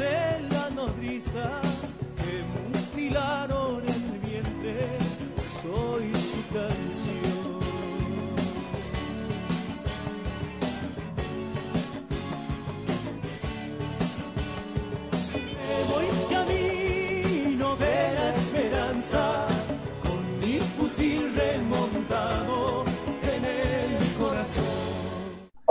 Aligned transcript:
de 0.00 0.54
la 0.54 0.70
nodriza 0.70 1.69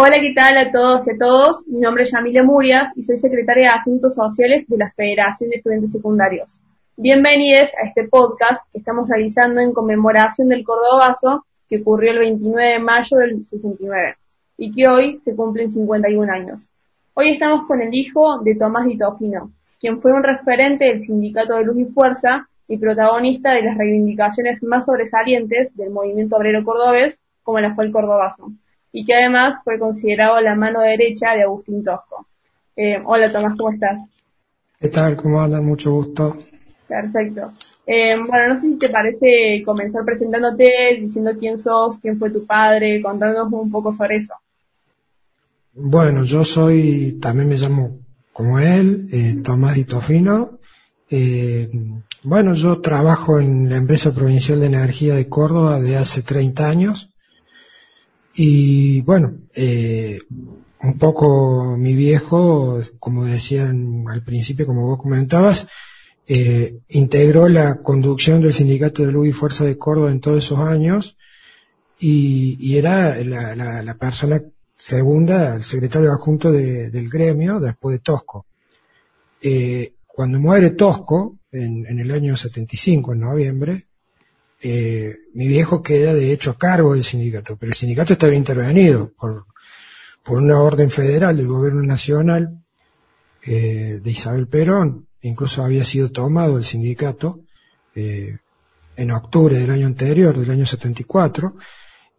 Hola, 0.02 0.22
¿qué 0.22 0.32
tal 0.34 0.58
a 0.58 0.72
todos 0.72 1.06
y 1.08 1.12
a 1.12 1.18
todos? 1.18 1.68
Mi 1.68 1.82
nombre 1.82 2.04
es 2.04 2.12
Yamile 2.14 2.42
Murias 2.42 2.94
y 2.96 3.04
soy 3.04 3.18
secretaria 3.18 3.64
de 3.64 3.80
Asuntos 3.80 4.16
Sociales 4.16 4.64
de 4.70 4.78
la 4.78 4.90
Federación 4.92 5.50
de 5.50 5.58
Estudiantes 5.58 5.92
Secundarios. 5.92 6.62
Bienvenidos 6.96 7.70
a 7.76 7.86
este 7.86 8.08
podcast 8.08 8.62
que 8.72 8.78
estamos 8.78 9.10
realizando 9.10 9.60
en 9.60 9.74
conmemoración 9.74 10.48
del 10.48 10.64
Cordobazo 10.64 11.44
que 11.68 11.82
ocurrió 11.82 12.14
el 12.14 12.20
29 12.20 12.66
de 12.66 12.80
mayo 12.80 13.18
del 13.18 13.44
69 13.44 14.16
y 14.56 14.72
que 14.72 14.88
hoy 14.88 15.20
se 15.26 15.36
cumplen 15.36 15.70
51 15.70 16.32
años. 16.32 16.72
Hoy 17.14 17.32
estamos 17.32 17.68
con 17.68 17.82
el 17.82 17.94
hijo 17.94 18.40
de 18.40 18.56
Tomás 18.56 18.86
Di 18.86 18.98
Tofino, 18.98 19.52
quien 19.82 20.02
fue 20.02 20.14
un 20.14 20.24
referente 20.24 20.86
del 20.86 21.04
Sindicato 21.04 21.56
de 21.56 21.66
Luz 21.66 21.78
y 21.78 21.86
Fuerza 21.88 22.48
y 22.70 22.78
protagonista 22.78 23.52
de 23.52 23.64
las 23.64 23.78
reivindicaciones 23.78 24.64
más 24.64 24.86
sobresalientes 24.86 25.76
del 25.76 25.90
movimiento 25.90 26.38
obrero 26.38 26.64
cordobés, 26.64 27.20
como 27.44 27.60
la 27.60 27.76
fue 27.76 27.84
el 27.84 27.92
Cordobazo 27.92 28.54
y 28.92 29.06
que 29.06 29.14
además 29.14 29.60
fue 29.64 29.80
considerado 29.80 30.40
la 30.42 30.56
mano 30.56 30.82
derecha 30.82 31.34
de 31.34 31.44
Agustín 31.44 31.84
Tosco. 31.84 32.28
Eh, 32.76 33.02
hola 33.04 33.32
Tomás, 33.32 33.56
¿cómo 33.58 33.72
estás? 33.72 34.00
¿Qué 34.80 34.90
tal? 34.90 35.16
¿Cómo 35.16 35.42
andan? 35.42 35.66
Mucho 35.66 35.92
gusto. 35.92 36.38
Perfecto. 36.88 37.52
Eh, 37.86 38.16
bueno, 38.16 38.54
no 38.54 38.60
sé 38.60 38.68
si 38.68 38.78
te 38.78 38.90
parece 38.90 39.64
comenzar 39.66 40.06
presentándote, 40.06 40.98
diciendo 41.02 41.32
quién 41.38 41.58
sos, 41.58 41.98
quién 41.98 42.18
fue 42.20 42.30
tu 42.30 42.46
padre, 42.46 43.02
contándonos 43.02 43.52
un 43.52 43.72
poco 43.72 43.94
sobre 43.94 44.18
eso. 44.18 44.34
Bueno, 45.74 46.24
yo 46.24 46.44
soy, 46.44 47.18
también 47.22 47.50
me 47.50 47.56
llamo 47.56 47.98
como 48.32 48.60
él, 48.60 49.08
eh, 49.12 49.38
Tomás 49.44 49.76
Di 49.76 49.86
Tofino. 49.86 50.60
Eh, 51.10 51.70
bueno, 52.24 52.54
yo 52.54 52.80
trabajo 52.80 53.40
en 53.40 53.70
la 53.70 53.78
empresa 53.78 54.14
provincial 54.14 54.60
de 54.60 54.68
energía 54.68 55.16
de 55.16 55.28
Córdoba 55.28 55.80
de 55.80 55.98
hace 55.98 56.22
30 56.22 56.68
años. 56.70 57.10
Y 58.36 59.02
bueno, 59.02 59.34
eh, 59.54 60.20
un 60.82 60.98
poco 60.98 61.76
mi 61.78 61.94
viejo, 61.94 62.82
como 63.00 63.26
decían 63.26 64.06
al 64.08 64.24
principio, 64.24 64.66
como 64.66 64.86
vos 64.86 65.00
comentabas, 65.00 65.68
eh, 66.28 66.80
integró 66.90 67.48
la 67.48 67.82
conducción 67.82 68.40
del 68.40 68.54
Sindicato 68.54 69.04
de 69.04 69.12
Luz 69.12 69.28
y 69.28 69.32
Fuerza 69.32 69.66
de 69.66 69.78
Córdoba 69.78 70.12
en 70.12 70.22
todos 70.22 70.46
esos 70.46 70.60
años 70.60 71.18
y, 72.00 72.56
y 72.60 72.78
era 72.78 73.18
la, 73.24 73.56
la, 73.56 73.84
la, 73.84 73.98
persona 73.98 74.42
segunda, 74.78 75.56
el 75.56 75.64
secretario 75.64 76.12
adjunto 76.12 76.52
de, 76.52 76.92
del 76.92 77.10
gremio 77.10 77.60
después 77.60 77.94
de 77.96 78.00
Tosco. 78.00 78.46
Eh, 79.42 79.94
cuando 80.08 80.40
muere 80.40 80.72
Tosco, 80.72 81.40
en, 81.52 81.86
en, 81.88 82.00
el 82.00 82.12
año 82.12 82.38
75, 82.38 83.14
en 83.14 83.20
noviembre, 83.20 83.88
eh, 84.62 85.16
mi 85.34 85.48
viejo 85.48 85.82
queda 85.82 86.14
de 86.14 86.32
hecho 86.32 86.52
a 86.52 86.58
cargo 86.58 86.94
del 86.94 87.04
sindicato, 87.04 87.56
pero 87.58 87.72
el 87.72 87.78
sindicato 87.78 88.14
estaba 88.14 88.34
intervenido 88.34 89.14
por, 89.18 89.46
una 90.28 90.60
orden 90.62 90.92
federal 90.92 91.38
del 91.38 91.48
gobierno 91.48 91.82
nacional 91.82 92.62
eh, 93.42 94.00
de 94.04 94.12
Isabel 94.12 94.48
Perón, 94.48 95.08
incluso 95.22 95.64
había 95.64 95.84
sido 95.84 96.12
tomado 96.12 96.58
el 96.58 96.64
sindicato 96.64 97.40
eh, 97.96 98.38
en 98.96 99.12
octubre 99.12 99.58
del 99.58 99.72
año 99.72 99.88
anterior, 99.88 100.38
del 100.38 100.52
año 100.52 100.68
74, 100.68 101.56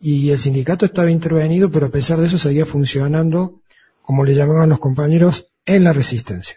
y 0.01 0.31
el 0.31 0.41
sindicato 0.41 0.87
estaba 0.87 1.11
intervenido, 1.11 1.71
pero 1.71 1.87
a 1.87 1.91
pesar 1.91 2.19
de 2.19 2.27
eso 2.27 2.39
seguía 2.39 2.67
funcionando, 2.67 3.61
como 4.03 4.25
le 4.25 4.35
llamaban 4.35 4.71
los 4.71 4.81
compañeros, 4.81 5.53
en 5.65 5.85
la 5.85 5.93
resistencia. 5.93 6.57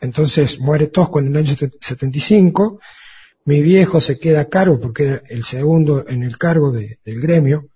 Entonces 0.00 0.58
muere 0.58 0.88
Tosco 0.88 1.20
en 1.20 1.28
el 1.28 1.36
año 1.36 1.54
75, 1.80 2.80
mi 3.44 3.62
viejo 3.62 4.00
se 4.00 4.18
queda 4.18 4.42
a 4.42 4.48
cargo, 4.48 4.80
porque 4.80 5.04
era 5.04 5.22
el 5.28 5.44
segundo 5.44 6.04
en 6.08 6.22
el 6.22 6.38
cargo 6.38 6.70
de, 6.70 6.98
del 7.04 7.20
gremio, 7.20 7.68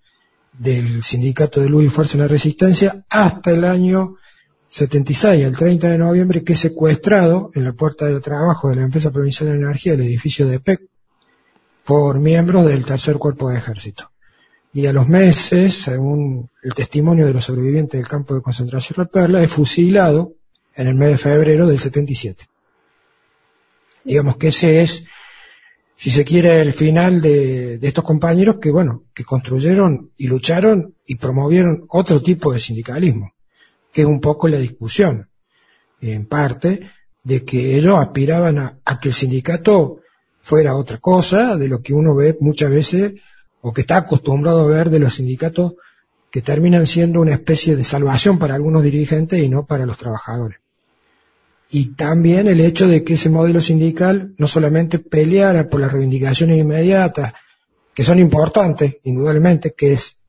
del 0.53 1.03
sindicato 1.03 1.61
de 1.61 1.69
luz 1.69 1.85
y 1.85 1.89
fuerza 1.89 2.15
en 2.15 2.21
la 2.21 2.29
resistencia, 2.29 3.05
hasta 3.09 3.51
el 3.51 3.65
año 3.65 4.17
76, 4.69 5.45
el 5.45 5.57
30 5.57 5.91
de 5.91 5.99
noviembre, 5.99 6.45
que 6.45 6.55
es 6.55 6.61
secuestrado 6.61 7.51
en 7.55 7.65
la 7.65 7.73
puerta 7.73 8.07
de 8.07 8.21
trabajo 8.21 8.69
de 8.69 8.77
la 8.77 8.83
empresa 8.83 9.11
provincial 9.11 9.51
de 9.51 9.57
energía 9.57 9.93
del 9.93 10.03
edificio 10.03 10.47
de 10.47 10.61
PEC 10.61 10.83
por 11.85 12.19
miembros 12.19 12.67
del 12.67 12.85
tercer 12.85 13.17
cuerpo 13.17 13.49
de 13.49 13.59
ejército. 13.59 14.11
Y 14.73 14.87
a 14.87 14.93
los 14.93 15.09
meses, 15.09 15.75
según 15.77 16.51
el 16.63 16.75
testimonio 16.75 17.27
de 17.27 17.33
los 17.33 17.45
sobrevivientes 17.45 17.99
del 17.99 18.09
campo 18.09 18.35
de 18.35 18.43
concentración 18.43 18.97
La 18.99 19.05
Perla, 19.07 19.43
es 19.43 19.51
fusilado 19.51 20.35
en 20.75 20.89
el 20.89 20.95
mes 20.95 21.11
de 21.11 21.19
febrero 21.19 21.67
del 21.67 21.79
77. 21.79 22.45
Digamos 24.05 24.37
que 24.37 24.49
ese 24.49 24.83
es 24.83 25.05
si 25.97 26.11
se 26.11 26.25
quiere, 26.25 26.61
el 26.61 26.75
final 26.75 27.23
de, 27.23 27.79
de, 27.79 27.89
estos 27.89 28.05
compañeros 28.05 28.57
que, 28.61 28.71
bueno, 28.71 29.05
que 29.15 29.25
construyeron 29.25 30.11
y 30.19 30.27
lucharon 30.27 30.95
y 31.07 31.15
promovieron 31.15 31.87
otro 31.89 32.21
tipo 32.21 32.53
de 32.53 32.61
sindicalismo, 32.61 33.33
que 33.93 34.03
es 34.03 34.07
un 34.07 34.21
poco 34.21 34.47
la 34.47 34.59
discusión, 34.59 35.31
en 36.03 36.27
parte, 36.27 36.83
de 37.25 37.45
que 37.45 37.77
ellos 37.77 37.99
aspiraban 37.99 38.59
a, 38.59 38.79
a 38.85 39.01
que 39.01 39.09
el 39.09 39.15
sindicato 39.15 40.01
fuera 40.43 40.77
otra 40.77 40.99
cosa 40.99 41.57
de 41.57 41.69
lo 41.69 41.81
que 41.81 41.95
uno 41.95 42.15
ve 42.15 42.37
muchas 42.41 42.71
veces 42.71 43.15
o 43.63 43.73
que 43.73 43.81
está 43.81 43.97
acostumbrado 43.97 44.61
a 44.61 44.67
ver 44.67 44.91
de 44.91 45.01
los 45.01 45.15
sindicatos 45.15 45.75
que 46.31 46.43
terminan 46.43 46.87
siendo 46.87 47.21
una 47.21 47.33
especie 47.33 47.75
de 47.75 47.83
salvación 47.83 48.39
para 48.39 48.55
algunos 48.55 48.83
dirigentes 48.83 49.43
y 49.43 49.49
no 49.49 49.65
para 49.65 49.87
los 49.87 49.97
trabajadores 49.97 50.59
y 51.71 51.95
también 51.95 52.47
el 52.49 52.61
hecho 52.61 52.87
de 52.87 53.03
que 53.03 53.15
ese 53.15 53.29
modelo 53.29 53.61
sindical 53.61 54.35
no 54.39 54.47
solamente 54.47 54.99
peleara 54.99 55.69
por 55.69 55.81
las 55.81 55.93
reivindicaciones 55.93 56.59
inmediatas, 56.59 57.33
que 57.93 58.05
son 58.05 58.19
importantes, 58.19 58.99
indudablemente, 59.05 59.73
que 59.73 59.95
es 59.95 60.21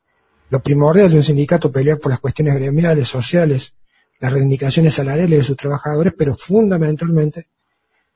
lo 0.50 0.62
primordial 0.62 1.12
de 1.12 1.18
un 1.18 1.24
sindicato 1.24 1.72
pelear 1.72 2.00
por 2.00 2.12
las 2.12 2.20
cuestiones 2.20 2.56
gremiales, 2.56 3.08
sociales, 3.08 3.74
las 4.20 4.32
reivindicaciones 4.32 4.94
salariales 4.96 5.40
de 5.40 5.44
sus 5.44 5.58
trabajadores, 5.58 6.14
pero 6.18 6.36
fundamentalmente, 6.36 7.48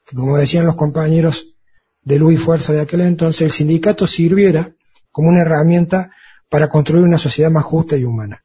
que 0.06 0.16
como 0.16 0.38
decían 0.38 0.66
los 0.66 0.76
compañeros 0.76 1.56
de 2.04 2.18
Luz 2.18 2.34
y 2.34 2.38
Fuerza 2.38 2.74
de 2.74 2.82
aquel 2.82 3.02
entonces, 3.02 3.42
el 3.42 3.52
sindicato 3.52 4.08
sirviera 4.08 4.74
como 5.12 5.30
una 5.30 5.42
herramienta 5.42 6.12
para 6.50 6.70
construir 6.70 7.04
una 7.04 7.18
sociedad 7.18 7.52
más 7.52 7.66
justa 7.66 7.98
y 7.98 8.04
humana. 8.04 8.44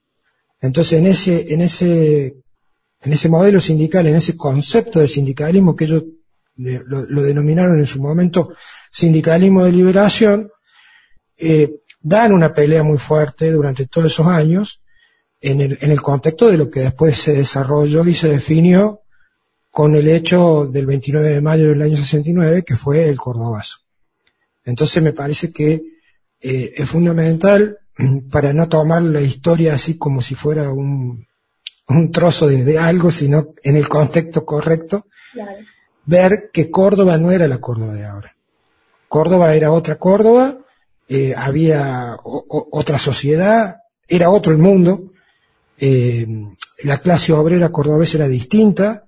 Entonces, 0.60 0.98
en 0.98 1.06
ese, 1.06 1.52
en 1.54 1.62
ese 1.62 2.36
en 3.06 3.12
ese 3.12 3.28
modelo 3.28 3.60
sindical, 3.60 4.06
en 4.08 4.16
ese 4.16 4.36
concepto 4.36 4.98
de 4.98 5.06
sindicalismo 5.06 5.76
que 5.76 5.84
ellos 5.84 6.02
lo, 6.56 7.22
denominaron 7.22 7.78
en 7.78 7.86
su 7.86 8.02
momento 8.02 8.54
sindicalismo 8.90 9.64
de 9.64 9.72
liberación, 9.72 10.50
eh, 11.36 11.82
dan 12.00 12.32
una 12.32 12.52
pelea 12.52 12.82
muy 12.82 12.98
fuerte 12.98 13.52
durante 13.52 13.86
todos 13.86 14.12
esos 14.12 14.26
años 14.26 14.82
en 15.40 15.60
el, 15.60 15.78
en 15.80 15.92
el 15.92 16.02
contexto 16.02 16.48
de 16.48 16.56
lo 16.56 16.68
que 16.68 16.80
después 16.80 17.16
se 17.16 17.34
desarrolló 17.36 18.04
y 18.04 18.14
se 18.14 18.28
definió 18.28 19.02
con 19.70 19.94
el 19.94 20.08
hecho 20.08 20.66
del 20.66 20.86
29 20.86 21.28
de 21.28 21.40
mayo 21.40 21.68
del 21.68 21.82
año 21.82 21.96
69, 21.96 22.64
que 22.64 22.74
fue 22.74 23.08
el 23.08 23.16
Cordobazo. 23.16 23.78
Entonces 24.64 25.00
me 25.00 25.12
parece 25.12 25.52
que 25.52 25.80
eh, 26.40 26.72
es 26.74 26.90
fundamental 26.90 27.78
para 28.32 28.52
no 28.52 28.68
tomar 28.68 29.02
la 29.02 29.20
historia 29.20 29.74
así 29.74 29.96
como 29.96 30.20
si 30.22 30.34
fuera 30.34 30.72
un, 30.72 31.25
un 31.88 32.10
trozo 32.10 32.46
de, 32.46 32.64
de, 32.64 32.78
algo, 32.78 33.10
sino 33.10 33.54
en 33.62 33.76
el 33.76 33.88
contexto 33.88 34.44
correcto, 34.44 35.06
claro. 35.32 35.58
ver 36.04 36.50
que 36.52 36.70
Córdoba 36.70 37.16
no 37.18 37.30
era 37.30 37.46
la 37.46 37.58
Córdoba 37.58 37.94
de 37.94 38.04
ahora. 38.04 38.36
Córdoba 39.08 39.54
era 39.54 39.70
otra 39.70 39.96
Córdoba, 39.96 40.58
eh, 41.08 41.34
había 41.36 42.16
o, 42.22 42.44
o, 42.48 42.68
otra 42.72 42.98
sociedad, 42.98 43.76
era 44.08 44.30
otro 44.30 44.52
el 44.52 44.58
mundo, 44.58 45.12
eh, 45.78 46.26
la 46.84 46.98
clase 46.98 47.32
obrera 47.32 47.70
cordobesa 47.70 48.18
era 48.18 48.28
distinta, 48.28 49.04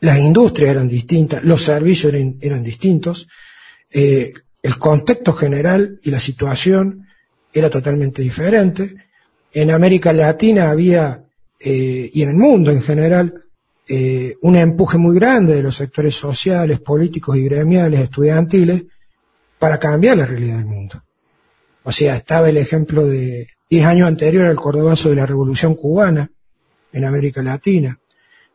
las 0.00 0.18
industrias 0.18 0.70
eran 0.70 0.88
distintas, 0.88 1.42
los 1.44 1.64
servicios 1.64 2.12
eran, 2.12 2.36
eran 2.40 2.62
distintos, 2.62 3.28
eh, 3.90 4.32
el 4.62 4.78
contexto 4.78 5.32
general 5.32 5.98
y 6.02 6.10
la 6.10 6.20
situación 6.20 7.06
era 7.52 7.70
totalmente 7.70 8.22
diferente. 8.22 8.96
En 9.52 9.70
América 9.70 10.12
Latina 10.12 10.70
había 10.70 11.24
eh, 11.60 12.10
y 12.12 12.22
en 12.22 12.30
el 12.30 12.36
mundo 12.36 12.70
en 12.70 12.82
general, 12.82 13.44
eh, 13.86 14.36
un 14.42 14.56
empuje 14.56 14.96
muy 14.98 15.14
grande 15.14 15.54
de 15.54 15.62
los 15.62 15.76
sectores 15.76 16.14
sociales, 16.14 16.80
políticos 16.80 17.36
y 17.36 17.44
gremiales, 17.44 18.00
estudiantiles, 18.00 18.84
para 19.58 19.78
cambiar 19.78 20.16
la 20.16 20.26
realidad 20.26 20.56
del 20.56 20.66
mundo. 20.66 21.02
O 21.82 21.92
sea, 21.92 22.16
estaba 22.16 22.48
el 22.48 22.56
ejemplo 22.56 23.06
de 23.06 23.48
10 23.68 23.86
años 23.86 24.08
anterior 24.08 24.46
al 24.46 24.56
cordobazo 24.56 25.10
de 25.10 25.16
la 25.16 25.26
Revolución 25.26 25.74
Cubana 25.74 26.30
en 26.92 27.04
América 27.04 27.42
Latina. 27.42 27.98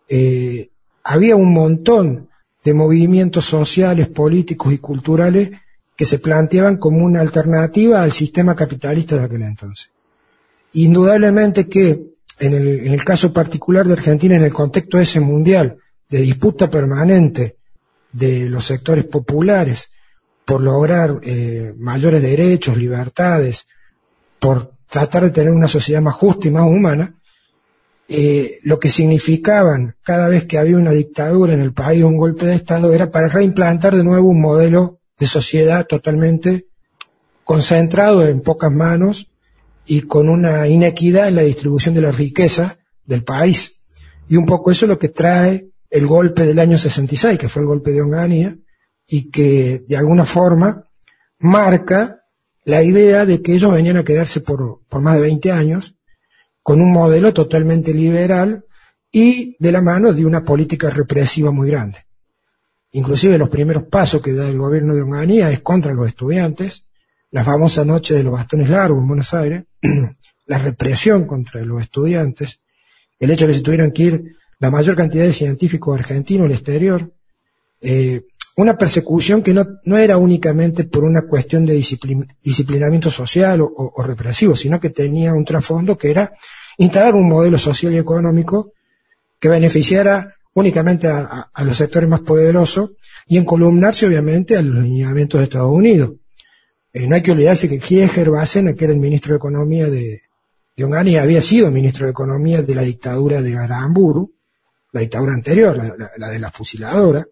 Eh, 0.07 0.69
había 1.03 1.35
un 1.35 1.53
montón 1.53 2.29
de 2.63 2.73
movimientos 2.73 3.45
sociales, 3.45 4.07
políticos 4.07 4.73
y 4.73 4.79
culturales 4.79 5.51
que 5.95 6.05
se 6.05 6.19
planteaban 6.19 6.77
como 6.77 7.05
una 7.05 7.21
alternativa 7.21 8.01
al 8.01 8.11
sistema 8.11 8.55
capitalista 8.55 9.17
de 9.17 9.23
aquel 9.23 9.43
entonces. 9.43 9.91
Indudablemente 10.73 11.67
que 11.67 12.13
en 12.39 12.53
el, 12.53 12.87
en 12.87 12.93
el 12.93 13.03
caso 13.03 13.33
particular 13.33 13.85
de 13.85 13.93
Argentina, 13.93 14.35
en 14.35 14.43
el 14.43 14.53
contexto 14.53 14.99
ese 14.99 15.19
mundial 15.19 15.77
de 16.09 16.21
disputa 16.21 16.69
permanente 16.69 17.57
de 18.11 18.49
los 18.49 18.65
sectores 18.65 19.05
populares 19.05 19.89
por 20.45 20.61
lograr 20.61 21.19
eh, 21.21 21.73
mayores 21.77 22.21
derechos, 22.21 22.75
libertades, 22.75 23.67
por 24.39 24.73
tratar 24.89 25.23
de 25.23 25.29
tener 25.29 25.51
una 25.51 25.67
sociedad 25.67 26.01
más 26.01 26.15
justa 26.15 26.47
y 26.47 26.51
más 26.51 26.65
humana, 26.65 27.13
eh, 28.07 28.59
lo 28.63 28.79
que 28.79 28.89
significaban 28.89 29.95
cada 30.01 30.27
vez 30.27 30.45
que 30.45 30.57
había 30.57 30.77
una 30.77 30.89
dictadura 30.89 31.53
en 31.53 31.61
el 31.61 31.73
país 31.73 32.03
un 32.03 32.17
golpe 32.17 32.47
de 32.47 32.55
Estado 32.55 32.91
era 32.91 33.11
para 33.11 33.27
reimplantar 33.27 33.95
de 33.95 34.03
nuevo 34.03 34.29
un 34.29 34.41
modelo 34.41 34.97
de 35.19 35.27
sociedad 35.27 35.85
totalmente 35.85 36.65
concentrado 37.43 38.27
en 38.27 38.41
pocas 38.41 38.71
manos 38.71 39.29
y 39.91 40.01
con 40.01 40.29
una 40.29 40.67
inequidad 40.67 41.29
en 41.29 41.35
la 41.35 41.41
distribución 41.41 41.95
de 41.95 42.01
la 42.01 42.11
riqueza 42.11 42.77
del 43.05 43.23
país. 43.23 43.81
Y 44.27 44.35
un 44.35 44.45
poco 44.45 44.69
eso 44.69 44.85
es 44.85 44.89
lo 44.89 44.99
que 44.99 45.09
trae 45.09 45.71
el 45.89 46.05
golpe 46.05 46.45
del 46.45 46.59
año 46.59 46.77
66, 46.77 47.39
que 47.39 47.49
fue 47.49 47.63
el 47.63 47.67
golpe 47.67 47.91
de 47.91 48.03
Onganía, 48.03 48.55
y 49.07 49.31
que 49.31 49.83
de 49.87 49.97
alguna 49.97 50.25
forma 50.25 50.83
marca 51.39 52.21
la 52.65 52.83
idea 52.83 53.25
de 53.25 53.41
que 53.41 53.55
ellos 53.55 53.73
venían 53.73 53.97
a 53.97 54.03
quedarse 54.03 54.41
por, 54.41 54.81
por 54.87 55.01
más 55.01 55.15
de 55.15 55.21
20 55.21 55.51
años 55.51 55.95
con 56.61 56.81
un 56.81 56.93
modelo 56.93 57.33
totalmente 57.33 57.91
liberal 57.91 58.65
y 59.11 59.57
de 59.57 59.71
la 59.71 59.81
mano 59.81 60.13
de 60.13 60.23
una 60.23 60.43
política 60.43 60.91
represiva 60.91 61.49
muy 61.49 61.67
grande. 61.67 62.05
Inclusive 62.91 63.39
los 63.39 63.49
primeros 63.49 63.85
pasos 63.85 64.21
que 64.21 64.33
da 64.33 64.47
el 64.47 64.59
gobierno 64.59 64.93
de 64.93 65.01
Onganía 65.01 65.49
es 65.49 65.61
contra 65.61 65.95
los 65.95 66.07
estudiantes, 66.07 66.85
la 67.31 67.43
famosa 67.43 67.83
noche 67.83 68.13
de 68.13 68.21
los 68.21 68.33
bastones 68.33 68.69
largos 68.69 69.01
en 69.01 69.07
Buenos 69.07 69.33
Aires, 69.33 69.63
la 70.45 70.57
represión 70.57 71.25
contra 71.25 71.63
los 71.63 71.81
estudiantes, 71.81 72.59
el 73.19 73.31
hecho 73.31 73.45
de 73.45 73.53
que 73.53 73.57
se 73.59 73.63
tuvieran 73.63 73.91
que 73.91 74.03
ir 74.03 74.35
la 74.59 74.71
mayor 74.71 74.95
cantidad 74.95 75.23
de 75.25 75.33
científicos 75.33 75.97
argentinos 75.97 76.45
al 76.45 76.51
exterior, 76.51 77.13
eh, 77.81 78.21
una 78.57 78.77
persecución 78.77 79.41
que 79.41 79.53
no, 79.53 79.97
era 79.97 80.17
únicamente 80.17 80.83
por 80.83 81.05
una 81.05 81.21
cuestión 81.21 81.65
de 81.65 81.81
disciplinamiento 82.43 83.09
social 83.09 83.61
o, 83.61 84.03
represivo, 84.03 84.53
sino 84.53 84.81
que 84.81 84.89
tenía 84.89 85.33
un 85.33 85.45
trasfondo 85.45 85.97
que 85.97 86.11
era 86.11 86.33
instalar 86.77 87.15
un 87.15 87.29
modelo 87.29 87.57
social 87.57 87.93
y 87.93 87.97
económico 87.97 88.73
que 89.39 89.47
beneficiara 89.47 90.35
únicamente 90.53 91.07
a, 91.07 91.49
los 91.63 91.77
sectores 91.77 92.09
más 92.09 92.19
poderosos 92.19 92.91
y 93.27 93.37
encolumnarse 93.37 94.05
obviamente 94.05 94.57
a 94.57 94.61
los 94.61 94.83
lineamientos 94.83 95.39
de 95.39 95.45
Estados 95.45 95.71
Unidos. 95.71 96.11
Eh, 96.91 97.07
no 97.07 97.15
hay 97.15 97.21
que 97.21 97.31
olvidarse 97.31 97.69
que 97.69 97.79
Kieger 97.79 98.29
Bassen, 98.29 98.75
que 98.75 98.85
era 98.85 98.93
el 98.93 98.99
ministro 98.99 99.33
de 99.33 99.37
Economía 99.37 99.89
de, 99.89 100.21
de 100.75 101.19
había 101.19 101.41
sido 101.41 101.69
ministro 101.71 102.05
de 102.05 102.11
Economía 102.11 102.63
de 102.63 102.75
la 102.75 102.81
dictadura 102.81 103.41
de 103.41 103.57
Aramburu, 103.57 104.33
la 104.91 105.01
dictadura 105.01 105.33
anterior, 105.33 105.77
la, 106.17 106.29
de 106.29 106.39
la 106.39 106.51
fusiladora, 106.51 107.27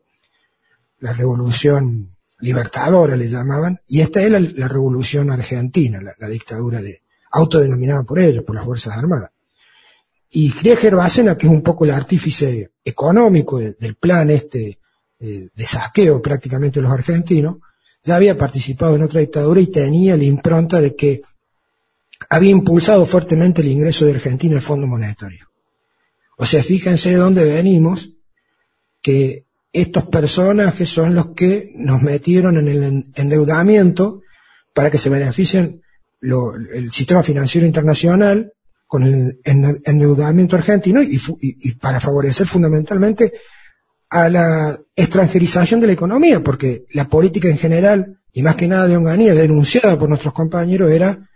la 1.00 1.14
revolución 1.14 2.16
libertadora 2.40 3.16
le 3.16 3.30
llamaban, 3.30 3.80
y 3.88 4.02
esta 4.02 4.22
es 4.22 4.30
la, 4.30 4.68
revolución 4.68 5.32
argentina, 5.32 6.00
la, 6.02 6.28
dictadura 6.28 6.82
de, 6.82 7.02
autodenominada 7.32 8.04
por 8.04 8.20
ellos, 8.20 8.44
por 8.44 8.56
las 8.56 8.66
Fuerzas 8.66 8.96
Armadas. 8.96 9.32
Y 10.30 10.52
Krieger 10.52 10.96
Bacena, 10.96 11.38
que 11.38 11.48
es 11.48 11.52
un 11.52 11.64
poco 11.64 11.86
el 11.86 11.92
artífice 11.92 12.72
económico 12.84 13.60
del 13.60 13.96
plan 13.96 14.30
este 14.30 14.80
eh, 15.20 15.50
de 15.54 15.66
saqueo 15.66 16.22
prácticamente 16.22 16.80
de 16.80 16.84
los 16.84 16.92
argentinos, 16.92 17.58
ya 18.08 18.16
había 18.16 18.38
participado 18.38 18.96
en 18.96 19.04
otra 19.04 19.20
dictadura 19.20 19.60
y 19.60 19.68
tenía 19.68 20.16
la 20.16 20.24
impronta 20.24 20.80
de 20.80 20.96
que 20.96 21.22
había 22.30 22.52
impulsado 22.52 23.06
fuertemente 23.06 23.62
el 23.62 23.68
ingreso 23.68 24.06
de 24.06 24.14
Argentina 24.14 24.56
al 24.56 24.62
Fondo 24.62 24.88
Monetario. 24.88 25.46
O 26.38 26.46
sea, 26.46 26.64
fíjense 26.64 27.10
de 27.10 27.18
dónde 27.18 27.44
venimos, 27.44 28.12
que 29.02 29.46
estos 29.74 30.06
personajes 30.06 30.88
son 30.88 31.16
los 31.16 31.34
que 31.34 31.72
nos 31.76 32.02
metieron 32.02 32.58
en 32.58 32.68
el 32.70 33.12
endeudamiento 33.14 34.22
para 34.74 34.90
que 34.90 34.98
se 34.98 35.10
beneficien 35.10 35.82
el 36.22 36.92
sistema 36.92 37.24
financiero 37.24 37.68
internacional 37.68 38.54
con 38.88 39.04
el 39.04 39.40
endeudamiento 39.44 40.56
argentino 40.56 41.02
y, 41.04 41.72
para 41.74 42.00
favorecer 42.00 42.48
fundamentalmente 42.48 43.34
a 44.10 44.30
la 44.30 44.80
extranjerización 44.96 45.80
de 45.80 45.88
la 45.88 45.94
economía, 45.94 46.42
porque 46.42 46.86
la 46.92 47.08
política 47.08 47.50
en 47.50 47.58
general, 47.58 48.20
y 48.32 48.42
más 48.42 48.56
que 48.56 48.68
nada 48.68 48.88
de 48.88 48.96
Onganía, 48.96 49.34
denunciada 49.34 49.98
por 49.98 50.10
nuestros 50.10 50.34
compañeros, 50.34 50.92
era 50.92 51.30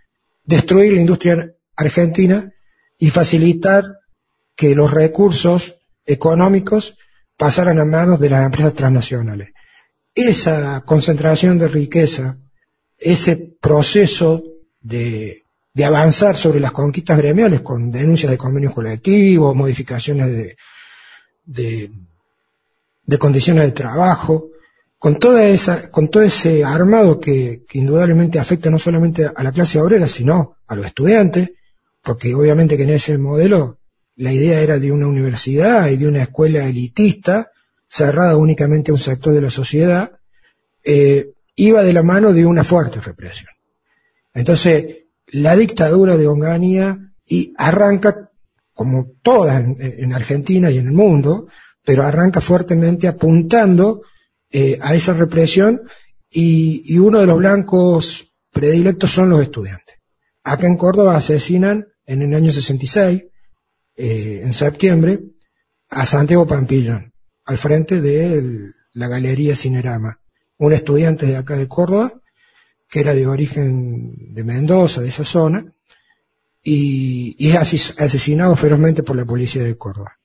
destruir 0.44 0.92
la 0.92 1.00
industria 1.00 1.54
argentina 1.76 2.52
y 2.98 3.10
facilitar 3.10 3.84
que 4.56 4.74
los 4.74 4.90
recursos 4.90 5.76
económicos 6.04 6.96
pasaran 7.36 7.78
a 7.78 7.84
manos 7.84 8.20
de 8.20 8.30
las 8.30 8.44
empresas 8.44 8.74
transnacionales. 8.74 9.50
Esa 10.14 10.82
concentración 10.82 11.58
de 11.58 11.68
riqueza, 11.68 12.38
ese 12.98 13.36
proceso 13.60 14.42
de, 14.80 15.44
avanzar 15.84 16.36
sobre 16.36 16.60
las 16.60 16.72
conquistas 16.72 17.18
gremiales 17.18 17.62
con 17.62 17.90
denuncias 17.90 18.30
de 18.30 18.38
convenios 18.38 18.74
colectivos, 18.74 19.56
modificaciones 19.56 20.30
de, 20.30 20.56
de, 21.44 21.90
de 23.04 23.18
condiciones 23.18 23.64
de 23.64 23.72
trabajo, 23.72 24.50
con 24.98 25.18
toda 25.18 25.46
esa, 25.46 25.90
con 25.90 26.08
todo 26.08 26.22
ese 26.22 26.64
armado 26.64 27.18
que, 27.18 27.64
que, 27.68 27.78
indudablemente 27.78 28.38
afecta 28.38 28.70
no 28.70 28.78
solamente 28.78 29.26
a 29.26 29.42
la 29.42 29.52
clase 29.52 29.80
obrera, 29.80 30.06
sino 30.06 30.56
a 30.66 30.76
los 30.76 30.86
estudiantes, 30.86 31.50
porque 32.02 32.34
obviamente 32.34 32.76
que 32.76 32.84
en 32.84 32.90
ese 32.90 33.18
modelo 33.18 33.78
la 34.16 34.32
idea 34.32 34.60
era 34.60 34.78
de 34.78 34.92
una 34.92 35.06
universidad 35.06 35.88
y 35.88 35.96
de 35.96 36.06
una 36.06 36.22
escuela 36.22 36.64
elitista, 36.64 37.50
cerrada 37.88 38.36
únicamente 38.36 38.90
a 38.90 38.94
un 38.94 39.00
sector 39.00 39.34
de 39.34 39.40
la 39.42 39.50
sociedad, 39.50 40.12
eh, 40.84 41.32
iba 41.56 41.82
de 41.82 41.92
la 41.92 42.02
mano 42.02 42.32
de 42.32 42.46
una 42.46 42.64
fuerte 42.64 43.00
represión. 43.00 43.50
Entonces, 44.34 45.04
la 45.26 45.56
dictadura 45.56 46.16
de 46.16 46.26
Onganía 46.26 46.98
y 47.26 47.54
arranca, 47.56 48.30
como 48.72 49.12
todas 49.22 49.62
en, 49.62 50.12
Argentina 50.14 50.70
y 50.70 50.78
en 50.78 50.86
el 50.86 50.92
mundo, 50.92 51.48
pero 51.84 52.04
arranca 52.04 52.40
fuertemente 52.40 53.08
apuntando 53.08 54.02
eh, 54.50 54.78
a 54.80 54.94
esa 54.94 55.14
represión 55.14 55.82
y, 56.30 56.82
y 56.86 56.98
uno 56.98 57.20
de 57.20 57.26
los 57.26 57.38
blancos 57.38 58.32
predilectos 58.50 59.10
son 59.10 59.30
los 59.30 59.42
estudiantes. 59.42 59.96
Acá 60.44 60.66
en 60.66 60.76
Córdoba 60.76 61.16
asesinan 61.16 61.86
en 62.04 62.22
el 62.22 62.34
año 62.34 62.52
66 62.52 63.24
eh, 63.94 64.40
en 64.42 64.52
septiembre 64.52 65.20
a 65.90 66.06
Santiago 66.06 66.46
Pampillón, 66.46 67.12
al 67.44 67.58
frente 67.58 68.00
de 68.00 68.72
la 68.94 69.08
Galería 69.08 69.56
Cinerama, 69.56 70.20
un 70.58 70.72
estudiante 70.72 71.26
de 71.26 71.36
acá 71.36 71.56
de 71.56 71.68
Córdoba, 71.68 72.20
que 72.88 73.00
era 73.00 73.14
de 73.14 73.26
origen 73.26 74.34
de 74.34 74.44
Mendoza, 74.44 75.00
de 75.00 75.08
esa 75.08 75.24
zona, 75.24 75.64
y, 76.62 77.36
y 77.38 77.50
es 77.50 77.98
asesinado 77.98 78.56
ferozmente 78.56 79.02
por 79.02 79.16
la 79.16 79.24
policía 79.24 79.62
de 79.62 79.76
Córdoba. 79.76 80.18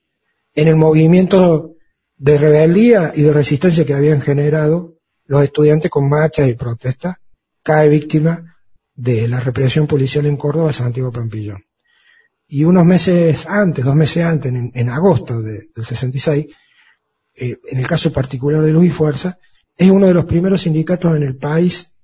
En 0.57 0.67
el 0.67 0.75
movimiento 0.75 1.75
de 2.17 2.35
rebeldía 2.39 3.11
y 3.15 3.21
de 3.21 3.31
resistencia 3.31 3.85
que 3.85 3.93
habían 3.93 4.21
generado 4.21 4.95
los 5.27 5.43
estudiantes 5.43 5.91
con 5.91 6.09
marchas 6.09 6.49
y 6.49 6.55
protestas, 6.55 7.17
cae 7.61 7.87
víctima 7.87 8.57
de 8.95 9.27
la 9.27 9.39
represión 9.39 9.85
policial 9.85 10.25
en 10.25 10.35
Córdoba 10.35 10.73
Santiago 10.73 11.11
Pampillón. 11.11 11.63
Y 12.47 12.63
unos 12.63 12.85
meses 12.85 13.45
antes, 13.45 13.85
dos 13.85 13.93
meses 13.93 14.25
antes, 14.25 14.51
en, 14.51 14.89
agosto 14.89 15.43
del 15.43 15.69
66, 15.75 16.47
eh, 17.35 17.57
en 17.69 17.77
el 17.77 17.85
caso 17.85 18.11
particular 18.11 18.63
de 18.63 18.71
Luz 18.71 18.85
y 18.85 18.89
Fuerza, 18.89 19.37
es 19.77 19.91
uno 19.91 20.07
de 20.07 20.15
los 20.15 20.25
primeros 20.25 20.63
sindicatos 20.63 21.15
en 21.15 21.21
el 21.21 21.37
país 21.37 21.95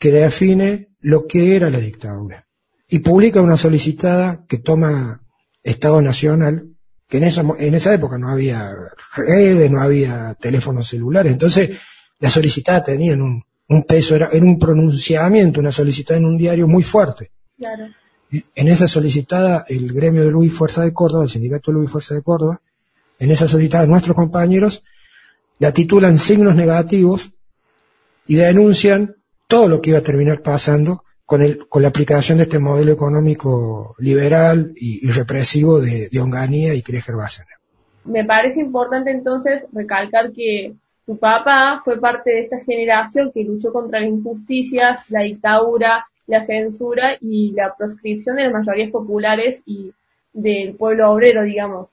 que 0.00 0.10
define 0.10 0.88
lo 0.98 1.28
que 1.28 1.54
era 1.54 1.70
la 1.70 1.78
dictadura. 1.78 2.48
Y 2.88 2.98
publica 2.98 3.40
una 3.40 3.56
solicitada 3.56 4.44
que 4.48 4.58
toma 4.58 5.22
Estado 5.62 6.02
Nacional, 6.02 6.73
que 7.08 7.18
en 7.18 7.24
esa, 7.24 7.42
en 7.58 7.74
esa 7.74 7.92
época 7.94 8.18
no 8.18 8.28
había 8.28 8.74
redes, 9.16 9.70
no 9.70 9.80
había 9.80 10.34
teléfonos 10.40 10.88
celulares, 10.88 11.32
entonces 11.32 11.78
la 12.20 12.30
solicitada 12.30 12.82
tenía 12.82 13.14
un, 13.14 13.42
un 13.68 13.84
peso, 13.84 14.16
era, 14.16 14.28
era 14.32 14.44
un 14.44 14.58
pronunciamiento, 14.58 15.60
una 15.60 15.72
solicitada 15.72 16.18
en 16.18 16.26
un 16.26 16.36
diario 16.36 16.66
muy 16.66 16.82
fuerte. 16.82 17.30
Claro. 17.56 17.86
En 18.30 18.68
esa 18.68 18.88
solicitada, 18.88 19.64
el 19.68 19.92
gremio 19.92 20.24
de 20.24 20.30
Luis 20.30 20.52
Fuerza 20.52 20.82
de 20.82 20.92
Córdoba, 20.92 21.24
el 21.24 21.30
sindicato 21.30 21.70
de 21.70 21.78
Luis 21.78 21.90
Fuerza 21.90 22.14
de 22.14 22.22
Córdoba, 22.22 22.60
en 23.18 23.30
esa 23.30 23.46
solicitada 23.46 23.86
nuestros 23.86 24.16
compañeros 24.16 24.82
la 25.58 25.72
titulan 25.72 26.18
signos 26.18 26.56
negativos 26.56 27.30
y 28.26 28.34
denuncian 28.34 29.16
todo 29.46 29.68
lo 29.68 29.80
que 29.80 29.90
iba 29.90 30.00
a 30.00 30.02
terminar 30.02 30.42
pasando 30.42 31.03
con, 31.26 31.42
el, 31.42 31.66
con 31.68 31.82
la 31.82 31.88
aplicación 31.88 32.38
de 32.38 32.44
este 32.44 32.58
modelo 32.58 32.92
económico 32.92 33.94
liberal 33.98 34.72
y, 34.76 35.10
represivo 35.10 35.80
de, 35.80 36.08
de 36.08 36.20
Onganía 36.20 36.74
y 36.74 36.82
Krieger 36.82 37.16
Bassener. 37.16 37.56
me 38.04 38.24
parece 38.24 38.60
importante 38.60 39.10
entonces 39.10 39.64
recalcar 39.72 40.32
que 40.32 40.74
tu 41.06 41.18
papá 41.18 41.82
fue 41.84 42.00
parte 42.00 42.30
de 42.30 42.40
esta 42.40 42.60
generación 42.60 43.30
que 43.32 43.44
luchó 43.44 43.72
contra 43.72 44.00
las 44.00 44.08
injusticias, 44.08 45.10
la 45.10 45.20
dictadura, 45.20 46.06
la 46.26 46.42
censura 46.42 47.16
y 47.20 47.52
la 47.52 47.74
proscripción 47.76 48.36
de 48.36 48.44
las 48.44 48.52
mayorías 48.52 48.90
populares 48.90 49.60
y 49.66 49.92
del 50.32 50.74
pueblo 50.74 51.10
obrero, 51.10 51.42
digamos, 51.42 51.90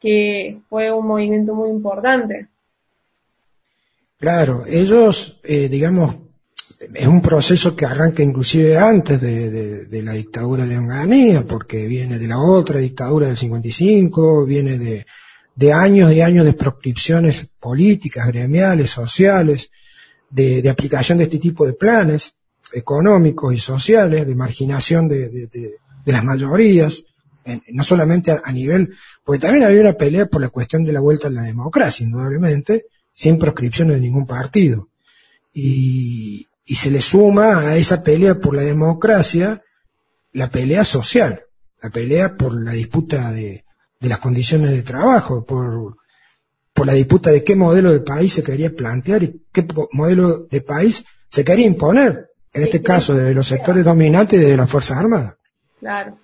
que 0.00 0.58
fue 0.68 0.92
un 0.92 1.06
movimiento 1.06 1.54
muy 1.54 1.70
importante. 1.70 2.46
Claro, 4.18 4.64
ellos, 4.66 5.40
eh, 5.42 5.68
digamos, 5.68 6.14
es 6.94 7.06
un 7.06 7.22
proceso 7.22 7.76
que 7.76 7.86
arranca 7.86 8.22
inclusive 8.22 8.76
antes 8.76 9.20
de, 9.20 10.02
la 10.02 10.12
dictadura 10.12 10.66
de 10.66 10.78
Onganía, 10.78 11.44
porque 11.46 11.86
viene 11.86 12.18
de 12.18 12.28
la 12.28 12.38
otra 12.40 12.78
dictadura 12.78 13.28
del 13.28 13.36
55, 13.36 14.44
viene 14.44 14.78
de, 14.78 15.06
de 15.54 15.72
años 15.72 16.12
y 16.12 16.20
años 16.20 16.44
de 16.44 16.54
proscripciones 16.54 17.48
políticas, 17.60 18.26
gremiales, 18.26 18.90
sociales, 18.90 19.70
de, 20.30 20.68
aplicación 20.68 21.18
de 21.18 21.24
este 21.24 21.38
tipo 21.38 21.66
de 21.66 21.74
planes 21.74 22.34
económicos 22.72 23.54
y 23.54 23.58
sociales, 23.58 24.26
de 24.26 24.34
marginación 24.34 25.08
de, 25.08 25.78
las 26.06 26.24
mayorías, 26.24 27.04
no 27.68 27.84
solamente 27.84 28.32
a, 28.42 28.52
nivel, 28.52 28.94
porque 29.24 29.40
también 29.40 29.64
había 29.64 29.80
una 29.80 29.92
pelea 29.92 30.26
por 30.26 30.40
la 30.40 30.48
cuestión 30.48 30.84
de 30.84 30.92
la 30.92 31.00
vuelta 31.00 31.28
a 31.28 31.30
la 31.30 31.42
democracia, 31.42 32.04
indudablemente, 32.04 32.86
sin 33.12 33.38
proscripciones 33.38 33.96
de 33.96 34.00
ningún 34.00 34.26
partido. 34.26 34.88
Y, 35.52 36.46
y 36.64 36.76
se 36.76 36.90
le 36.90 37.00
suma 37.00 37.58
a 37.58 37.76
esa 37.76 38.02
pelea 38.02 38.36
por 38.36 38.54
la 38.54 38.62
democracia 38.62 39.62
la 40.32 40.50
pelea 40.50 40.84
social, 40.84 41.42
la 41.80 41.90
pelea 41.90 42.36
por 42.36 42.54
la 42.54 42.72
disputa 42.72 43.30
de, 43.30 43.64
de 44.00 44.08
las 44.08 44.18
condiciones 44.18 44.70
de 44.70 44.82
trabajo, 44.82 45.44
por, 45.44 45.96
por 46.72 46.86
la 46.86 46.94
disputa 46.94 47.30
de 47.30 47.44
qué 47.44 47.54
modelo 47.54 47.92
de 47.92 48.00
país 48.00 48.32
se 48.32 48.42
quería 48.42 48.74
plantear 48.74 49.22
y 49.22 49.42
qué 49.52 49.66
modelo 49.92 50.46
de 50.50 50.60
país 50.62 51.04
se 51.28 51.44
quería 51.44 51.66
imponer, 51.66 52.30
en 52.52 52.62
este 52.62 52.82
caso 52.82 53.14
de 53.14 53.34
los 53.34 53.46
sectores 53.46 53.84
dominantes 53.84 54.40
de 54.40 54.56
las 54.56 54.70
Fuerzas 54.70 54.98
Armadas. 54.98 55.34
Claro. 55.80 56.18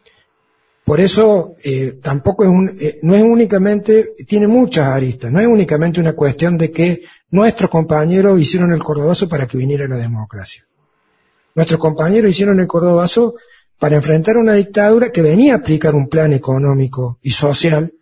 Por 0.88 1.00
eso 1.00 1.54
eh, 1.62 1.98
tampoco 2.02 2.44
es 2.44 2.48
un, 2.48 2.70
eh, 2.80 2.98
no 3.02 3.14
es 3.14 3.22
únicamente, 3.22 4.14
tiene 4.26 4.46
muchas 4.46 4.88
aristas, 4.88 5.30
no 5.30 5.38
es 5.38 5.46
únicamente 5.46 6.00
una 6.00 6.14
cuestión 6.14 6.56
de 6.56 6.70
que 6.70 7.02
nuestros 7.30 7.68
compañeros 7.68 8.40
hicieron 8.40 8.72
el 8.72 8.82
cordobazo 8.82 9.28
para 9.28 9.46
que 9.46 9.58
viniera 9.58 9.86
la 9.86 9.98
democracia. 9.98 10.66
Nuestros 11.54 11.78
compañeros 11.78 12.30
hicieron 12.30 12.58
el 12.58 12.66
cordobazo 12.66 13.34
para 13.78 13.96
enfrentar 13.96 14.38
una 14.38 14.54
dictadura 14.54 15.10
que 15.10 15.20
venía 15.20 15.52
a 15.52 15.56
aplicar 15.58 15.94
un 15.94 16.08
plan 16.08 16.32
económico 16.32 17.18
y 17.20 17.32
social 17.32 17.92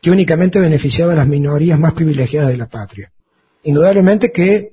que 0.00 0.10
únicamente 0.10 0.58
beneficiaba 0.58 1.12
a 1.12 1.16
las 1.16 1.28
minorías 1.28 1.78
más 1.78 1.92
privilegiadas 1.92 2.48
de 2.48 2.56
la 2.56 2.70
patria. 2.70 3.12
Indudablemente 3.64 4.32
que 4.32 4.72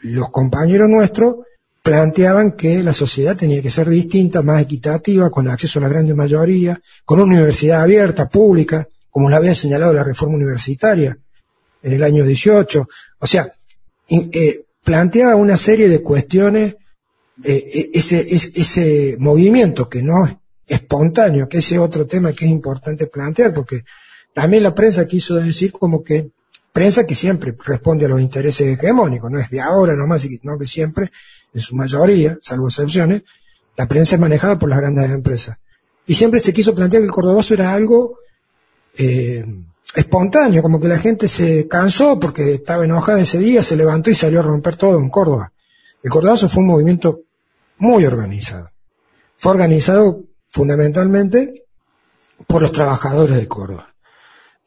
los 0.00 0.30
compañeros 0.30 0.90
nuestros 0.90 1.36
planteaban 1.88 2.52
que 2.52 2.82
la 2.82 2.92
sociedad 2.92 3.34
tenía 3.34 3.62
que 3.62 3.70
ser 3.70 3.88
distinta, 3.88 4.42
más 4.42 4.60
equitativa, 4.60 5.30
con 5.30 5.48
acceso 5.48 5.78
a 5.78 5.82
la 5.82 5.88
gran 5.88 6.14
mayoría, 6.14 6.78
con 7.06 7.18
una 7.18 7.32
universidad 7.32 7.80
abierta, 7.80 8.28
pública, 8.28 8.86
como 9.08 9.30
la 9.30 9.38
había 9.38 9.54
señalado 9.54 9.94
la 9.94 10.04
reforma 10.04 10.36
universitaria 10.36 11.16
en 11.82 11.92
el 11.94 12.02
año 12.02 12.26
18. 12.26 12.86
O 13.20 13.26
sea, 13.26 13.50
eh, 14.06 14.66
planteaba 14.84 15.34
una 15.34 15.56
serie 15.56 15.88
de 15.88 16.02
cuestiones, 16.02 16.76
eh, 17.42 17.70
e, 17.74 17.90
ese, 17.94 18.20
ese 18.34 19.16
movimiento 19.18 19.88
que 19.88 20.02
no 20.02 20.26
es 20.26 20.34
espontáneo, 20.66 21.48
que 21.48 21.58
ese 21.58 21.78
otro 21.78 22.06
tema 22.06 22.34
que 22.34 22.44
es 22.44 22.50
importante 22.50 23.06
plantear, 23.06 23.54
porque 23.54 23.84
también 24.34 24.62
la 24.62 24.74
prensa 24.74 25.08
quiso 25.08 25.36
decir 25.36 25.72
como 25.72 26.04
que 26.04 26.32
prensa 26.72 27.06
que 27.06 27.14
siempre 27.14 27.56
responde 27.64 28.06
a 28.06 28.08
los 28.08 28.20
intereses 28.20 28.78
hegemónicos, 28.78 29.30
no 29.30 29.38
es 29.38 29.50
de 29.50 29.60
ahora 29.60 29.94
nomás, 29.94 30.22
sino 30.22 30.58
que 30.58 30.66
siempre 30.66 31.10
en 31.52 31.60
su 31.60 31.74
mayoría, 31.74 32.38
salvo 32.42 32.68
excepciones, 32.68 33.22
la 33.76 33.86
prensa 33.86 34.16
es 34.16 34.20
manejada 34.20 34.58
por 34.58 34.68
las 34.68 34.80
grandes 34.80 35.10
empresas. 35.10 35.58
Y 36.06 36.14
siempre 36.14 36.40
se 36.40 36.52
quiso 36.52 36.74
plantear 36.74 37.02
que 37.02 37.06
el 37.06 37.12
cordobazo 37.12 37.54
era 37.54 37.72
algo 37.72 38.18
eh, 38.96 39.44
espontáneo, 39.94 40.62
como 40.62 40.80
que 40.80 40.88
la 40.88 40.98
gente 40.98 41.28
se 41.28 41.68
cansó 41.68 42.18
porque 42.18 42.54
estaba 42.54 42.84
enojada 42.84 43.20
ese 43.20 43.38
día, 43.38 43.62
se 43.62 43.76
levantó 43.76 44.10
y 44.10 44.14
salió 44.14 44.40
a 44.40 44.42
romper 44.42 44.76
todo 44.76 44.98
en 44.98 45.10
Córdoba. 45.10 45.52
El 46.02 46.10
cordobazo 46.10 46.48
fue 46.48 46.62
un 46.62 46.68
movimiento 46.68 47.20
muy 47.78 48.04
organizado. 48.04 48.70
Fue 49.36 49.52
organizado 49.52 50.24
fundamentalmente 50.48 51.64
por 52.46 52.62
los 52.62 52.72
trabajadores 52.72 53.36
de 53.36 53.48
Córdoba. 53.48 53.94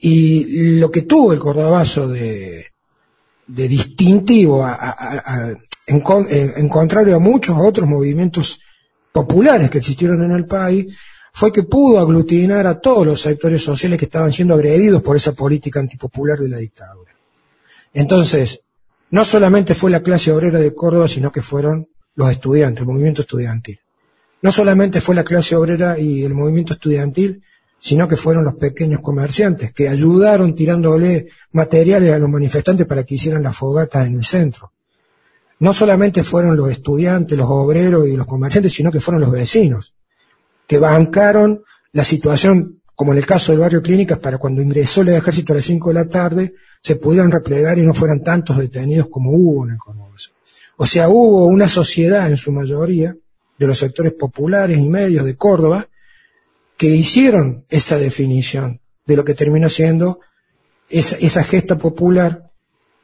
Y 0.03 0.79
lo 0.79 0.89
que 0.89 1.03
tuvo 1.03 1.31
el 1.31 1.39
cordobazo 1.39 2.07
de, 2.07 2.65
distintivo 3.45 4.63
a, 4.65 5.53
en, 5.85 6.69
contrario 6.69 7.15
a 7.15 7.19
muchos 7.19 7.55
otros 7.59 7.87
movimientos 7.87 8.59
populares 9.11 9.69
que 9.69 9.77
existieron 9.77 10.23
en 10.23 10.31
el 10.31 10.45
país, 10.45 10.97
fue 11.33 11.51
que 11.51 11.63
pudo 11.63 11.99
aglutinar 11.99 12.65
a 12.65 12.79
todos 12.79 13.05
los 13.05 13.21
sectores 13.21 13.63
sociales 13.63 13.99
que 13.99 14.05
estaban 14.05 14.31
siendo 14.31 14.55
agredidos 14.55 15.03
por 15.03 15.15
esa 15.15 15.33
política 15.33 15.79
antipopular 15.79 16.39
de 16.39 16.49
la 16.49 16.57
dictadura. 16.57 17.13
Entonces, 17.93 18.61
no 19.11 19.23
solamente 19.23 19.75
fue 19.75 19.91
la 19.91 20.01
clase 20.01 20.31
obrera 20.31 20.59
de 20.59 20.73
Córdoba, 20.73 21.07
sino 21.07 21.31
que 21.31 21.41
fueron 21.43 21.87
los 22.15 22.31
estudiantes, 22.31 22.81
el 22.81 22.87
movimiento 22.87 23.21
estudiantil. 23.21 23.79
No 24.41 24.51
solamente 24.51 24.99
fue 24.99 25.13
la 25.13 25.23
clase 25.23 25.55
obrera 25.55 25.99
y 25.99 26.23
el 26.23 26.33
movimiento 26.33 26.73
estudiantil, 26.73 27.43
sino 27.81 28.07
que 28.07 28.15
fueron 28.15 28.45
los 28.45 28.55
pequeños 28.55 29.01
comerciantes 29.01 29.73
que 29.73 29.89
ayudaron 29.89 30.55
tirándole 30.55 31.27
materiales 31.51 32.13
a 32.13 32.19
los 32.19 32.29
manifestantes 32.29 32.87
para 32.87 33.03
que 33.03 33.15
hicieran 33.15 33.43
las 33.43 33.57
fogatas 33.57 34.07
en 34.07 34.15
el 34.15 34.23
centro 34.23 34.71
no 35.61 35.75
solamente 35.75 36.23
fueron 36.23 36.57
los 36.57 36.71
estudiantes, 36.71 37.37
los 37.37 37.47
obreros 37.47 38.07
y 38.07 38.17
los 38.17 38.25
comerciantes, 38.25 38.73
sino 38.73 38.91
que 38.91 38.99
fueron 38.99 39.21
los 39.21 39.29
vecinos, 39.29 39.93
que 40.65 40.79
bancaron 40.79 41.61
la 41.91 42.03
situación, 42.03 42.81
como 42.95 43.11
en 43.11 43.19
el 43.19 43.27
caso 43.27 43.51
del 43.51 43.61
barrio 43.61 43.83
Clínicas, 43.83 44.17
para 44.17 44.39
cuando 44.39 44.63
ingresó 44.63 45.01
el 45.01 45.09
ejército 45.09 45.53
a 45.53 45.57
las 45.57 45.65
5 45.65 45.89
de 45.89 45.93
la 45.93 46.05
tarde, 46.05 46.55
se 46.81 46.95
pudieran 46.95 47.29
replegar 47.29 47.77
y 47.77 47.83
no 47.83 47.93
fueran 47.93 48.23
tantos 48.23 48.57
detenidos 48.57 49.07
como 49.07 49.33
hubo 49.33 49.65
en 49.65 49.73
el 49.73 49.77
Congreso. 49.77 50.31
O 50.77 50.85
sea, 50.87 51.09
hubo 51.09 51.45
una 51.45 51.67
sociedad 51.67 52.27
en 52.31 52.37
su 52.37 52.51
mayoría, 52.51 53.15
de 53.59 53.67
los 53.67 53.77
sectores 53.77 54.13
populares 54.13 54.79
y 54.79 54.89
medios 54.89 55.25
de 55.25 55.35
Córdoba, 55.35 55.87
que 56.81 56.87
hicieron 56.87 57.63
esa 57.69 57.99
definición 57.99 58.81
de 59.05 59.15
lo 59.15 59.23
que 59.23 59.35
terminó 59.35 59.69
siendo 59.69 60.19
esa, 60.89 61.15
esa 61.17 61.43
gesta 61.43 61.77
popular 61.77 62.49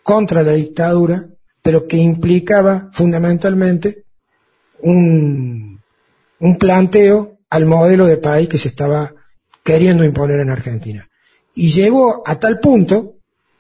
contra 0.02 0.42
la 0.42 0.54
dictadura 0.54 1.28
pero 1.62 1.86
que 1.86 1.98
implicaba 1.98 2.90
fundamentalmente 2.92 4.06
un, 4.80 5.80
un 6.40 6.58
planteo 6.58 7.38
al 7.52 7.68
modelo 7.68 8.08
de 8.08 8.18
país 8.18 8.50
que 8.50 8.58
se 8.58 8.70
estaba 8.70 9.14
queriendo 9.64 10.04
imponer 10.04 10.40
en 10.40 10.50
Argentina. 10.50 11.08
Y 11.54 11.70
llegó 11.70 12.24
a 12.26 12.40
tal 12.40 12.60
punto 12.60 13.18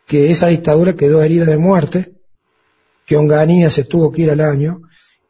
que 0.08 0.32
esa 0.32 0.48
dictadura 0.48 0.94
quedó 0.94 1.22
herida 1.22 1.46
de 1.46 1.58
muerte, 1.60 2.16
que 3.06 3.18
Onganía 3.18 3.70
se 3.70 3.84
tuvo 3.84 4.12
que 4.12 4.24
ir 4.24 4.32
al 4.32 4.42
año, 4.42 4.82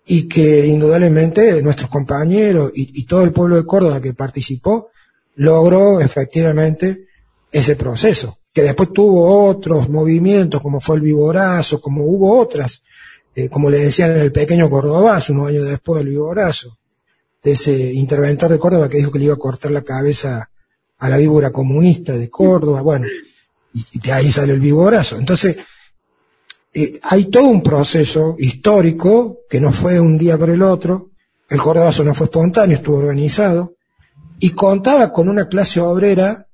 y 0.10 0.28
que 0.28 0.66
indudablemente 0.66 1.62
nuestros 1.62 1.90
compañeros 1.90 2.72
y, 2.74 3.06
todo 3.06 3.24
el 3.24 3.34
pueblo 3.34 3.58
de 3.58 3.66
Córdoba 3.66 4.02
que 4.02 4.14
participó 4.14 4.90
logró 5.36 6.00
efectivamente 6.00 7.08
ese 7.52 7.76
proceso 7.76 8.40
que 8.54 8.64
después 8.64 8.92
tuvo 8.92 9.48
otros 9.48 9.88
movimientos, 9.90 10.62
como 10.62 10.80
fue 10.80 10.96
el 10.96 11.02
Viborazo, 11.04 11.80
como 11.80 12.06
hubo 12.06 12.40
otras, 12.40 12.82
eh, 13.36 13.50
como 13.50 13.70
le 13.70 13.80
decían 13.80 14.18
el 14.18 14.32
pequeño 14.32 14.70
Cordobazo, 14.70 15.34
unos 15.34 15.50
años 15.50 15.68
después 15.68 16.00
del 16.00 16.10
Viborazo, 16.10 16.78
de 17.44 17.52
ese 17.52 17.94
interventor 17.94 18.50
de 18.50 18.58
Córdoba 18.58 18.90
que 18.90 18.98
dijo 18.98 19.12
que 19.12 19.20
le 19.20 19.26
iba 19.26 19.36
a 19.36 19.38
cortar 19.38 19.72
la 19.72 19.84
cabeza 19.84 20.50
a 20.98 21.10
la 21.10 21.18
víbora 21.18 21.52
comunista 21.52 22.14
de 22.14 22.30
Córdoba, 22.30 22.82
bueno, 22.82 23.06
y 23.74 24.00
de 24.00 24.12
ahí 24.12 24.32
sale 24.32 24.54
el 24.54 24.60
Viborazo. 24.60 25.18
Entonces, 25.18 25.58
eh, 26.74 27.00
hay 27.02 27.26
todo 27.26 27.46
un 27.46 27.64
proceso 27.64 28.36
histórico 28.38 29.40
que 29.50 29.60
no 29.60 29.72
fue 29.72 30.00
un 30.00 30.18
día 30.18 30.38
para 30.38 30.54
el 30.54 30.62
otro, 30.62 31.12
el 31.50 31.60
Cordobazo 31.60 32.04
no 32.04 32.14
fue 32.14 32.26
espontáneo, 32.26 32.78
estuvo 32.78 32.98
organizado, 32.98 33.76
y 34.40 34.52
contaba 34.52 35.12
con 35.12 35.30
una 35.30 35.48
clase 35.48 35.80
obrera 35.80 36.48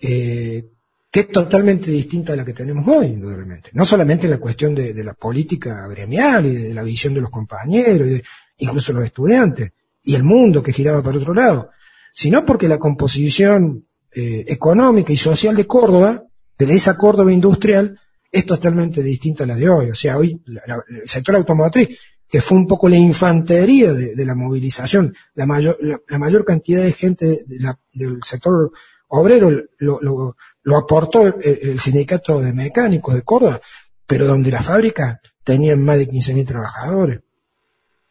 eh, 0.00 0.64
que 1.10 1.20
es 1.20 1.28
totalmente 1.28 1.90
distinta 1.90 2.32
a 2.32 2.36
la 2.36 2.44
que 2.44 2.52
tenemos 2.52 2.84
hoy, 2.88 3.06
indudablemente. 3.06 3.70
No 3.74 3.84
solamente 3.84 4.26
en 4.26 4.32
la 4.32 4.38
cuestión 4.38 4.74
de, 4.74 5.04
la 5.04 5.14
política 5.14 5.86
gremial 5.86 6.46
y 6.46 6.54
de 6.54 6.74
la 6.74 6.82
visión 6.82 7.14
de 7.14 7.20
los 7.20 7.30
compañeros, 7.30 8.08
y 8.08 8.22
incluso 8.58 8.92
los 8.92 9.04
estudiantes, 9.04 9.70
y 10.02 10.16
el 10.16 10.24
mundo 10.24 10.60
que 10.60 10.72
giraba 10.72 11.02
para 11.02 11.18
otro 11.18 11.32
lado, 11.32 11.70
sino 12.12 12.44
porque 12.44 12.66
la 12.66 12.78
composición 12.78 13.86
eh, 14.12 14.44
económica 14.48 15.12
y 15.12 15.16
social 15.16 15.54
de 15.54 15.66
Córdoba, 15.66 16.24
de 16.58 16.74
esa 16.74 16.96
Córdoba 16.96 17.32
industrial, 17.32 17.98
es 18.34 18.44
totalmente 18.44 19.00
distinta 19.00 19.44
a 19.44 19.46
la 19.46 19.54
de 19.54 19.68
hoy. 19.68 19.90
O 19.90 19.94
sea, 19.94 20.18
hoy 20.18 20.42
el 20.44 21.08
sector 21.08 21.36
automotriz, 21.36 21.96
que 22.28 22.40
fue 22.40 22.58
un 22.58 22.66
poco 22.66 22.88
la 22.88 22.96
infantería 22.96 23.92
de, 23.92 24.26
la 24.26 24.34
movilización, 24.34 25.14
la 25.36 25.46
mayor, 25.46 25.78
la, 25.80 26.18
mayor 26.18 26.44
cantidad 26.44 26.82
de 26.82 26.90
gente 26.90 27.44
del 27.46 28.20
sector 28.24 28.72
obrero 29.06 29.52
lo, 29.78 30.76
aportó 30.76 31.28
el, 31.28 31.34
el, 31.44 31.78
sindicato 31.78 32.40
de 32.40 32.52
mecánicos 32.52 33.14
de 33.14 33.22
Córdoba, 33.22 33.60
pero 34.04 34.26
donde 34.26 34.50
la 34.50 34.64
fábrica 34.64 35.20
tenían 35.44 35.84
más 35.84 35.98
de 35.98 36.08
15.000 36.08 36.44
trabajadores. 36.44 37.20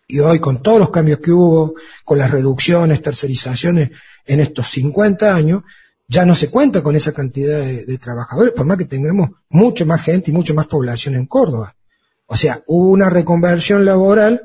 Y 0.08 0.20
hoy, 0.20 0.40
con 0.40 0.62
todos 0.62 0.80
los 0.80 0.90
cambios 0.90 1.20
que 1.20 1.32
hubo, 1.32 1.74
con 2.06 2.18
las 2.18 2.32
reducciones, 2.32 3.02
tercerizaciones 3.02 3.90
en 4.26 4.40
estos 4.40 4.70
50 4.70 5.36
años, 5.36 5.64
ya 6.08 6.26
no 6.26 6.36
se 6.36 6.50
cuenta 6.50 6.84
con 6.84 6.96
esa 6.96 7.14
cantidad 7.14 7.60
de, 7.60 7.98
trabajadores, 7.98 8.54
por 8.54 8.66
más 8.66 8.78
que 8.78 8.86
tengamos 8.86 9.30
mucho 9.50 9.86
más 9.86 10.02
gente 10.02 10.32
y 10.32 10.34
mucho 10.34 10.54
más 10.54 10.68
población 10.68 11.16
en 11.16 11.26
Córdoba. 11.26 11.76
O 12.26 12.36
sea, 12.36 12.62
hubo 12.68 12.90
una 12.90 13.10
reconversión 13.10 13.86
laboral 13.86 14.42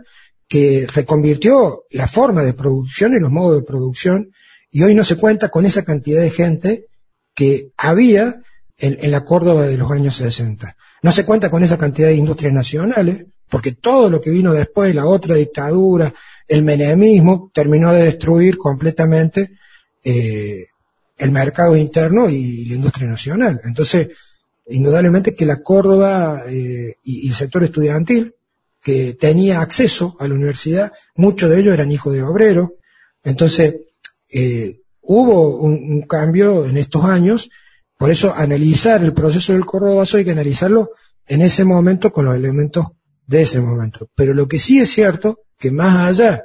que 0.47 0.87
reconvirtió 0.93 1.85
la 1.91 2.09
forma 2.09 2.43
de 2.43 2.55
producción 2.55 3.15
y 3.15 3.21
los 3.21 3.31
modos 3.31 3.61
de 3.61 3.67
producción, 3.67 4.31
y 4.71 4.83
hoy 4.83 4.95
no 4.95 5.05
se 5.05 5.17
cuenta 5.17 5.49
con 5.49 5.67
esa 5.67 5.85
cantidad 5.85 6.21
de 6.21 6.31
gente 6.31 6.87
que 7.35 7.71
había 7.77 8.43
en, 8.77 8.99
en 9.01 9.11
la 9.11 9.25
Córdoba 9.25 9.67
de 9.67 9.77
los 9.77 9.91
años 9.91 10.17
60. 10.17 10.77
No 11.03 11.13
se 11.13 11.25
cuenta 11.25 11.51
con 11.51 11.63
esa 11.63 11.79
cantidad 11.79 12.09
de 12.09 12.15
industrias 12.15 12.53
nacionales, 12.53 13.27
porque 13.49 13.73
todo 13.73 14.11
lo 14.11 14.21
que 14.21 14.31
vino 14.31 14.53
después, 14.53 14.95
la 14.95 15.07
otra 15.07 15.37
dictadura, 15.37 16.13
el 16.47 16.63
menemismo, 16.63 17.51
terminó 17.53 17.93
de 17.93 18.05
destruir 18.05 18.59
completamente 18.59 19.51
eh, 20.05 20.67
el 21.19 21.31
mercado 21.33 21.77
interno 21.77 22.31
y 22.31 22.65
la 22.67 22.75
industria 22.77 23.09
nacional. 23.09 23.61
Entonces, 23.65 24.09
indudablemente 24.69 25.35
que 25.35 25.47
la 25.47 25.63
Córdoba 25.63 26.43
eh, 26.49 26.95
y, 27.03 27.29
el 27.29 27.35
sector 27.35 27.65
estudiantil, 27.65 28.35
que 28.81 29.15
tenía 29.15 29.61
acceso 29.61 30.17
a 30.21 30.29
la 30.29 30.35
universidad, 30.35 30.93
muchos 31.17 31.51
de 31.51 31.61
ellos 31.61 31.75
eran 31.75 31.91
hijos 31.91 32.13
de 32.13 32.23
obreros. 32.23 32.71
Entonces, 33.25 33.77
eh, 34.31 34.81
hubo 35.03 35.59
un, 35.59 35.75
un, 35.75 36.03
cambio 36.03 36.65
en 36.65 36.79
estos 36.79 37.05
años, 37.05 37.51
por 37.97 38.11
eso 38.11 38.33
analizar 38.33 39.03
el 39.03 39.13
proceso 39.13 39.53
del 39.53 39.67
Córdobazo 39.67 40.17
hay 40.17 40.25
que 40.25 40.31
analizarlo 40.31 40.93
en 41.27 41.43
ese 41.43 41.65
momento 41.65 42.13
con 42.13 42.27
los 42.27 42.37
elementos 42.37 42.87
de 43.27 43.43
ese 43.43 43.61
momento. 43.61 44.09
Pero 44.15 44.33
lo 44.33 44.47
que 44.47 44.59
sí 44.59 44.79
es 44.79 44.91
cierto, 44.91 45.41
que 45.59 45.71
más 45.71 46.09
allá 46.09 46.45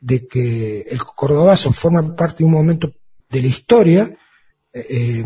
de 0.00 0.26
que 0.26 0.80
el 0.82 0.98
Cordobazo 1.04 1.72
forma 1.72 2.16
parte 2.16 2.38
de 2.38 2.44
un 2.44 2.52
momento 2.52 2.92
de 3.30 3.42
la 3.42 3.46
historia, 3.46 4.10
eh, 4.72 5.24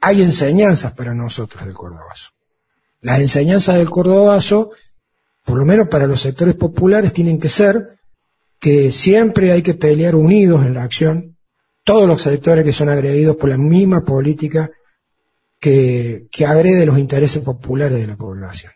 hay 0.00 0.22
enseñanzas 0.22 0.94
para 0.94 1.14
nosotros 1.14 1.64
del 1.64 1.74
Cordobazo. 1.74 2.30
Las 3.00 3.20
enseñanzas 3.20 3.76
del 3.76 3.90
Cordobazo, 3.90 4.70
por 5.44 5.58
lo 5.58 5.64
menos 5.64 5.88
para 5.88 6.06
los 6.06 6.20
sectores 6.20 6.54
populares, 6.54 7.12
tienen 7.12 7.38
que 7.38 7.48
ser 7.48 7.98
que 8.58 8.90
siempre 8.90 9.52
hay 9.52 9.62
que 9.62 9.74
pelear 9.74 10.14
unidos 10.14 10.64
en 10.64 10.74
la 10.74 10.82
acción, 10.82 11.36
todos 11.84 12.08
los 12.08 12.22
sectores 12.22 12.64
que 12.64 12.72
son 12.72 12.88
agredidos 12.88 13.36
por 13.36 13.48
la 13.48 13.58
misma 13.58 14.04
política 14.04 14.70
que, 15.60 16.26
que 16.30 16.46
agrede 16.46 16.86
los 16.86 16.98
intereses 16.98 17.42
populares 17.42 17.98
de 18.00 18.06
la 18.06 18.16
población. 18.16 18.72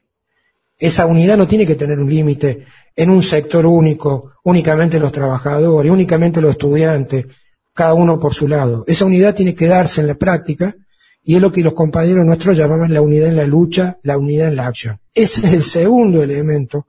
Esa 0.79 1.07
unidad 1.07 1.37
no 1.37 1.47
tiene 1.47 1.67
que 1.67 1.75
tener 1.75 1.99
un 1.99 2.09
límite 2.09 2.67
en 2.97 3.11
un 3.11 3.23
sector 3.23 3.67
único, 3.67 4.33
únicamente 4.45 4.99
los 4.99 5.13
trabajadores, 5.13 5.91
únicamente 5.91 6.41
los 6.41 6.53
estudiantes, 6.53 7.27
cada 7.75 7.95
uno 7.95 8.19
por 8.19 8.35
su 8.35 8.49
lado. 8.49 8.85
Esa 8.87 9.05
unidad 9.05 9.35
tiene 9.35 9.55
que 9.55 9.67
darse 9.67 10.01
en 10.01 10.07
la 10.07 10.15
práctica 10.15 10.75
y 11.23 11.37
es 11.37 11.41
lo 11.41 11.53
que 11.53 11.63
los 11.63 11.75
compañeros 11.75 12.27
nuestros 12.27 12.57
llamaban 12.57 12.93
la 12.93 13.03
unidad 13.03 13.29
en 13.29 13.37
la 13.37 13.45
lucha, 13.45 13.99
la 14.03 14.19
unidad 14.19 14.49
en 14.49 14.57
la 14.57 14.67
acción. 14.67 14.99
Ese 15.15 15.47
es 15.47 15.53
el 15.53 15.65
segundo 15.65 16.23
elemento 16.23 16.87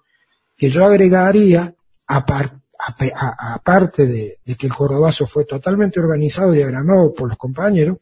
que 0.56 0.70
yo 0.70 0.86
agregaría, 0.86 1.74
aparte 2.08 4.08
de, 4.08 4.40
de 4.44 4.56
que 4.56 4.68
el 4.68 4.74
Cordobazo 4.74 5.28
fue 5.28 5.46
totalmente 5.46 6.00
organizado 6.00 6.54
y 6.54 6.58
diagramado 6.58 7.14
por 7.14 7.30
los 7.30 7.38
compañeros, 7.38 7.98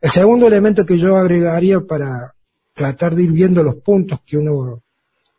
el 0.00 0.10
segundo 0.10 0.46
elemento 0.46 0.86
que 0.86 0.98
yo 0.98 1.16
agregaría 1.16 1.80
para 1.80 2.34
tratar 2.72 3.14
de 3.14 3.24
ir 3.24 3.32
viendo 3.32 3.62
los 3.62 3.76
puntos 3.76 4.20
que 4.24 4.38
uno 4.38 4.82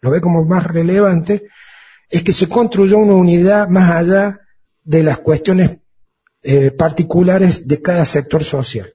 lo 0.02 0.12
ve 0.12 0.22
como 0.22 0.46
más 0.46 0.68
relevante, 0.68 1.48
es 2.10 2.24
que 2.24 2.34
se 2.34 2.48
construyó 2.48 2.98
una 2.98 3.14
unidad 3.14 3.70
más 3.70 3.92
allá 3.92 4.40
de 4.84 5.04
las 5.04 5.20
cuestiones 5.20 5.78
eh, 6.44 6.72
particulares 6.72 7.68
de 7.68 7.82
cada 7.82 8.06
sector 8.06 8.44
social. 8.44 8.94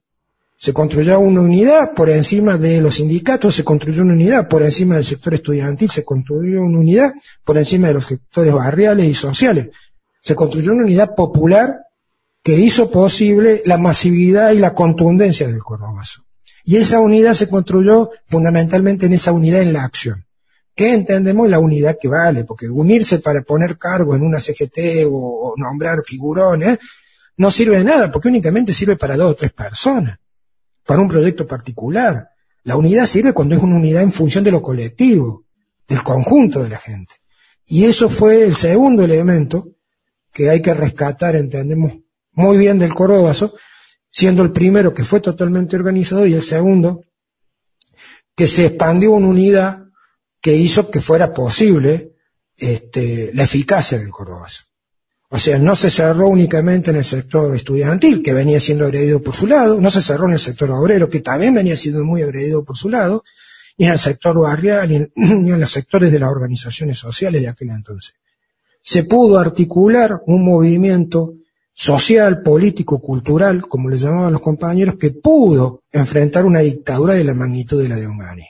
Se 0.59 0.72
construyó 0.72 1.20
una 1.20 1.42
unidad 1.42 1.92
por 1.94 2.09
encima 2.09 2.56
de 2.56 2.80
los 2.80 2.96
sindicatos, 2.96 3.54
se 3.54 3.62
construyó 3.62 4.02
una 4.02 4.14
unidad 4.14 4.48
por 4.48 4.62
encima 4.62 4.94
del 4.94 5.04
sector 5.04 5.35
estudiantil, 5.35 5.90
se 5.90 6.04
construyó 6.04 6.62
una 6.62 6.78
unidad 6.78 7.12
por 7.44 7.59
encima 7.59 7.88
de 7.88 7.94
los 7.94 8.06
sectores 8.06 8.52
barriales 8.52 9.06
y 9.06 9.14
sociales. 9.14 9.68
Se 10.22 10.35
construyó 10.35 10.72
una 10.72 10.85
unidad 10.85 11.14
popular 11.14 11.82
que 12.42 12.59
hizo 12.59 12.90
posible 12.90 13.62
la 13.66 13.76
masividad 13.76 14.52
y 14.52 14.59
la 14.59 14.74
contundencia 14.74 15.46
del 15.46 15.62
Cordobazo. 15.62 16.22
Y 16.64 16.78
esa 16.78 17.00
unidad 17.00 17.35
se 17.35 17.48
construyó 17.48 18.11
fundamentalmente 18.26 19.06
en 19.06 19.12
esa 19.12 19.32
unidad 19.32 19.61
en 19.61 19.72
la 19.72 19.85
acción. 19.85 20.24
¿Qué 20.74 20.92
entendemos 20.92 21.48
la 21.48 21.59
unidad 21.59 21.96
que 22.00 22.09
vale? 22.09 22.44
Porque 22.44 22.68
unirse 22.68 23.20
para 23.20 23.42
poner 23.42 23.78
cargo 23.78 24.16
en 24.16 24.22
una 24.22 24.40
CGT 24.40 25.06
o, 25.06 25.50
o 25.50 25.54
nombrar 25.56 26.02
figurones 26.04 26.78
no 27.37 27.51
sirve 27.51 27.79
de 27.79 27.85
nada, 27.85 28.11
porque 28.11 28.29
únicamente 28.29 28.72
sirve 28.72 28.96
para 28.96 29.16
dos 29.16 29.33
o 29.33 29.35
tres 29.35 29.53
personas, 29.53 30.18
para 30.85 31.01
un 31.01 31.09
proyecto 31.09 31.46
particular. 31.46 32.31
La 32.64 32.77
unidad 32.77 33.07
sirve 33.07 33.33
cuando 33.33 33.55
es 33.55 33.62
una 33.62 33.77
unidad 33.77 34.03
en 34.03 34.12
función 34.12 34.42
de 34.42 34.51
lo 34.51 34.62
colectivo, 34.62 35.44
del 35.87 36.03
conjunto 36.03 36.62
de 36.62 36.70
la 36.70 36.79
gente. 36.79 37.14
Y 37.66 37.85
eso 37.85 38.09
fue 38.09 38.44
el 38.44 38.57
segundo 38.57 39.05
elemento 39.05 39.68
que 40.33 40.51
hay 40.51 40.62
que 40.62 40.75
rescatar, 40.75 41.37
entendemos 41.37 41.92
muy 42.33 42.57
bien 42.59 42.79
del 42.79 42.94
Corobazo, 42.94 43.55
siendo 44.11 44.42
el 44.42 44.53
primero 44.53 44.94
que 44.94 45.05
fue 45.05 45.20
totalmente 45.20 45.77
organizado 45.77 46.27
y 46.27 46.35
el 46.35 46.42
segundo 46.42 47.03
que 48.35 48.46
se 48.46 48.66
expandió 48.66 49.12
una 49.12 49.29
unidad 49.29 49.85
que 50.40 50.55
hizo 50.55 50.90
que 50.90 51.01
fuera 51.01 51.33
posible 51.33 52.12
este, 52.57 53.31
la 53.35 53.44
eficacia 53.44 53.99
del 53.99 54.11
Cordobazo. 54.11 54.64
O 55.28 55.38
sea, 55.38 55.58
no 55.58 55.74
se 55.74 55.90
cerró 55.90 56.28
únicamente 56.28 56.90
en 56.90 56.96
el 56.96 57.04
sector 57.04 57.54
estudiantil, 57.54 58.22
que 58.22 58.32
venía 58.32 58.60
siendo 58.60 58.84
agredido 58.84 59.20
por 59.20 59.34
su 59.34 59.46
lado, 59.46 59.80
no 59.80 59.90
se 59.90 60.00
cerró 60.00 60.26
en 60.26 60.34
el 60.34 60.38
sector 60.38 60.70
obrero, 60.70 61.08
que 61.08 61.20
también 61.20 61.54
venía 61.54 61.74
siendo 61.74 62.04
muy 62.04 62.22
agredido 62.22 62.64
por 62.64 62.76
su 62.76 62.88
lado, 62.88 63.24
ni 63.76 63.86
en 63.86 63.92
el 63.92 63.98
sector 63.98 64.38
barrial, 64.38 64.88
ni 64.88 64.96
en, 64.96 65.10
los 65.60 65.70
sectores 65.70 66.12
de 66.12 66.20
las 66.20 66.30
organizaciones 66.30 66.98
sociales 66.98 67.42
de 67.42 67.48
aquel 67.48 67.70
entonces. 67.70 68.14
Se 68.80 69.02
pudo 69.02 69.38
articular 69.38 70.22
un 70.26 70.44
movimiento 70.44 71.34
social, 71.72 72.40
político, 72.42 73.00
cultural, 73.00 73.66
como 73.68 73.90
le 73.90 73.98
llamaban 73.98 74.32
los 74.32 74.40
compañeros, 74.40 74.94
que 74.96 75.10
pudo 75.10 75.82
enfrentar 75.90 76.46
una 76.46 76.60
dictadura 76.60 77.14
de 77.14 77.24
la 77.24 77.34
magnitud 77.34 77.82
de 77.82 77.88
la 77.88 77.96
de 77.96 78.06
Hungría. 78.06 78.46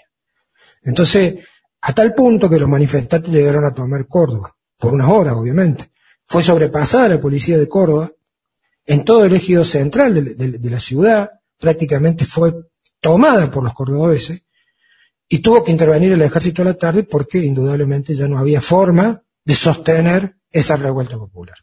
Entonces, 0.83 1.37
a 1.81 1.93
tal 1.95 2.15
punto 2.15 2.51
que 2.51 2.59
los 2.59 2.69
manifestantes 2.69 3.33
llegaron 3.33 3.65
a 3.65 3.73
tomar 3.73 4.07
Córdoba, 4.07 4.55
por 4.79 4.93
unas 4.93 5.09
horas, 5.09 5.35
obviamente. 5.35 5.89
Fue 6.27 6.43
sobrepasada 6.43 7.09
la 7.09 7.21
policía 7.21 7.59
de 7.59 7.69
Córdoba, 7.69 8.11
en 8.85 9.05
todo 9.05 9.25
el 9.25 9.35
ejido 9.35 9.65
central 9.65 10.15
de, 10.15 10.71
la 10.71 10.81
ciudad, 10.81 11.31
prácticamente 11.59 12.25
fue 12.25 12.55
tomada 13.01 13.51
por 13.51 13.65
los 13.65 13.75
cordobeses, 13.75 14.43
y 15.29 15.39
tuvo 15.39 15.65
que 15.65 15.73
intervenir 15.73 16.13
el 16.13 16.23
ejército 16.23 16.63
a 16.63 16.67
la 16.67 16.75
tarde 16.75 17.03
porque 17.03 17.39
indudablemente 17.39 18.15
ya 18.15 18.29
no 18.29 18.39
había 18.39 18.61
forma 18.61 19.23
de 19.45 19.55
sostener 19.55 20.37
esa 20.51 20.77
revuelta 20.77 21.17
popular. 21.17 21.57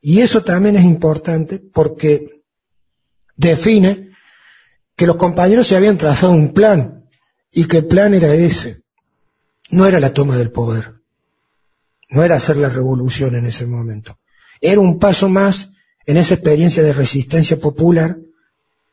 Y 0.00 0.20
eso 0.20 0.44
también 0.44 0.76
es 0.76 0.84
importante 0.84 1.58
porque 1.58 2.42
define 3.34 4.10
que 4.94 5.06
los 5.06 5.16
compañeros 5.16 5.66
se 5.66 5.76
habían 5.76 5.98
trazado 5.98 6.32
un 6.32 6.52
plan 6.52 7.08
y 7.50 7.66
que 7.66 7.78
el 7.78 7.86
plan 7.86 8.14
era 8.14 8.32
ese 8.34 8.82
no 9.70 9.86
era 9.86 10.00
la 10.00 10.12
toma 10.12 10.36
del 10.36 10.50
poder, 10.50 10.97
no 12.10 12.24
era 12.24 12.36
hacer 12.36 12.56
la 12.56 12.68
revolución 12.68 13.34
en 13.34 13.46
ese 13.46 13.66
momento, 13.66 14.18
era 14.60 14.80
un 14.80 14.98
paso 14.98 15.28
más 15.28 15.70
en 16.06 16.16
esa 16.16 16.34
experiencia 16.34 16.82
de 16.82 16.92
resistencia 16.92 17.58
popular 17.58 18.18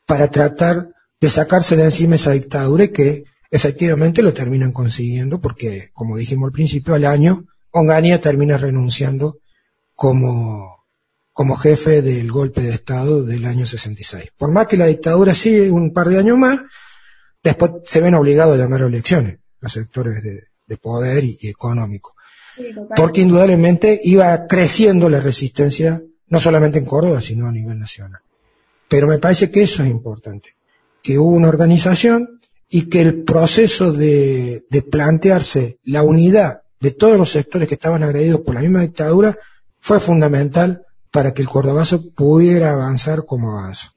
para 0.06 0.30
tratar 0.30 0.90
de 1.20 1.30
sacarse 1.30 1.76
de 1.76 1.84
encima 1.84 2.16
esa 2.16 2.32
dictadura 2.32 2.84
y 2.84 2.88
que 2.88 3.24
efectivamente 3.50 4.22
lo 4.22 4.32
terminan 4.32 4.72
consiguiendo 4.72 5.40
porque, 5.40 5.90
como 5.92 6.16
dijimos 6.16 6.48
al 6.48 6.52
principio, 6.52 6.94
al 6.94 7.04
año, 7.04 7.46
Onganía 7.70 8.20
termina 8.20 8.56
renunciando 8.56 9.38
como, 9.94 10.84
como 11.32 11.56
jefe 11.56 12.02
del 12.02 12.30
golpe 12.30 12.62
de 12.62 12.74
Estado 12.74 13.24
del 13.24 13.44
año 13.46 13.66
66. 13.66 14.32
Por 14.36 14.50
más 14.50 14.66
que 14.66 14.76
la 14.76 14.86
dictadura 14.86 15.34
sigue 15.34 15.70
un 15.70 15.92
par 15.92 16.08
de 16.08 16.18
años 16.18 16.38
más, 16.38 16.60
después 17.42 17.72
se 17.86 18.00
ven 18.00 18.14
obligados 18.14 18.54
a 18.54 18.58
llamar 18.58 18.82
a 18.82 18.86
elecciones 18.86 19.38
los 19.60 19.72
sectores 19.72 20.22
de, 20.22 20.42
de 20.66 20.76
poder 20.76 21.24
y, 21.24 21.38
y 21.40 21.48
económico. 21.48 22.14
Porque 22.94 23.20
indudablemente 23.20 24.00
iba 24.02 24.46
creciendo 24.46 25.08
la 25.08 25.20
resistencia, 25.20 26.02
no 26.28 26.40
solamente 26.40 26.78
en 26.78 26.84
Córdoba, 26.84 27.20
sino 27.20 27.46
a 27.46 27.52
nivel 27.52 27.78
nacional. 27.78 28.20
Pero 28.88 29.06
me 29.06 29.18
parece 29.18 29.50
que 29.50 29.62
eso 29.62 29.82
es 29.82 29.90
importante, 29.90 30.56
que 31.02 31.18
hubo 31.18 31.34
una 31.34 31.48
organización 31.48 32.40
y 32.68 32.88
que 32.88 33.00
el 33.00 33.22
proceso 33.22 33.92
de, 33.92 34.64
de 34.68 34.82
plantearse 34.82 35.78
la 35.84 36.02
unidad 36.02 36.62
de 36.80 36.90
todos 36.90 37.18
los 37.18 37.30
sectores 37.30 37.68
que 37.68 37.74
estaban 37.74 38.02
agredidos 38.02 38.40
por 38.40 38.54
la 38.54 38.60
misma 38.60 38.82
dictadura 38.82 39.36
fue 39.80 40.00
fundamental 40.00 40.84
para 41.10 41.32
que 41.32 41.42
el 41.42 41.48
cordobazo 41.48 42.12
pudiera 42.14 42.72
avanzar 42.72 43.24
como 43.24 43.58
avanzó. 43.58 43.95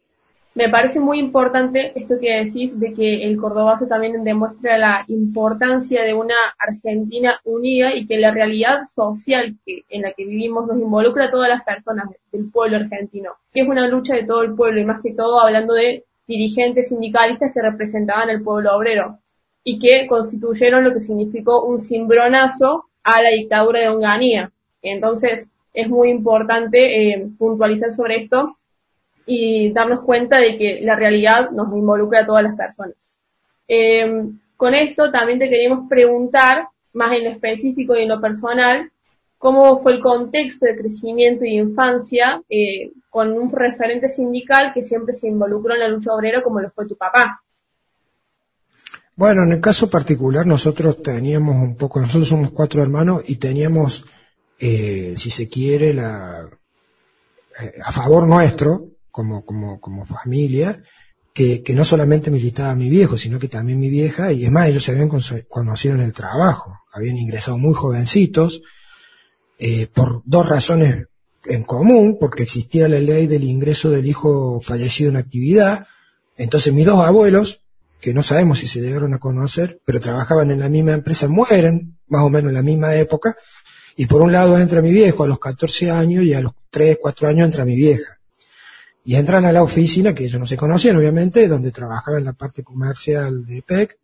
Me 0.60 0.67
parece 0.67 1.00
muy 1.00 1.19
importante 1.19 1.93
esto 1.95 2.19
que 2.19 2.43
decís 2.43 2.78
de 2.78 2.93
que 2.93 3.24
el 3.24 3.38
cordobazo 3.38 3.88
también 3.88 4.26
demuestra 4.26 4.78
la 4.78 5.06
importancia 5.08 6.04
de 6.04 6.13
una 6.13 6.36
Argentina 6.58 7.39
unida 7.45 7.95
y 7.95 8.06
que 8.06 8.17
la 8.17 8.32
realidad 8.32 8.82
social 8.93 9.56
que, 9.65 9.84
en 9.88 10.02
la 10.02 10.12
que 10.12 10.26
vivimos 10.26 10.67
nos 10.67 10.78
involucra 10.78 11.28
a 11.28 11.32
todas 11.32 11.48
las 11.48 11.63
personas 11.63 12.10
del 12.34 12.52
pueblo 12.52 12.76
argentino, 12.76 13.32
que 13.54 13.62
es 13.62 13.69
una 13.69 13.88
lucha 13.88 14.15
de 14.15 14.26
todo 14.26 14.41
el 14.41 14.54
pueblo 14.54 14.82
y 14.82 14.86
más 14.86 15.02
que 15.02 15.13
todo 15.13 15.39
hablando 15.39 15.76
de 15.76 16.04
dirigentes 16.28 16.89
sindicalistas 16.89 17.54
que 17.54 17.62
representaban 17.62 18.30
el 18.30 18.43
pueblo 18.43 18.76
obrero 18.76 19.19
y 19.63 19.80
que 19.80 20.08
constituyeron 20.08 20.84
lo 20.84 20.93
que 20.93 21.00
significó 21.00 21.63
un 21.63 21.82
cimbronazo 21.82 22.84
a 23.06 23.22
la 23.22 23.30
dictadura 23.30 23.80
de 23.80 23.88
Onganía. 23.88 24.52
Entonces, 24.82 25.48
es 25.74 25.88
muy 25.88 26.10
importante 26.10 27.13
eh, 27.13 27.30
puntualizar 27.38 27.93
sobre 27.93 28.24
esto 28.24 28.58
y 29.32 29.72
darnos 29.72 30.02
cuenta 30.02 30.39
de 30.39 30.58
que 30.58 30.80
la 30.82 30.96
realidad 30.96 31.52
nos 31.52 31.72
involucra 31.72 32.22
a 32.22 32.26
todas 32.26 32.44
las 32.44 32.56
personas. 32.56 32.96
Eh, 33.68 34.24
con 34.58 34.74
esto 34.74 35.12
también 35.12 35.38
te 35.38 35.50
queríamos 35.50 35.88
preguntar, 35.88 36.68
más 36.94 37.15
en 37.15 37.26
lo 37.26 37.30
específico 37.30 37.96
y 37.96 38.02
en 38.02 38.10
lo 38.10 38.20
personal, 38.20 38.92
cómo 39.38 39.84
fue 39.84 39.94
el 39.94 40.02
contexto 40.02 40.65
de 40.65 40.76
crecimiento 40.76 41.46
y 41.46 41.58
infancia 41.58 42.42
eh, 42.50 42.92
con 43.12 43.32
un 43.32 43.52
referente 43.52 44.10
sindical 44.10 44.72
que 44.74 44.84
siempre 44.84 45.13
se 45.13 45.28
involucró 45.28 45.76
en 45.76 45.82
la 45.82 45.88
lucha 45.89 46.12
obrera 46.12 46.42
como 46.42 46.60
lo 46.60 46.72
fue 46.72 46.88
tu 46.88 46.98
papá. 46.98 47.44
Bueno, 49.15 49.44
en 49.44 49.52
el 49.52 49.62
caso 49.62 49.92
particular 49.92 50.48
nosotros 50.48 51.04
teníamos 51.04 51.56
un 51.56 51.76
poco, 51.78 52.02
nosotros 52.02 52.28
somos 52.28 52.50
cuatro 52.50 52.82
hermanos 52.82 53.22
y 53.28 53.36
teníamos, 53.36 54.06
eh, 54.60 55.13
si 55.18 55.30
se 55.30 55.48
quiere, 55.48 55.94
la, 55.94 56.50
a 57.84 57.92
favor 57.92 58.28
nuestro, 58.28 58.88
como, 59.12 59.45
como, 59.45 59.80
como 59.80 60.06
familia, 60.06 60.82
que, 61.34 61.63
que 61.63 61.74
no 61.74 61.86
solamente 61.86 62.32
militaba 62.32 62.76
mi 62.76 62.89
viejo, 62.89 63.17
sino 63.17 63.39
que 63.39 63.48
también 63.48 63.80
mi 63.80 63.89
vieja, 63.89 64.32
y 64.32 64.45
es 64.45 64.52
más, 64.52 64.67
ellos 64.67 64.84
se 64.84 64.91
habían 64.91 65.10
conocido 65.48 65.95
en 65.95 66.02
el 66.02 66.13
trabajo, 66.13 66.80
habían 66.91 67.17
ingresado 67.17 67.58
muy 67.58 67.74
jovencitos, 67.74 68.62
eh, 69.58 69.88
por 69.88 70.22
dos 70.26 70.48
razones 70.48 71.08
en 71.45 71.63
común, 71.63 72.17
porque 72.19 72.43
existía 72.43 72.88
la 72.88 73.00
ley 73.00 73.28
del 73.28 73.43
ingreso 73.43 73.89
del 73.89 74.06
hijo 74.08 74.60
fallecido 74.62 75.10
en 75.10 75.17
actividad, 75.17 75.88
entonces 76.38 76.74
mis 76.74 76.86
dos 76.86 77.06
abuelos, 77.06 77.62
que 78.02 78.13
no 78.13 78.24
sabemos 78.24 78.60
si 78.60 78.67
se 78.67 78.80
llegaron 78.80 79.13
a 79.13 79.19
conocer, 79.19 79.82
pero 79.84 80.00
trabajaban 80.00 80.52
en 80.52 80.60
la 80.60 80.69
misma 80.69 80.93
empresa, 80.93 81.28
mueren 81.28 81.98
más 82.08 82.24
o 82.24 82.30
menos 82.30 82.50
en 82.50 82.56
la 82.56 82.63
misma 82.63 82.95
época, 82.95 83.36
y 83.98 84.06
por 84.06 84.22
un 84.22 84.32
lado 84.32 84.58
entra 84.58 84.82
mi 84.82 84.91
viejo 84.91 85.24
a 85.24 85.28
los 85.28 85.39
14 85.39 85.91
años 85.91 86.24
y 86.24 86.34
a 86.34 86.41
los 86.41 86.54
3, 86.69 86.98
4 87.02 87.28
años 87.28 87.45
entra 87.45 87.65
mi 87.65 87.76
vieja 87.76 88.19
y 89.10 89.15
entran 89.15 89.43
a 89.43 89.52
la 89.52 89.63
oficina, 89.63 90.13
que 90.13 90.26
ellos 90.26 90.39
no 90.39 90.45
se 90.45 90.56
conocían 90.56 90.95
obviamente, 90.95 91.48
donde 91.48 91.72
trabajaba 91.72 92.19
en 92.19 92.26
la 92.26 92.34
parte 92.34 92.62
comercial 92.62 93.43
de 93.43 93.63
PEC, 93.63 93.98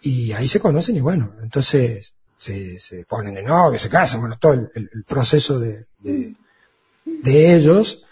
y 0.00 0.32
ahí 0.32 0.48
se 0.48 0.60
conocen 0.60 0.96
y 0.96 1.00
bueno, 1.00 1.34
entonces 1.42 2.14
se, 2.38 2.80
se 2.80 3.04
ponen 3.04 3.34
de 3.34 3.42
novio, 3.42 3.78
se 3.78 3.90
casan, 3.90 4.20
bueno, 4.20 4.38
todo 4.40 4.54
el, 4.54 5.04
proceso 5.06 5.58
de, 5.58 5.84
de, 6.00 7.54
ellos. 7.54 8.06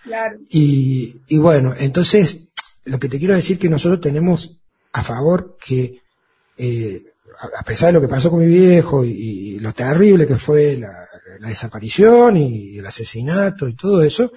Y, 0.50 1.22
y 1.28 1.38
bueno, 1.38 1.72
entonces, 1.78 2.46
lo 2.84 3.00
que 3.00 3.08
te 3.08 3.18
quiero 3.18 3.34
decir 3.34 3.58
que 3.58 3.70
nosotros 3.70 4.02
tenemos 4.02 4.60
a 4.92 5.02
favor 5.02 5.56
que, 5.58 6.02
eh, 6.58 7.04
a 7.58 7.62
pesar 7.62 7.86
de 7.86 7.94
lo 7.94 8.02
que 8.02 8.08
pasó 8.08 8.30
con 8.30 8.40
mi 8.40 8.48
viejo 8.48 9.02
y, 9.02 9.58
lo 9.60 9.72
terrible 9.72 10.26
que 10.26 10.36
fue 10.36 10.76
la, 10.76 11.08
la 11.40 11.48
desaparición 11.48 12.36
y 12.36 12.76
el 12.76 12.84
asesinato 12.86 13.66
y 13.66 13.74
todo 13.74 14.02
eso, 14.02 14.30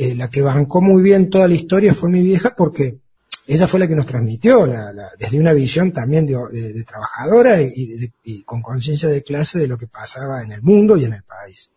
eh, 0.00 0.14
la 0.14 0.30
que 0.30 0.42
bancó 0.42 0.80
muy 0.80 1.02
bien 1.02 1.28
toda 1.28 1.48
la 1.48 1.54
historia 1.54 1.92
fue 1.92 2.08
mi 2.08 2.22
vieja 2.22 2.54
porque 2.56 2.98
ella 3.48 3.66
fue 3.66 3.80
la 3.80 3.88
que 3.88 3.96
nos 3.96 4.06
transmitió 4.06 4.64
desde 5.18 5.40
una 5.40 5.52
visión 5.52 5.90
también 5.90 6.24
de, 6.24 6.84
trabajadora 6.84 7.60
y, 7.60 8.44
con 8.44 8.62
conciencia 8.62 9.08
de 9.08 9.24
clase 9.24 9.58
de 9.58 9.66
lo 9.66 9.76
que 9.76 9.88
pasaba 9.88 10.40
en 10.44 10.52
el 10.52 10.62
mundo 10.62 10.96
y 10.96 11.04
en 11.04 11.14
el 11.14 11.24
país. 11.24 11.72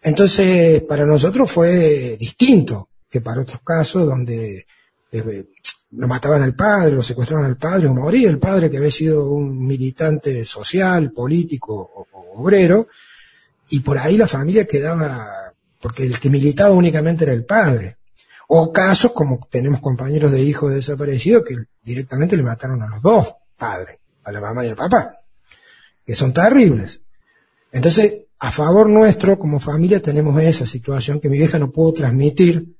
Entonces, 0.00 0.80
para 0.84 1.04
nosotros 1.04 1.52
fue 1.52 2.16
distinto 2.18 2.88
que 3.10 3.20
para 3.20 3.42
otros 3.42 3.60
casos 3.62 4.06
donde 4.06 4.64
eh, 5.12 5.44
lo 5.90 6.08
mataban 6.08 6.42
al 6.42 6.54
padre, 6.54 6.92
lo 6.92 7.02
secuestraban 7.02 7.44
al 7.44 7.58
padre, 7.58 7.88
o 7.88 7.94
moría 7.94 8.30
el 8.30 8.38
padre 8.38 8.70
que 8.70 8.78
había 8.78 8.90
sido 8.90 9.28
un 9.28 9.66
militante 9.66 10.46
social, 10.46 11.12
político 11.12 11.74
o 11.74 12.40
obrero, 12.40 12.88
y 13.68 13.80
por 13.80 13.98
ahí 13.98 14.16
la 14.16 14.26
familia 14.26 14.66
quedaba 14.66 15.39
porque 15.80 16.04
el 16.04 16.20
que 16.20 16.30
militaba 16.30 16.74
únicamente 16.74 17.24
era 17.24 17.32
el 17.32 17.44
padre. 17.44 17.96
O 18.48 18.72
casos 18.72 19.12
como 19.12 19.46
tenemos 19.50 19.80
compañeros 19.80 20.32
de 20.32 20.42
hijos 20.42 20.70
de 20.70 20.76
desaparecidos 20.76 21.44
que 21.44 21.56
directamente 21.82 22.36
le 22.36 22.42
mataron 22.42 22.82
a 22.82 22.88
los 22.88 23.02
dos 23.02 23.34
padres, 23.56 23.98
a 24.24 24.32
la 24.32 24.40
mamá 24.40 24.64
y 24.64 24.68
al 24.68 24.76
papá, 24.76 25.18
que 26.04 26.14
son 26.14 26.32
terribles. 26.32 27.02
Entonces, 27.70 28.22
a 28.40 28.50
favor 28.50 28.88
nuestro, 28.88 29.38
como 29.38 29.60
familia, 29.60 30.00
tenemos 30.00 30.40
esa 30.40 30.66
situación 30.66 31.20
que 31.20 31.28
mi 31.28 31.38
vieja 31.38 31.58
no 31.58 31.70
pudo 31.70 31.92
transmitir 31.92 32.76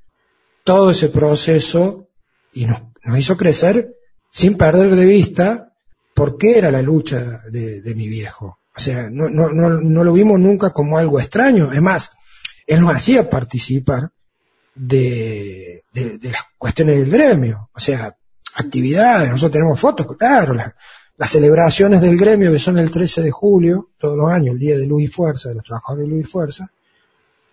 todo 0.65 0.91
ese 0.91 1.09
proceso 1.09 2.09
y 2.53 2.67
nos, 2.67 2.81
hizo 3.17 3.37
crecer 3.37 3.95
sin 4.33 4.57
perder 4.57 4.95
de 4.97 5.05
vista 5.05 5.73
por 6.15 6.37
qué 6.37 6.59
era 6.59 6.71
la 6.71 6.83
lucha 6.83 7.43
de, 7.49 7.81
de 7.81 7.95
mi 7.95 8.09
viejo. 8.09 8.59
O 8.77 8.81
sea, 8.81 9.09
no, 9.11 9.29
no, 9.29 9.51
no, 9.51 9.71
no 9.71 10.05
lo 10.05 10.13
vimos 10.13 10.41
nunca 10.41 10.71
como 10.71 10.99
algo 10.99 11.21
extraño. 11.21 11.73
Es 11.73 11.83
más, 11.83 12.11
él 12.71 12.81
nos 12.83 12.95
hacía 12.95 13.29
participar 13.29 14.13
de, 14.77 15.83
de, 15.93 16.31
las 16.31 16.43
cuestiones 16.57 16.99
del 16.99 17.11
gremio, 17.11 17.69
o 17.75 17.81
sea, 17.81 18.17
actividades, 18.55 19.29
nosotros 19.29 19.55
tenemos 19.55 19.81
fotos, 19.81 20.07
claro, 20.17 20.55
las, 20.55 20.73
celebraciones 21.29 22.01
del 22.01 22.17
gremio 22.17 22.53
que 22.53 22.61
son 22.61 22.79
el 22.79 22.89
13 22.89 23.23
de 23.23 23.31
julio, 23.33 23.91
todos 23.99 24.17
los 24.17 24.31
años, 24.31 24.55
el 24.55 24.61
día 24.61 24.79
de 24.79 24.87
luz 24.87 25.03
y 25.03 25.07
fuerza, 25.09 25.49
de 25.49 25.57
los 25.57 25.65
trabajadores 25.65 26.09
de 26.09 26.15
luz 26.15 26.25
y 26.25 26.31
fuerza, 26.31 26.71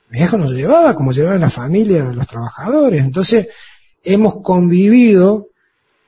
mi 0.10 0.20
viejo 0.20 0.38
nos 0.38 0.52
llevaba 0.52 0.94
como 0.94 1.12
llevaban 1.12 1.42
la 1.42 1.50
familia 1.50 2.04
los 2.14 2.28
trabajadores, 2.28 3.04
entonces 3.04 3.48
hemos 4.04 4.44
convivido 4.44 5.50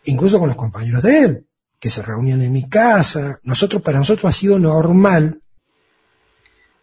incluso 0.04 0.38
con 0.38 0.50
los 0.50 0.56
compañeros 0.56 1.02
de 1.02 1.22
él, 1.24 1.48
que 1.80 1.90
se 1.90 2.04
reunían 2.04 2.44
en 2.44 2.52
mi 2.52 2.70
casa, 2.70 3.40
nosotros, 3.42 3.82
para 3.82 3.98
nosotros 3.98 4.30
ha 4.30 4.38
sido 4.38 4.60
normal 4.60 5.42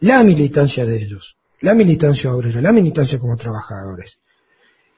la 0.00 0.24
militancia 0.24 0.84
de 0.84 1.00
ellos 1.00 1.35
la 1.60 1.74
militancia 1.74 2.34
obrera, 2.34 2.60
la 2.60 2.72
militancia 2.72 3.18
como 3.18 3.36
trabajadores. 3.36 4.20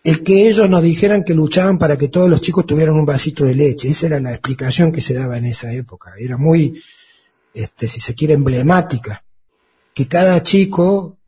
El 0.03 0.23
que 0.23 0.49
ellos 0.49 0.71
nos 0.71 0.83
dijeran 0.83 1.25
que 1.25 1.35
luchaban 1.35 1.79
para 1.79 1.97
que 1.97 2.09
todos 2.09 2.31
los 2.31 2.41
chicos 2.41 2.67
tuvieran 2.67 2.95
un 2.95 3.05
vasito 3.05 3.45
de 3.45 3.55
leche, 3.55 3.89
esa 3.89 4.07
era 4.07 4.21
la 4.21 4.33
explicación 4.33 4.93
que 4.93 5.01
se 5.01 5.15
daba 5.15 5.39
en 5.39 5.47
esa 5.47 5.73
época. 5.73 6.13
Era 6.19 6.37
muy, 6.37 6.81
este, 7.53 7.89
si 7.89 8.01
se 8.01 8.15
quiere, 8.15 8.35
emblemática. 8.35 9.25
Que 9.93 10.07
cada 10.07 10.43
chico 10.43 11.19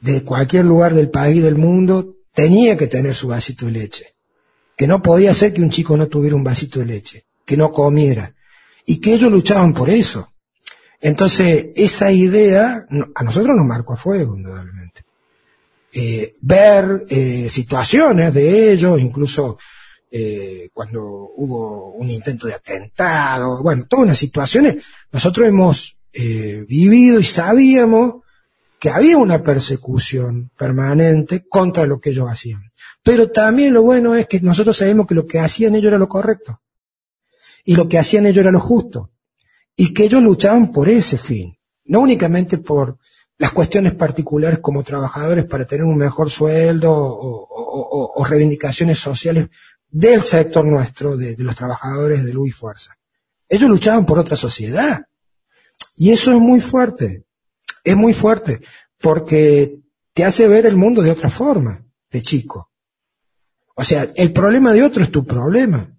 de 0.00 0.22
cualquier 0.22 0.64
lugar 0.64 0.92
del 0.92 1.08
país, 1.08 1.42
del 1.42 1.54
mundo, 1.54 2.16
tenía 2.34 2.76
que 2.76 2.88
tener 2.88 3.14
su 3.14 3.28
vasito 3.28 3.66
de 3.66 3.72
leche. 3.72 4.14
Que 4.76 4.86
no 4.86 5.00
podía 5.00 5.32
ser 5.32 5.54
que 5.54 5.62
un 5.62 5.70
chico 5.70 5.96
no 5.96 6.08
tuviera 6.08 6.36
un 6.36 6.44
vasito 6.44 6.80
de 6.80 6.86
leche, 6.86 7.26
que 7.44 7.56
no 7.56 7.70
comiera. 7.70 8.34
Y 8.84 9.00
que 9.00 9.14
ellos 9.14 9.30
luchaban 9.30 9.72
por 9.72 9.88
eso. 9.88 10.33
Entonces, 11.04 11.66
esa 11.76 12.10
idea 12.10 12.86
a 13.14 13.22
nosotros 13.22 13.54
nos 13.54 13.66
marcó 13.66 13.92
a 13.92 13.96
fuego, 13.98 14.38
indudablemente. 14.38 15.04
Eh, 15.92 16.32
ver 16.40 17.04
eh, 17.10 17.50
situaciones 17.50 18.32
de 18.32 18.72
ellos, 18.72 18.98
incluso 18.98 19.58
eh, 20.10 20.70
cuando 20.72 21.04
hubo 21.36 21.92
un 21.92 22.08
intento 22.08 22.46
de 22.46 22.54
atentado, 22.54 23.62
bueno, 23.62 23.84
todas 23.86 24.04
unas 24.04 24.18
situaciones, 24.18 24.82
nosotros 25.12 25.46
hemos 25.46 25.94
vivido 26.10 27.20
y 27.20 27.24
sabíamos 27.24 28.22
que 28.78 28.88
había 28.88 29.18
una 29.18 29.42
persecución 29.42 30.52
permanente 30.56 31.44
contra 31.46 31.84
lo 31.84 32.00
que 32.00 32.10
ellos 32.10 32.30
hacían. 32.30 32.62
Pero 33.02 33.30
también 33.30 33.74
lo 33.74 33.82
bueno 33.82 34.14
es 34.14 34.26
que 34.26 34.40
nosotros 34.40 34.78
sabemos 34.78 35.06
que 35.06 35.14
lo 35.14 35.26
que 35.26 35.38
hacían 35.38 35.74
ellos 35.74 35.88
era 35.88 35.98
lo 35.98 36.08
correcto. 36.08 36.62
Y 37.62 37.76
lo 37.76 37.90
que 37.90 37.98
hacían 37.98 38.24
ellos 38.24 38.40
era 38.40 38.50
lo 38.50 38.60
justo 38.60 39.10
y 39.76 39.92
que 39.92 40.04
ellos 40.04 40.22
luchaban 40.22 40.72
por 40.72 40.88
ese 40.88 41.18
fin, 41.18 41.56
no 41.84 42.00
únicamente 42.00 42.58
por 42.58 42.98
las 43.38 43.50
cuestiones 43.52 43.94
particulares 43.94 44.60
como 44.60 44.84
trabajadores 44.84 45.44
para 45.44 45.66
tener 45.66 45.84
un 45.84 45.96
mejor 45.96 46.30
sueldo 46.30 46.92
o, 46.92 48.24
reivindicaciones 48.24 48.98
sociales 48.98 49.48
del 49.90 50.22
sector 50.22 50.64
nuestro, 50.64 51.16
de, 51.16 51.36
los 51.38 51.54
trabajadores 51.54 52.24
de 52.24 52.32
luz 52.32 52.48
y 52.48 52.52
fuerza. 52.52 52.96
Ellos 53.48 53.68
luchaban 53.68 54.06
por 54.06 54.18
otra 54.18 54.36
sociedad. 54.36 55.06
Y 55.96 56.10
eso 56.10 56.32
es 56.32 56.38
muy 56.38 56.60
fuerte, 56.60 57.24
es 57.82 57.96
muy 57.96 58.14
fuerte, 58.14 58.62
porque 58.98 59.80
te 60.12 60.24
hace 60.24 60.48
ver 60.48 60.66
el 60.66 60.76
mundo 60.76 61.02
de 61.02 61.10
otra 61.10 61.30
forma, 61.30 61.84
de 62.10 62.22
chico. 62.22 62.70
O 63.74 63.84
sea, 63.84 64.10
el 64.14 64.32
problema 64.32 64.72
de 64.72 64.82
otro 64.82 65.02
es 65.02 65.10
tu 65.10 65.24
problema. 65.24 65.90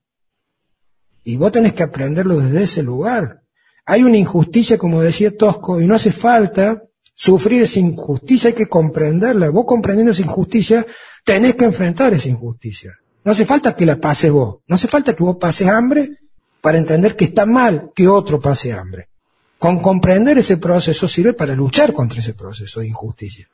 Y 1.24 1.38
vos 1.38 1.52
tenés 1.52 1.74
que 1.74 1.84
aprenderlo 1.84 2.40
desde 2.40 2.64
ese 2.64 2.84
lugar. 2.84 3.45
Hay 3.86 4.04
una 4.04 4.18
injusticia, 4.18 4.78
como 4.78 5.02
decía 5.02 5.36
Tosco, 5.36 5.80
y 5.80 5.88
no 5.88 5.96
hace 5.96 6.12
falta 6.12 6.84
sufrir 7.14 7.64
esa 7.64 7.80
injusticia, 7.80 8.50
hay 8.50 8.54
que 8.54 8.68
comprenderla. 8.68 9.50
Vos 9.50 9.66
comprendiendo 9.66 10.12
esa 10.12 10.24
injusticia, 10.24 10.86
tenés 11.24 11.56
que 11.56 11.66
enfrentar 11.66 12.14
esa 12.14 12.30
injusticia. 12.30 12.94
No 13.24 13.32
hace 13.32 13.46
falta 13.46 13.76
que 13.76 13.86
la 13.86 13.98
pases 13.98 14.32
vos, 14.32 14.58
no 14.68 14.76
hace 14.76 14.88
falta 14.88 15.16
que 15.16 15.24
vos 15.24 15.38
pases 15.38 15.68
hambre 15.68 16.18
para 16.62 16.78
entender 16.78 17.16
que 17.16 17.26
está 17.26 17.46
mal 17.46 17.92
que 17.96 18.08
otro 18.08 18.40
pase 18.40 18.74
hambre. 18.74 19.10
Con 19.58 19.80
comprender 19.80 20.38
ese 20.38 20.58
proceso 20.58 21.08
sirve 21.08 21.34
para 21.34 21.56
luchar 21.56 21.94
contra 21.94 22.20
ese 22.20 22.34
proceso 22.34 22.82
de 22.82 22.88
injusticia. 22.88 23.48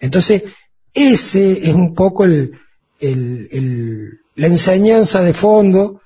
Entonces, 0.00 0.44
ese 0.92 1.68
es 1.68 1.74
un 1.74 1.94
poco 1.94 2.24
el, 2.24 2.58
la 4.34 4.46
enseñanza 4.46 5.22
de 5.22 5.34
fondo 5.34 6.00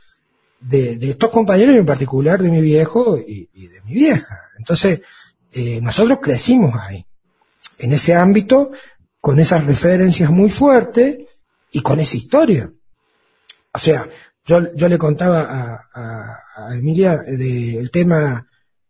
de, 0.61 0.99
estos 1.03 1.31
compañeros 1.31 1.75
y 1.75 1.79
en 1.79 1.87
particular 1.87 2.43
de 2.43 2.51
mi 2.51 2.61
viejo 2.61 3.19
y, 3.19 3.49
de 3.55 3.81
mi 3.83 3.95
vieja. 3.95 4.41
Entonces, 4.59 5.01
eh, 5.53 5.81
nosotros 5.81 6.19
crecimos 6.23 6.75
ahí, 6.75 7.05
en 7.79 7.93
ese 7.93 8.15
ámbito, 8.15 8.71
con 9.21 9.39
esas 9.39 9.65
referencias 9.65 10.31
muy 10.31 10.51
fuertes 10.51 11.19
y 11.71 11.83
con 11.83 12.01
esa 12.01 12.17
historia. 12.17 12.71
O 13.73 13.79
sea, 13.79 14.09
yo, 14.45 14.75
yo 14.75 14.89
le 14.89 14.99
contaba 14.99 15.87
a, 15.93 16.75
Emilia 16.75 17.19
del 17.19 17.91
tema 17.91 18.47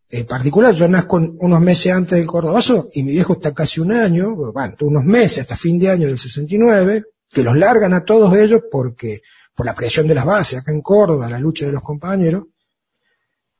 eh, 0.09 0.23
particular, 0.23 0.73
yo 0.73 0.87
nazco 0.87 1.17
unos 1.17 1.59
meses 1.59 1.91
antes 1.91 2.17
del 2.17 2.25
Cordobazo 2.25 2.89
y 2.93 3.03
mi 3.03 3.11
viejo 3.11 3.33
está 3.33 3.53
casi 3.53 3.81
un 3.81 3.91
año, 3.91 4.35
bueno, 4.35 4.75
unos 4.81 5.03
meses 5.03 5.39
hasta 5.39 5.57
fin 5.57 5.77
de 5.77 5.89
año 5.89 6.07
del 6.07 6.17
69, 6.17 7.03
que 7.29 7.43
los 7.43 7.57
largan 7.57 7.93
a 7.93 8.05
todos 8.05 8.33
ellos 8.37 8.61
porque 8.71 9.21
por 9.57 9.65
la 9.65 9.73
presión 9.73 10.07
de 10.07 10.13
las 10.13 10.23
bases 10.23 10.59
acá 10.59 10.71
en 10.71 10.81
Córdoba, 10.81 11.27
la 11.27 11.39
lucha 11.39 11.65
de 11.65 11.71
los 11.71 11.81
compañeros, 11.81 12.45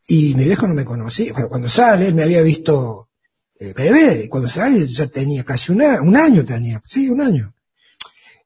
y 0.07 0.35
mi 0.35 0.43
viejo 0.43 0.67
no 0.67 0.75
me 0.75 0.85
conocía. 0.85 1.33
Cuando 1.49 1.67
sale, 1.69 2.09
él 2.09 2.13
me 2.13 2.21
había 2.21 2.43
visto 2.43 3.09
eh, 3.59 3.73
bebé, 3.75 4.25
y 4.25 4.27
cuando 4.27 4.47
sale 4.47 4.87
ya 4.87 5.07
tenía 5.07 5.43
casi 5.43 5.71
un 5.71 5.81
año 5.81 6.45
tenía, 6.45 6.79
sí, 6.85 7.09
un 7.09 7.19
año. 7.19 7.51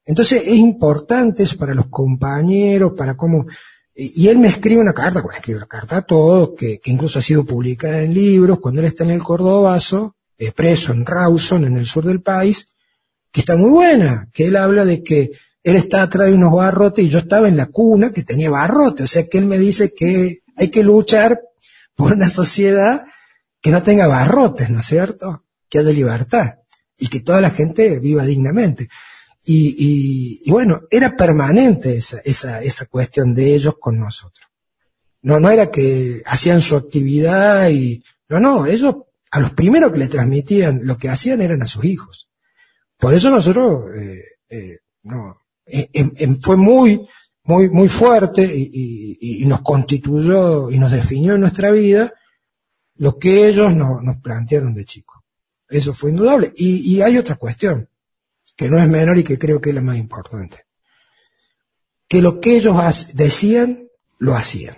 Entonces 0.05 0.43
es 0.45 0.55
importante 0.55 1.43
eso 1.43 1.57
para 1.57 1.73
los 1.73 1.87
compañeros, 1.87 2.93
para 2.95 3.17
cómo... 3.17 3.45
Y 3.93 4.29
él 4.29 4.39
me 4.39 4.47
escribe 4.47 4.79
una 4.79 4.93
carta, 4.93 5.21
bueno, 5.21 5.37
escribe 5.37 5.57
una 5.57 5.67
carta 5.67 5.97
a 5.97 6.01
todos, 6.03 6.51
que, 6.57 6.79
incluso 6.85 7.19
ha 7.19 7.21
sido 7.21 7.43
publicada 7.43 8.01
en 8.01 8.13
libros, 8.13 8.59
cuando 8.59 8.79
él 8.79 8.87
está 8.87 9.03
en 9.03 9.11
el 9.11 9.21
Cordobazo, 9.21 10.15
preso 10.55 10.93
en 10.93 11.05
Rawson, 11.05 11.65
en 11.65 11.75
el 11.75 11.85
sur 11.85 12.05
del 12.05 12.21
país, 12.21 12.73
que 13.29 13.41
está 13.41 13.57
muy 13.57 13.69
buena, 13.71 14.29
que 14.31 14.47
él 14.47 14.55
habla 14.55 14.85
de 14.85 15.03
que 15.03 15.31
él 15.63 15.75
está 15.75 16.03
atrás 16.03 16.29
de 16.29 16.35
unos 16.35 16.53
barrotes 16.53 17.05
y 17.05 17.09
yo 17.09 17.19
estaba 17.19 17.47
en 17.47 17.57
la 17.57 17.67
cuna 17.67 18.11
que 18.11 18.23
tenía 18.23 18.49
barrotes, 18.49 19.05
o 19.05 19.07
sea 19.07 19.27
que 19.27 19.37
él 19.37 19.45
me 19.45 19.57
dice 19.57 19.93
que 19.93 20.39
hay 20.55 20.69
que 20.69 20.83
luchar 20.83 21.41
por 21.95 22.13
una 22.13 22.29
sociedad 22.29 23.03
que 23.61 23.71
no 23.71 23.83
tenga 23.83 24.07
barrotes, 24.07 24.69
¿no 24.69 24.79
es 24.79 24.85
cierto? 24.85 25.45
Que 25.69 25.79
haya 25.79 25.91
libertad 25.91 26.55
y 26.97 27.07
que 27.07 27.19
toda 27.19 27.41
la 27.41 27.51
gente 27.51 27.99
viva 27.99 28.25
dignamente. 28.25 28.89
Y, 29.43 30.49
bueno, 30.49 30.81
era 30.91 31.15
permanente 31.15 31.97
esa, 31.97 32.19
esa, 32.23 32.61
esa 32.61 32.85
cuestión 32.85 33.33
de 33.33 33.55
ellos 33.55 33.75
con 33.79 33.99
nosotros. 33.99 34.47
No, 35.23 35.39
no 35.39 35.49
era 35.49 35.69
que 35.71 36.21
hacían 36.25 36.61
su 36.61 36.75
actividad 36.75 37.69
y, 37.69 38.03
no, 38.29 38.39
no, 38.39 38.65
ellos 38.65 38.95
a 39.31 39.39
los 39.39 39.51
primeros 39.53 39.91
que 39.91 39.99
le 39.99 40.07
transmitían 40.07 40.81
lo 40.83 40.97
que 40.97 41.09
hacían 41.09 41.41
eran 41.41 41.61
a 41.61 41.67
sus 41.67 41.85
hijos. 41.85 42.29
Por 42.97 43.13
eso 43.13 43.29
nosotros, 43.29 43.95
eh, 43.95 44.23
eh, 44.49 44.77
no, 45.03 45.40
fue 46.41 46.57
muy, 46.57 47.07
muy, 47.43 47.69
muy 47.69 47.89
fuerte 47.89 48.43
y, 48.43 49.43
nos 49.45 49.61
constituyó 49.61 50.69
y 50.69 50.77
nos 50.79 50.91
definió 50.91 51.35
en 51.35 51.41
nuestra 51.41 51.71
vida 51.71 52.13
lo 52.95 53.17
que 53.17 53.47
ellos 53.47 53.75
nos 53.75 54.17
plantearon 54.17 54.73
de 54.73 54.85
chicos. 54.85 55.21
Eso 55.71 55.93
fue 55.93 56.11
indudable. 56.11 56.53
Y, 56.55 57.01
hay 57.01 57.17
otra 57.17 57.35
cuestión, 57.35 57.89
que 58.55 58.69
no 58.69 58.77
es 58.77 58.87
menor 58.87 59.17
y 59.17 59.23
que 59.23 59.39
creo 59.39 59.59
que 59.59 59.69
es 59.69 59.75
la 59.75 59.81
más 59.81 59.97
importante. 59.97 60.65
Que 62.07 62.21
lo 62.21 62.39
que 62.39 62.57
ellos 62.57 62.75
decían, 63.13 63.87
lo 64.19 64.35
hacían. 64.35 64.75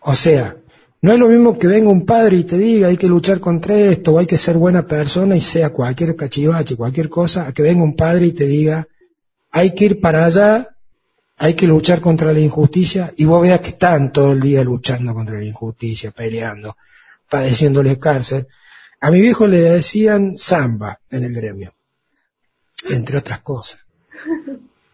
O 0.00 0.14
sea, 0.14 0.56
no 1.00 1.12
es 1.12 1.18
lo 1.18 1.28
mismo 1.28 1.58
que 1.58 1.66
venga 1.66 1.88
un 1.90 2.04
padre 2.04 2.36
y 2.38 2.44
te 2.44 2.58
diga 2.58 2.88
hay 2.88 2.96
que 2.96 3.08
luchar 3.08 3.40
contra 3.40 3.76
esto, 3.76 4.12
o 4.12 4.18
hay 4.18 4.26
que 4.26 4.36
ser 4.36 4.56
buena 4.56 4.86
persona 4.86 5.36
y 5.36 5.40
sea 5.40 5.70
cualquier 5.70 6.16
cachivache, 6.16 6.76
cualquier 6.76 7.08
cosa, 7.08 7.46
a 7.46 7.52
que 7.52 7.62
venga 7.62 7.84
un 7.84 7.94
padre 7.94 8.26
y 8.26 8.32
te 8.32 8.46
diga 8.46 8.86
hay 9.56 9.72
que 9.72 9.84
ir 9.84 10.00
para 10.00 10.24
allá, 10.24 10.76
hay 11.36 11.54
que 11.54 11.68
luchar 11.68 12.00
contra 12.00 12.32
la 12.32 12.40
injusticia, 12.40 13.14
y 13.16 13.24
vos 13.24 13.40
veas 13.40 13.60
que 13.60 13.68
están 13.68 14.12
todo 14.12 14.32
el 14.32 14.40
día 14.40 14.64
luchando 14.64 15.14
contra 15.14 15.38
la 15.38 15.44
injusticia, 15.44 16.10
peleando, 16.10 16.76
padeciéndole 17.30 17.96
cárcel. 18.00 18.48
A 19.00 19.12
mi 19.12 19.20
viejo 19.20 19.46
le 19.46 19.60
decían 19.60 20.36
samba 20.36 20.98
en 21.08 21.22
el 21.22 21.32
gremio, 21.32 21.72
entre 22.90 23.18
otras 23.18 23.42
cosas. 23.42 23.78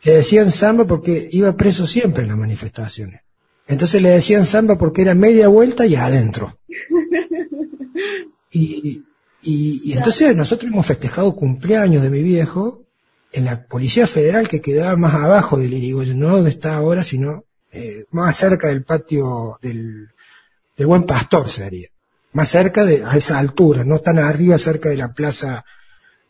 Le 0.02 0.12
decían 0.16 0.50
samba 0.50 0.84
porque 0.84 1.26
iba 1.32 1.56
preso 1.56 1.86
siempre 1.86 2.24
en 2.24 2.28
las 2.28 2.38
manifestaciones. 2.38 3.22
Entonces 3.66 4.02
le 4.02 4.10
decían 4.10 4.44
samba 4.44 4.76
porque 4.76 5.00
era 5.00 5.14
media 5.14 5.48
vuelta 5.48 5.86
y 5.86 5.96
adentro. 5.96 6.58
Y, 8.52 9.04
y, 9.42 9.80
y 9.84 9.92
entonces 9.92 10.34
nosotros 10.34 10.72
hemos 10.72 10.84
festejado 10.84 11.36
cumpleaños 11.36 12.02
de 12.02 12.10
mi 12.10 12.20
viejo 12.20 12.89
en 13.32 13.44
la 13.44 13.64
Policía 13.64 14.06
Federal 14.06 14.48
que 14.48 14.60
quedaba 14.60 14.96
más 14.96 15.14
abajo 15.14 15.58
del 15.58 15.74
Irigoyen, 15.74 16.18
no 16.18 16.36
donde 16.36 16.50
está 16.50 16.76
ahora, 16.76 17.04
sino 17.04 17.44
eh, 17.72 18.04
más 18.10 18.36
cerca 18.36 18.68
del 18.68 18.82
patio 18.84 19.58
del, 19.62 20.08
del 20.76 20.86
Buen 20.86 21.04
Pastor 21.04 21.48
sería. 21.48 21.88
Más 22.32 22.48
cerca 22.48 22.84
de, 22.84 23.04
a 23.04 23.16
esa 23.16 23.38
altura, 23.38 23.84
no 23.84 24.00
tan 24.00 24.18
arriba 24.18 24.58
cerca 24.58 24.88
de 24.88 24.96
la 24.96 25.12
Plaza 25.12 25.64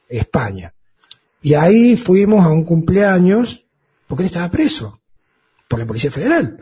España. 0.09 0.75
Y 1.43 1.55
ahí 1.55 1.97
fuimos 1.97 2.45
a 2.45 2.49
un 2.49 2.65
cumpleaños, 2.65 3.65
porque 4.07 4.23
él 4.23 4.27
estaba 4.27 4.51
preso, 4.51 5.01
por 5.69 5.79
la 5.79 5.87
Policía 5.87 6.11
Federal, 6.11 6.59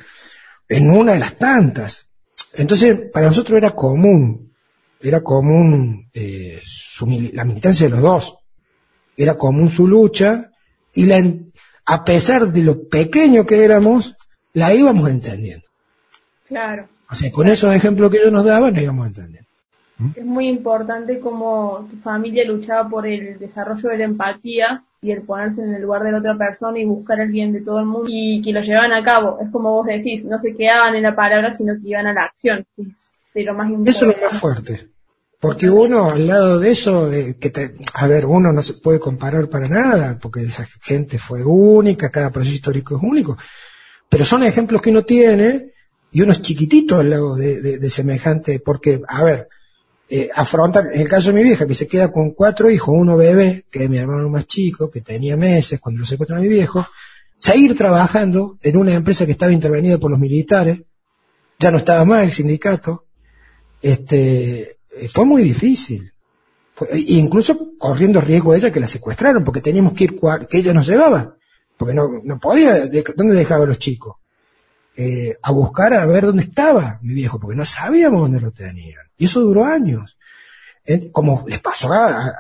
en 0.68 0.90
una 0.90 1.14
de 1.14 1.20
las 1.20 1.37
tantas. 1.37 2.09
Entonces, 2.53 2.96
para 3.12 3.27
nosotros 3.27 3.57
era 3.57 3.70
común, 3.70 4.53
era 5.01 5.20
común 5.22 6.09
eh, 6.12 6.61
la 7.33 7.44
militancia 7.44 7.87
de 7.87 7.90
los 7.90 8.03
dos 8.03 8.38
era 9.19 9.37
común 9.37 9.69
su 9.69 9.87
lucha 9.87 10.51
y 10.95 11.07
la, 11.07 11.23
a 11.85 12.05
pesar 12.05 12.47
de 12.49 12.63
lo 12.63 12.89
pequeño 12.89 13.45
que 13.45 13.65
éramos, 13.65 14.17
la 14.55 14.73
íbamos 14.73 15.11
entendiendo. 15.11 15.67
Claro. 16.47 16.89
O 17.11 17.15
sea, 17.15 17.31
con 17.33 17.49
esos 17.49 17.75
ejemplos 17.75 18.11
que 18.11 18.19
ellos 18.19 18.33
nos 18.33 18.45
daban, 18.45 18.75
la 18.75 18.83
íbamos 18.83 19.09
entendiendo. 19.09 19.49
¿Mm? 19.99 20.11
Es 20.15 20.25
muy 20.25 20.49
importante 20.49 21.19
cómo 21.19 21.89
tu 21.91 21.97
familia 21.99 22.45
luchaba 22.47 22.89
por 22.89 23.07
el 23.07 23.39
desarrollo 23.39 23.89
de 23.89 23.99
la 23.99 24.05
empatía 24.05 24.85
y 25.01 25.11
el 25.11 25.23
ponerse 25.23 25.63
en 25.63 25.75
el 25.75 25.83
lugar 25.83 26.05
de 26.05 26.13
la 26.13 26.19
otra 26.19 26.37
persona 26.37 26.79
y 26.79 26.85
buscar 26.85 27.21
el 27.21 27.31
bien 27.31 27.53
de 27.53 27.61
todo 27.61 27.81
el 27.81 27.87
mundo 27.87 28.09
y 28.09 28.41
que 28.43 28.53
lo 28.53 28.61
llevaban 28.61 28.93
a 28.93 29.03
cabo. 29.03 29.39
Es 29.41 29.51
como 29.51 29.73
vos 29.73 29.87
decís, 29.87 30.25
no 30.25 30.39
se 30.39 30.55
quedaban 30.55 30.95
en 30.95 31.03
la 31.03 31.17
palabra, 31.17 31.53
sino 31.53 31.75
que 31.75 31.89
iban 31.89 32.07
a 32.07 32.13
la 32.13 32.25
acción. 32.25 32.65
lo 33.35 33.55
más 33.55 33.71
Eso 33.87 34.11
es 34.11 34.17
lo 34.17 34.25
más 34.25 34.41
fuerte. 34.41 34.89
Porque 35.40 35.70
uno, 35.70 36.11
al 36.11 36.27
lado 36.27 36.59
de 36.59 36.70
eso, 36.70 37.12
eh, 37.12 37.37
que 37.38 37.51
te, 37.51 37.77
a 37.94 38.09
ver, 38.09 38.27
uno 38.27 38.53
no 38.53 38.61
se 38.61 38.74
puede 38.74 38.98
comparar 38.98 39.48
para 39.48 39.68
nada, 39.68 40.18
porque 40.20 40.42
esa 40.42 40.66
gente 40.83 41.18
fue 41.18 41.44
única, 41.44 42.11
cada 42.11 42.31
proceso 42.31 42.57
histórico 42.57 42.96
es 42.96 43.03
único. 43.03 43.38
Pero 44.09 44.24
son 44.24 44.42
ejemplos 44.42 44.83
que 44.83 44.90
uno 44.90 45.05
tiene, 45.05 45.72
y 46.11 46.22
uno 46.22 46.33
es 46.33 46.42
chiquitito 46.42 46.98
al 46.98 47.11
lado 47.11 47.37
de, 47.37 47.90
semejante, 47.90 48.59
porque, 48.59 49.01
a 49.07 49.22
ver, 49.22 49.48
eh, 50.09 50.29
afrontar, 50.35 50.88
en 50.92 51.03
el 51.03 51.09
caso 51.09 51.29
de 51.29 51.35
mi 51.35 51.44
vieja, 51.44 51.68
que 51.68 51.74
se 51.74 51.87
queda 51.87 52.11
con 52.11 52.33
cuatro 52.33 52.68
hijos, 52.68 52.94
uno 52.98 53.16
bebé, 53.16 53.66
que 53.70 53.85
es 53.85 53.90
mi 53.90 53.98
hermano 53.98 54.29
más 54.29 54.46
chico, 54.46 54.90
que 54.90 55.03
tenía 55.03 55.37
meses 55.37 55.79
cuando 55.79 56.01
lo 56.01 56.07
secuestran 56.07 56.40
a 56.40 56.42
mi 56.42 56.48
viejo, 56.48 56.85
seguir 57.38 57.77
trabajando 57.77 58.59
en 58.61 58.77
una 58.77 58.94
empresa 58.94 59.24
que 59.24 59.33
estaba 59.33 59.53
intervenida 59.53 59.98
por 59.98 60.11
los 60.11 60.18
militares, 60.18 60.81
ya 61.61 61.70
no 61.70 61.79
estaba 61.79 62.05
más 62.05 62.24
el 62.24 62.33
sindicato, 62.33 63.05
este, 63.83 64.78
fue 65.13 65.25
muy 65.25 65.43
difícil. 65.43 66.13
E 66.91 66.99
incluso 66.99 67.73
corriendo 67.77 68.21
riesgo 68.21 68.55
ella 68.55 68.71
que 68.71 68.81
la 68.81 68.87
secuestraron, 68.87 69.45
porque 69.45 69.61
teníamos 69.61 69.95
que 69.95 70.05
ir, 70.05 70.21
que 70.49 70.59
ella 70.59 70.73
nos 70.73 70.87
llevaba, 70.87 71.37
porque 71.77 71.95
no, 71.95 72.21
no 72.23 72.39
podía, 72.39 72.87
¿dónde 73.17 73.35
dejaba 73.35 73.65
a 73.65 73.69
los 73.69 73.79
chicos? 73.79 74.17
Eh, 74.97 75.37
a 75.43 75.53
buscar 75.53 75.95
a 75.95 76.07
ver 76.07 76.27
dónde 76.27 76.43
estaba 76.43 76.99
mi 77.03 77.15
viejo, 77.15 77.39
porque 77.39 77.57
no 77.57 77.65
sabíamos 77.65 78.23
dónde 78.23 78.41
lo 78.41 78.51
tenían. 78.51 79.07
Y 79.17 79.27
eso 79.27 79.41
duró 79.41 79.65
años. 79.65 80.17
como 81.13 81.45
les 81.47 81.61
pasó 81.61 81.93
a, 81.93 82.33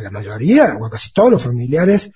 la 0.00 0.10
mayoría, 0.10 0.76
o 0.78 0.86
a 0.86 0.90
casi 0.90 1.12
todos 1.12 1.30
los 1.30 1.42
familiares 1.42 2.10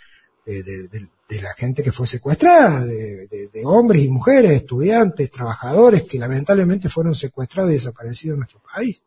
de, 0.47 0.63
de, 0.63 1.41
la 1.41 1.53
gente 1.55 1.83
que 1.83 1.93
fue 1.93 2.07
secuestrada, 2.07 2.85
de, 2.85 3.63
hombres 3.65 4.05
y 4.05 4.09
mujeres, 4.09 4.53
estudiantes, 4.53 5.31
trabajadores, 5.31 6.05
que 6.05 6.19
lamentablemente 6.19 6.89
fueron 6.89 7.15
secuestrados 7.15 7.73
y 7.73 7.75
desaparecidos 7.75 8.35
en 8.35 8.39
nuestro 8.41 8.61
país. 8.61 9.03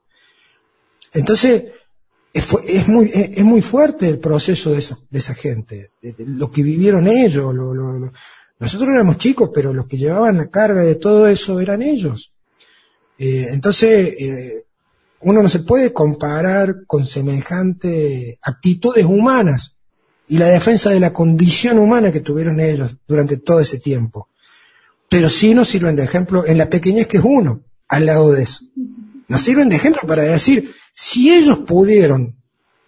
Entonces, 1.13 1.63
es, 2.33 2.87
muy, 2.87 3.11
es, 3.13 3.43
muy 3.43 3.61
fuerte 3.61 4.07
el 4.07 4.19
proceso 4.19 4.71
de, 4.71 4.79
eso, 4.79 5.03
de 5.09 5.19
esa 5.19 5.33
gente, 5.33 5.91
de, 6.01 6.15
lo 6.19 6.49
que 6.49 6.63
vivieron 6.63 7.07
ellos. 7.07 7.53
nosotros 7.53 8.89
éramos 8.89 9.17
chicos, 9.17 9.51
pero 9.53 9.73
los 9.73 9.87
que 9.87 9.97
llevaban 9.97 10.37
la 10.37 10.47
carga 10.47 10.81
de 10.81 10.95
todo 10.95 11.27
eso 11.27 11.59
eran 11.59 11.81
ellos. 11.81 12.33
Eh, 13.17 13.47
entonces, 13.51 14.15
eh, 14.19 14.65
uno 15.21 15.43
no 15.43 15.49
se 15.49 15.59
puede 15.59 15.93
comparar 15.93 16.85
con 16.87 17.05
semejantes 17.05 18.37
actitudes 18.41 19.05
humanas 19.05 19.75
y 20.27 20.37
la 20.37 20.47
defensa 20.47 20.89
de 20.89 20.99
la 20.99 21.13
condición 21.13 21.77
humana 21.77 22.11
que 22.11 22.21
tuvieron 22.21 22.59
ellos 22.59 22.97
durante 23.07 23.37
todo 23.37 23.59
ese 23.59 23.79
tiempo. 23.79 24.29
Pero 25.09 25.29
sí 25.29 25.53
nos 25.53 25.67
sirven 25.67 25.95
de 25.95 26.03
ejemplo 26.03 26.45
en 26.47 26.57
la 26.57 26.69
pequeñez 26.69 27.07
que 27.07 27.17
es 27.17 27.23
uno, 27.23 27.63
al 27.89 28.05
lado 28.05 28.31
de 28.31 28.43
eso. 28.43 28.65
Nos 29.31 29.41
sirven 29.41 29.69
de 29.69 29.77
ejemplo 29.77 30.01
para 30.07 30.23
decir, 30.23 30.73
si 30.93 31.33
ellos 31.33 31.59
pudieron 31.59 32.35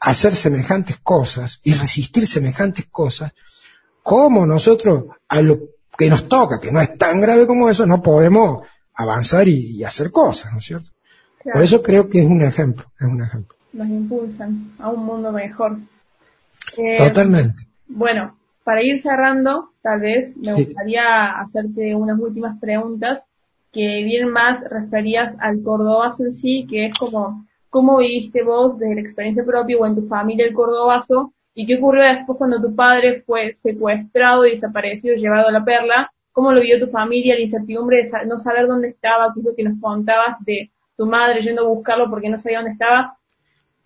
hacer 0.02 0.36
semejantes 0.36 0.98
cosas 0.98 1.62
y 1.64 1.74
resistir 1.74 2.28
semejantes 2.28 2.86
cosas, 2.92 3.32
¿cómo 4.02 4.46
nosotros 4.46 5.06
a 5.30 5.42
lo 5.42 5.60
que 5.98 6.10
nos 6.10 6.28
toca, 6.28 6.60
que 6.60 6.70
no 6.72 6.82
es 6.82 6.98
tan 6.98 7.22
grave 7.22 7.48
como 7.48 7.70
eso, 7.70 7.86
no 7.86 8.02
podemos 8.02 8.68
avanzar 8.96 9.48
y, 9.48 9.78
y 9.78 9.84
hacer 9.86 10.12
cosas, 10.12 10.52
¿no 10.52 10.60
es 10.60 10.66
cierto? 10.66 10.92
Claro, 11.42 11.54
Por 11.56 11.64
eso 11.64 11.82
creo 11.82 12.10
que 12.10 12.20
es 12.22 12.26
un 12.28 12.42
ejemplo, 12.42 12.86
es 13.00 13.08
un 13.08 13.22
ejemplo. 13.24 13.56
nos 13.72 13.88
impulsan 13.88 14.74
a 14.80 14.90
un 14.90 15.06
mundo 15.06 15.32
mejor. 15.32 15.78
Eh, 16.78 16.98
Totalmente. 16.98 17.64
Bueno, 17.88 18.38
para 18.66 18.84
ir 18.84 19.02
cerrando, 19.02 19.72
tal 19.82 20.02
vez 20.02 20.36
me 20.36 20.56
Sí. 20.58 20.66
gustaría 20.66 21.40
hacerte 21.40 21.96
unas 21.96 22.20
últimas 22.20 22.60
preguntas 22.60 23.22
que 23.74 24.04
vienen 24.04 24.30
más 24.30 24.64
referidas 24.70 25.36
al 25.40 25.64
cordobazo 25.64 26.24
en 26.24 26.34
sí, 26.34 26.68
que 26.70 26.86
es 26.86 26.98
como, 26.98 27.46
¿cómo 27.70 27.98
viviste 27.98 28.44
vos 28.44 28.78
desde 28.78 28.96
la 28.96 29.02
experiencia 29.02 29.44
propia 29.44 29.78
o 29.78 29.86
en 29.88 29.96
tu 29.96 30.08
familia 30.08 30.46
el 30.46 30.54
cordobazo? 30.54 31.34
¿Y 31.56 31.66
qué 31.66 31.78
ocurrió 31.78 32.04
después 32.04 32.38
cuando 32.38 32.62
tu 32.62 32.76
padre 32.76 33.24
fue 33.26 33.54
secuestrado 33.56 34.44
desaparecido, 34.44 35.16
llevado 35.16 35.50
a 35.50 35.52
la 35.52 35.66
perla? 35.66 36.12
¿Cómo 36.32 36.52
lo 36.52 36.62
vivió 36.62 36.80
tu 36.80 36.92
familia? 36.92 37.36
La 37.36 37.42
incertidumbre 37.42 38.04
de 38.04 38.26
no 38.28 38.40
saber 38.40 38.68
dónde 38.68 38.90
estaba, 38.90 39.34
qué 39.34 39.40
es 39.40 39.46
lo 39.46 39.56
que 39.56 39.64
nos 39.64 39.80
contabas 39.82 40.38
de 40.46 40.72
tu 40.96 41.08
madre 41.08 41.42
yendo 41.42 41.64
a 41.64 41.68
buscarlo 41.70 42.10
porque 42.10 42.30
no 42.30 42.38
sabía 42.38 42.60
dónde 42.60 42.74
estaba. 42.74 43.18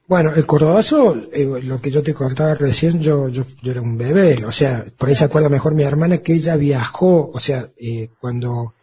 Bueno, 0.08 0.34
el 0.34 0.46
cordobazo, 0.46 1.16
eh, 1.34 1.62
lo 1.64 1.82
que 1.82 1.92
yo 1.92 2.02
te 2.02 2.14
contaba 2.14 2.56
recién, 2.56 3.02
yo, 3.02 3.28
yo, 3.28 3.44
yo 3.62 3.72
era 3.72 3.82
un 3.82 3.98
bebé, 3.98 4.46
o 4.46 4.54
sea, 4.54 4.86
por 4.98 5.10
ahí 5.10 5.16
se 5.16 5.26
acuerda 5.26 5.50
mejor 5.50 5.74
mi 5.74 5.84
hermana 5.84 6.20
que 6.20 6.34
ella 6.34 6.56
viajó, 6.56 7.30
o 7.30 7.40
sea, 7.42 7.68
eh, 7.76 8.10
cuando, 8.18 8.74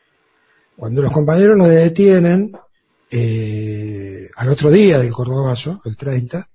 cuando 0.76 1.02
los 1.02 1.12
compañeros 1.12 1.56
nos 1.56 1.68
detienen, 1.68 2.52
eh, 3.10 4.28
al 4.37 4.48
otro 4.48 4.70
día 4.70 4.98
del 4.98 5.12
cordobazo, 5.12 5.80
el 5.84 5.96
30, 5.96 6.48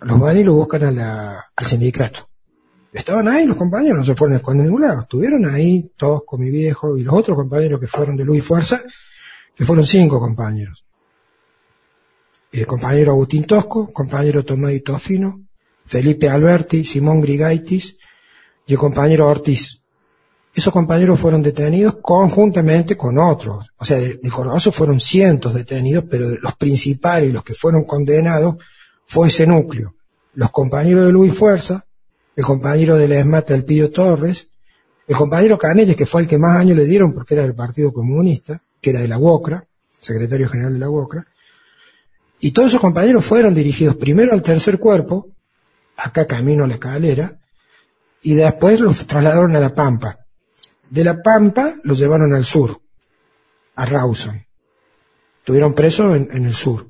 los 0.00 0.20
van 0.20 0.36
y 0.36 0.44
lo 0.44 0.54
buscan 0.54 0.84
a 0.84 0.90
la, 0.90 1.44
al 1.56 1.66
sindicato. 1.66 2.28
Estaban 2.92 3.26
ahí 3.26 3.46
los 3.46 3.56
compañeros, 3.56 3.98
no 3.98 4.04
se 4.04 4.14
fueron 4.14 4.40
a 4.42 4.62
ningún 4.62 4.82
lado, 4.82 5.00
estuvieron 5.02 5.46
ahí 5.46 5.92
todos 5.96 6.22
con 6.24 6.40
mi 6.40 6.50
viejo 6.50 6.96
y 6.96 7.02
los 7.02 7.14
otros 7.14 7.36
compañeros 7.36 7.80
que 7.80 7.88
fueron 7.88 8.16
de 8.16 8.24
Luz 8.24 8.38
y 8.38 8.40
Fuerza, 8.40 8.80
que 9.54 9.64
fueron 9.64 9.84
cinco 9.84 10.20
compañeros 10.20 10.84
el 12.60 12.66
compañero 12.66 13.12
Agustín 13.12 13.44
Tosco, 13.44 13.92
compañero 13.92 14.44
Tomás 14.44 14.80
Tofino, 14.84 15.42
Felipe 15.86 16.28
Alberti, 16.28 16.84
Simón 16.84 17.20
Grigaitis 17.20 17.96
y 18.64 18.72
el 18.74 18.78
compañero 18.78 19.26
Ortiz. 19.26 19.82
Esos 20.54 20.72
compañeros 20.72 21.18
fueron 21.18 21.42
detenidos 21.42 21.96
conjuntamente 22.00 22.96
con 22.96 23.18
otros. 23.18 23.66
O 23.76 23.84
sea, 23.84 23.98
de, 23.98 24.20
de 24.22 24.30
fueron 24.72 25.00
cientos 25.00 25.52
detenidos, 25.52 26.04
pero 26.08 26.28
los 26.30 26.54
principales 26.54 27.32
los 27.32 27.42
que 27.42 27.54
fueron 27.54 27.84
condenados 27.84 28.56
fue 29.06 29.28
ese 29.28 29.46
núcleo. 29.46 29.94
Los 30.34 30.50
compañeros 30.52 31.06
de 31.06 31.12
Luis 31.12 31.34
Fuerza, 31.34 31.84
el 32.36 32.44
compañero 32.44 32.96
de 32.96 33.08
la 33.08 33.18
ESMATA 33.18 33.54
Elpidio 33.54 33.90
Torres, 33.90 34.48
el 35.06 35.16
compañero 35.16 35.58
Canelles, 35.58 35.96
que 35.96 36.06
fue 36.06 36.22
el 36.22 36.28
que 36.28 36.38
más 36.38 36.58
años 36.58 36.76
le 36.76 36.84
dieron 36.84 37.12
porque 37.12 37.34
era 37.34 37.42
del 37.42 37.54
Partido 37.54 37.92
Comunista, 37.92 38.62
que 38.80 38.90
era 38.90 39.00
de 39.00 39.08
la 39.08 39.18
UOCRA, 39.18 39.66
secretario 40.00 40.48
general 40.48 40.74
de 40.74 40.78
la 40.78 40.90
UOCRA, 40.90 41.26
y 42.40 42.52
todos 42.52 42.68
esos 42.68 42.80
compañeros 42.80 43.24
fueron 43.24 43.54
dirigidos 43.54 43.96
primero 43.96 44.32
al 44.32 44.42
tercer 44.42 44.78
cuerpo, 44.78 45.28
acá 45.96 46.26
camino 46.26 46.64
a 46.64 46.66
la 46.66 46.74
escalera, 46.74 47.38
y 48.22 48.34
después 48.34 48.80
los 48.80 49.06
trasladaron 49.06 49.54
a 49.56 49.60
La 49.60 49.72
Pampa. 49.72 50.23
De 50.90 51.04
La 51.04 51.22
Pampa 51.22 51.74
los 51.82 51.98
llevaron 51.98 52.32
al 52.34 52.44
sur, 52.44 52.80
a 53.76 53.84
Rawson. 53.86 54.44
Estuvieron 55.40 55.74
presos 55.74 56.16
en, 56.16 56.46
el 56.46 56.54
sur. 56.54 56.88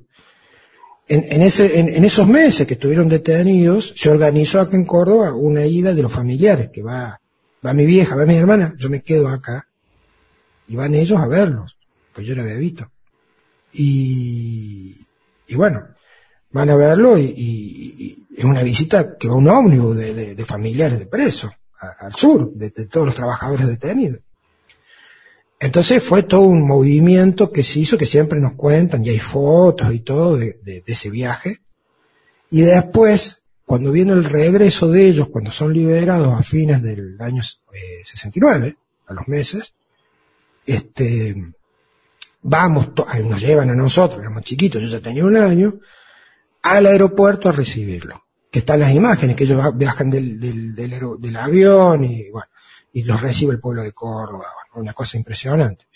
En, 1.09 1.25
en 1.29 1.43
ese, 1.43 1.79
en, 1.81 2.05
esos 2.05 2.27
meses 2.27 2.67
que 2.67 2.75
estuvieron 2.75 3.09
detenidos, 3.09 3.93
se 3.97 4.11
organizó 4.11 4.61
acá 4.61 4.77
en 4.77 4.85
Córdoba 4.85 5.35
una 5.35 5.67
ida 5.67 5.93
de 5.95 6.03
los 6.03 6.13
familiares, 6.13 6.71
que 6.73 6.83
va, 6.83 7.21
va 7.65 7.73
mi 7.75 7.85
vieja, 7.87 8.17
va 8.17 8.25
mi 8.27 8.37
hermana, 8.37 8.75
yo 8.79 8.89
me 8.91 9.03
quedo 9.03 9.29
acá, 9.29 9.69
y 10.69 10.77
van 10.77 10.95
ellos 10.95 11.21
a 11.21 11.27
verlos, 11.27 11.77
pues 12.15 12.27
yo 12.27 12.33
era 12.33 12.43
bebito. 12.43 12.91
Y, 13.73 14.97
y 15.47 15.55
bueno, 15.57 15.89
van 16.53 16.71
a 16.71 16.77
verlo 16.77 17.19
y, 17.19 18.27
es 18.37 18.45
una 18.45 18.63
visita 18.63 19.17
que 19.19 19.29
va 19.29 19.35
un 19.35 19.49
ómnibus 19.49 19.97
de- 19.97 20.35
de 20.35 20.45
familiares 20.45 20.99
de 20.99 21.07
presos 21.07 21.51
al 21.79 22.15
sur, 22.15 22.53
de, 22.55 22.71
todos 22.71 23.07
los 23.07 23.17
trabajadores 23.17 23.67
detenidos. 23.67 24.21
Entonces 25.61 26.03
fue 26.03 26.23
todo 26.23 26.43
un 26.43 26.67
movimiento 26.67 27.51
que 27.51 27.63
se 27.63 27.81
hizo, 27.81 27.97
que 27.97 28.07
siempre 28.07 28.41
nos 28.41 28.55
cuentan, 28.55 29.05
y 29.05 29.11
hay 29.11 29.19
fotos 29.19 29.95
y 29.95 30.01
todo 30.01 30.37
de, 30.37 30.83
ese 30.87 31.11
viaje. 31.11 31.61
Y 32.51 32.61
después, 32.63 33.45
cuando 33.65 33.91
viene 33.91 34.13
el 34.13 34.25
regreso 34.25 34.89
de 34.91 35.07
ellos, 35.07 35.29
cuando 35.29 35.51
son 35.51 35.73
liberados 35.73 36.39
a 36.39 36.43
fines 36.43 36.83
del 36.83 37.17
año 37.21 37.43
eh, 37.73 38.03
69, 38.05 38.77
a 39.07 39.15
los 39.15 39.27
meses, 39.29 39.75
este, 40.67 41.55
vamos, 42.43 42.91
nos 43.23 43.41
llevan 43.41 43.71
a 43.71 43.75
nosotros, 43.75 44.21
éramos 44.21 44.45
chiquitos, 44.45 44.83
yo 44.83 44.89
ya 44.89 45.01
tenía 45.01 45.25
un 45.25 45.37
año, 45.37 45.81
al 46.63 46.87
aeropuerto 46.87 47.49
a 47.49 47.53
recibirlo. 47.53 48.24
Que 48.55 48.61
están 48.61 48.79
las 48.79 48.95
imágenes, 48.95 49.35
que 49.35 49.43
ellos 49.43 49.77
viajan 49.77 50.09
del, 50.09 50.39
del, 50.39 50.77
del, 50.77 51.37
avión 51.37 52.05
y 52.05 52.31
bueno, 52.31 52.47
y 52.93 53.03
los 53.03 53.21
recibe 53.21 53.51
el 53.51 53.59
pueblo 53.59 53.83
de 53.83 53.91
Córdoba, 53.91 54.47
una 54.75 54.93
cosa 54.93 55.17
impresionante. 55.17 55.87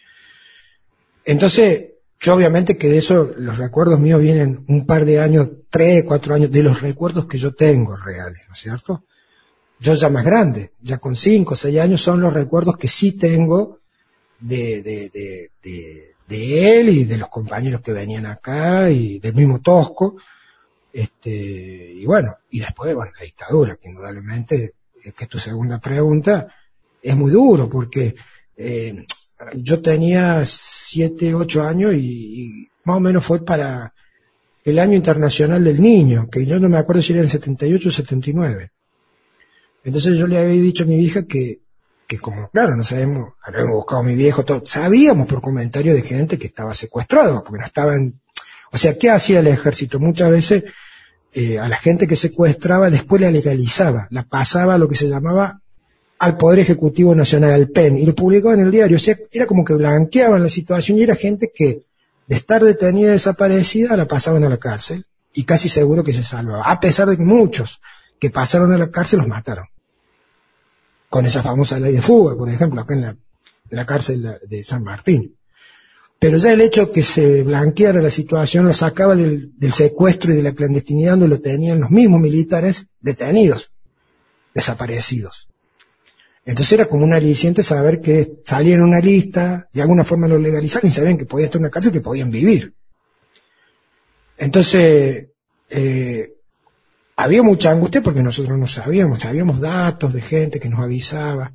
Entonces, 1.24 1.84
yo 2.18 2.34
obviamente 2.34 2.76
que 2.76 2.88
de 2.88 2.98
eso, 2.98 3.32
los 3.36 3.58
recuerdos 3.58 4.00
míos 4.00 4.20
vienen 4.20 4.64
un 4.66 4.86
par 4.86 5.04
de 5.04 5.20
años, 5.20 5.48
tres, 5.70 6.02
cuatro 6.02 6.34
años, 6.34 6.50
de 6.50 6.64
los 6.64 6.82
recuerdos 6.82 7.26
que 7.26 7.38
yo 7.38 7.54
tengo 7.54 7.94
reales, 7.94 8.40
¿no 8.48 8.54
es 8.54 8.58
cierto? 8.58 9.04
Yo 9.78 9.94
ya 9.94 10.08
más 10.08 10.24
grande, 10.24 10.72
ya 10.82 10.98
con 10.98 11.14
cinco, 11.14 11.54
seis 11.54 11.78
años 11.78 12.02
son 12.02 12.20
los 12.20 12.34
recuerdos 12.34 12.76
que 12.76 12.88
sí 12.88 13.12
tengo 13.12 13.78
de, 14.40 14.82
de, 14.82 15.10
de, 15.10 15.52
de, 15.62 16.14
de 16.26 16.80
él 16.80 16.88
y 16.88 17.04
de 17.04 17.18
los 17.18 17.28
compañeros 17.28 17.82
que 17.82 17.92
venían 17.92 18.26
acá 18.26 18.90
y 18.90 19.20
del 19.20 19.34
mismo 19.36 19.60
Tosco. 19.60 20.16
Este, 20.92 21.30
y 21.30 22.04
bueno, 22.06 22.36
y 22.50 22.60
después, 22.60 22.94
bueno, 22.94 23.12
la 23.16 23.24
dictadura, 23.24 23.76
que 23.76 23.88
indudablemente, 23.88 24.74
es 25.02 25.14
que 25.14 25.26
tu 25.26 25.38
segunda 25.38 25.78
pregunta, 25.78 26.48
es 27.00 27.16
muy 27.16 27.30
duro 27.30 27.68
porque 27.68 28.14
eh, 28.56 29.04
yo 29.54 29.80
tenía 29.80 30.42
siete, 30.44 31.34
ocho 31.34 31.62
años 31.62 31.94
y, 31.94 31.98
y 31.98 32.68
más 32.84 32.96
o 32.96 33.00
menos 33.00 33.24
fue 33.24 33.44
para 33.44 33.92
el 34.64 34.78
año 34.78 34.94
internacional 34.94 35.62
del 35.64 35.80
niño, 35.80 36.26
que 36.30 36.44
yo 36.44 36.58
no 36.58 36.68
me 36.68 36.78
acuerdo 36.78 37.02
si 37.02 37.12
era 37.12 37.22
en 37.22 37.28
78 37.28 37.88
o 37.88 37.92
79. 37.92 38.70
Entonces 39.84 40.16
yo 40.16 40.26
le 40.26 40.38
había 40.38 40.60
dicho 40.60 40.84
a 40.84 40.86
mi 40.86 41.00
hija 41.00 41.24
que, 41.24 41.60
que 42.06 42.18
como, 42.18 42.48
claro, 42.48 42.76
no 42.76 42.82
sabemos, 42.82 43.34
habíamos 43.42 43.76
buscado 43.76 44.02
a 44.02 44.04
mi 44.04 44.14
viejo, 44.14 44.44
todo, 44.44 44.62
sabíamos 44.66 45.26
por 45.26 45.40
comentarios 45.40 45.94
de 45.94 46.02
gente 46.02 46.38
que 46.38 46.48
estaba 46.48 46.74
secuestrado, 46.74 47.42
porque 47.42 47.60
no 47.60 47.66
estaban, 47.66 48.20
o 48.70 48.78
sea, 48.78 48.98
¿qué 48.98 49.10
hacía 49.10 49.40
el 49.40 49.46
ejército? 49.46 49.98
Muchas 49.98 50.30
veces 50.30 50.64
eh, 51.32 51.58
a 51.58 51.68
la 51.68 51.76
gente 51.76 52.06
que 52.06 52.16
secuestraba 52.16 52.90
después 52.90 53.20
la 53.20 53.30
legalizaba, 53.30 54.08
la 54.10 54.24
pasaba 54.24 54.74
a 54.74 54.78
lo 54.78 54.88
que 54.88 54.96
se 54.96 55.08
llamaba 55.08 55.60
al 56.18 56.36
Poder 56.36 56.58
Ejecutivo 56.60 57.14
Nacional, 57.14 57.52
al 57.52 57.68
PEN, 57.68 57.98
y 57.98 58.04
lo 58.04 58.14
publicaba 58.14 58.54
en 58.54 58.60
el 58.60 58.70
diario. 58.70 58.96
O 58.96 59.00
sea, 59.00 59.16
era 59.30 59.46
como 59.46 59.64
que 59.64 59.74
blanqueaban 59.74 60.42
la 60.42 60.48
situación 60.48 60.98
y 60.98 61.02
era 61.02 61.14
gente 61.14 61.52
que 61.54 61.84
de 62.26 62.36
estar 62.36 62.62
detenida 62.62 63.08
y 63.08 63.12
desaparecida 63.12 63.96
la 63.96 64.06
pasaban 64.06 64.44
a 64.44 64.48
la 64.48 64.58
cárcel 64.58 65.06
y 65.32 65.44
casi 65.44 65.68
seguro 65.68 66.02
que 66.02 66.12
se 66.12 66.24
salvaba, 66.24 66.64
a 66.64 66.80
pesar 66.80 67.08
de 67.08 67.16
que 67.16 67.24
muchos 67.24 67.80
que 68.18 68.30
pasaron 68.30 68.72
a 68.72 68.78
la 68.78 68.90
cárcel 68.90 69.20
los 69.20 69.28
mataron. 69.28 69.66
Con 71.08 71.24
esa 71.24 71.42
famosa 71.42 71.78
ley 71.78 71.94
de 71.94 72.02
fuga, 72.02 72.36
por 72.36 72.50
ejemplo, 72.50 72.80
acá 72.80 72.94
en 72.94 73.02
la, 73.02 73.10
en 73.10 73.76
la 73.76 73.86
cárcel 73.86 74.40
de 74.46 74.64
San 74.64 74.82
Martín. 74.82 75.37
Pero 76.18 76.36
ya 76.36 76.52
el 76.52 76.60
hecho 76.60 76.90
que 76.90 77.04
se 77.04 77.44
blanqueara 77.44 78.02
la 78.02 78.10
situación 78.10 78.66
lo 78.66 78.72
sacaba 78.72 79.14
del, 79.14 79.52
secuestro 79.72 80.32
y 80.32 80.36
de 80.36 80.42
la 80.42 80.52
clandestinidad 80.52 81.12
donde 81.12 81.28
lo 81.28 81.40
tenían 81.40 81.80
los 81.80 81.90
mismos 81.90 82.20
militares 82.20 82.86
detenidos, 83.00 83.70
desaparecidos. 84.52 85.48
Entonces 86.44 86.72
era 86.72 86.86
como 86.86 87.04
un 87.04 87.12
aliciente 87.12 87.62
saber 87.62 88.00
que 88.00 88.40
salían 88.44 88.82
una 88.82 89.00
lista, 89.00 89.68
de 89.72 89.82
alguna 89.82 90.02
forma 90.02 90.26
lo 90.26 90.38
legalizaban 90.38 90.88
y 90.88 90.92
sabían 90.92 91.18
que 91.18 91.26
podían 91.26 91.46
estar 91.46 91.60
en 91.60 91.64
una 91.64 91.70
cárcel, 91.70 91.92
que 91.92 92.00
podían 92.00 92.30
vivir. 92.30 92.74
Entonces, 94.38 95.28
eh, 95.68 96.32
había 97.16 97.42
mucha 97.42 97.70
angustia 97.70 98.02
porque 98.02 98.22
nosotros 98.22 98.58
no 98.58 98.66
sabíamos, 98.66 99.20
sabíamos 99.20 99.60
datos 99.60 100.12
de 100.12 100.22
gente 100.22 100.58
que 100.58 100.68
nos 100.68 100.80
avisaba, 100.80 101.52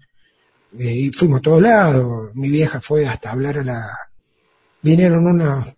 eh, 0.77 0.93
y 0.93 1.11
fuimos 1.11 1.39
a 1.39 1.41
todos 1.41 1.61
lados. 1.61 2.31
Mi 2.35 2.49
vieja 2.49 2.79
fue 2.79 3.07
hasta 3.07 3.31
hablar 3.31 3.59
a 3.59 3.63
la, 3.63 3.89
vinieron 4.83 5.25
unos 5.25 5.73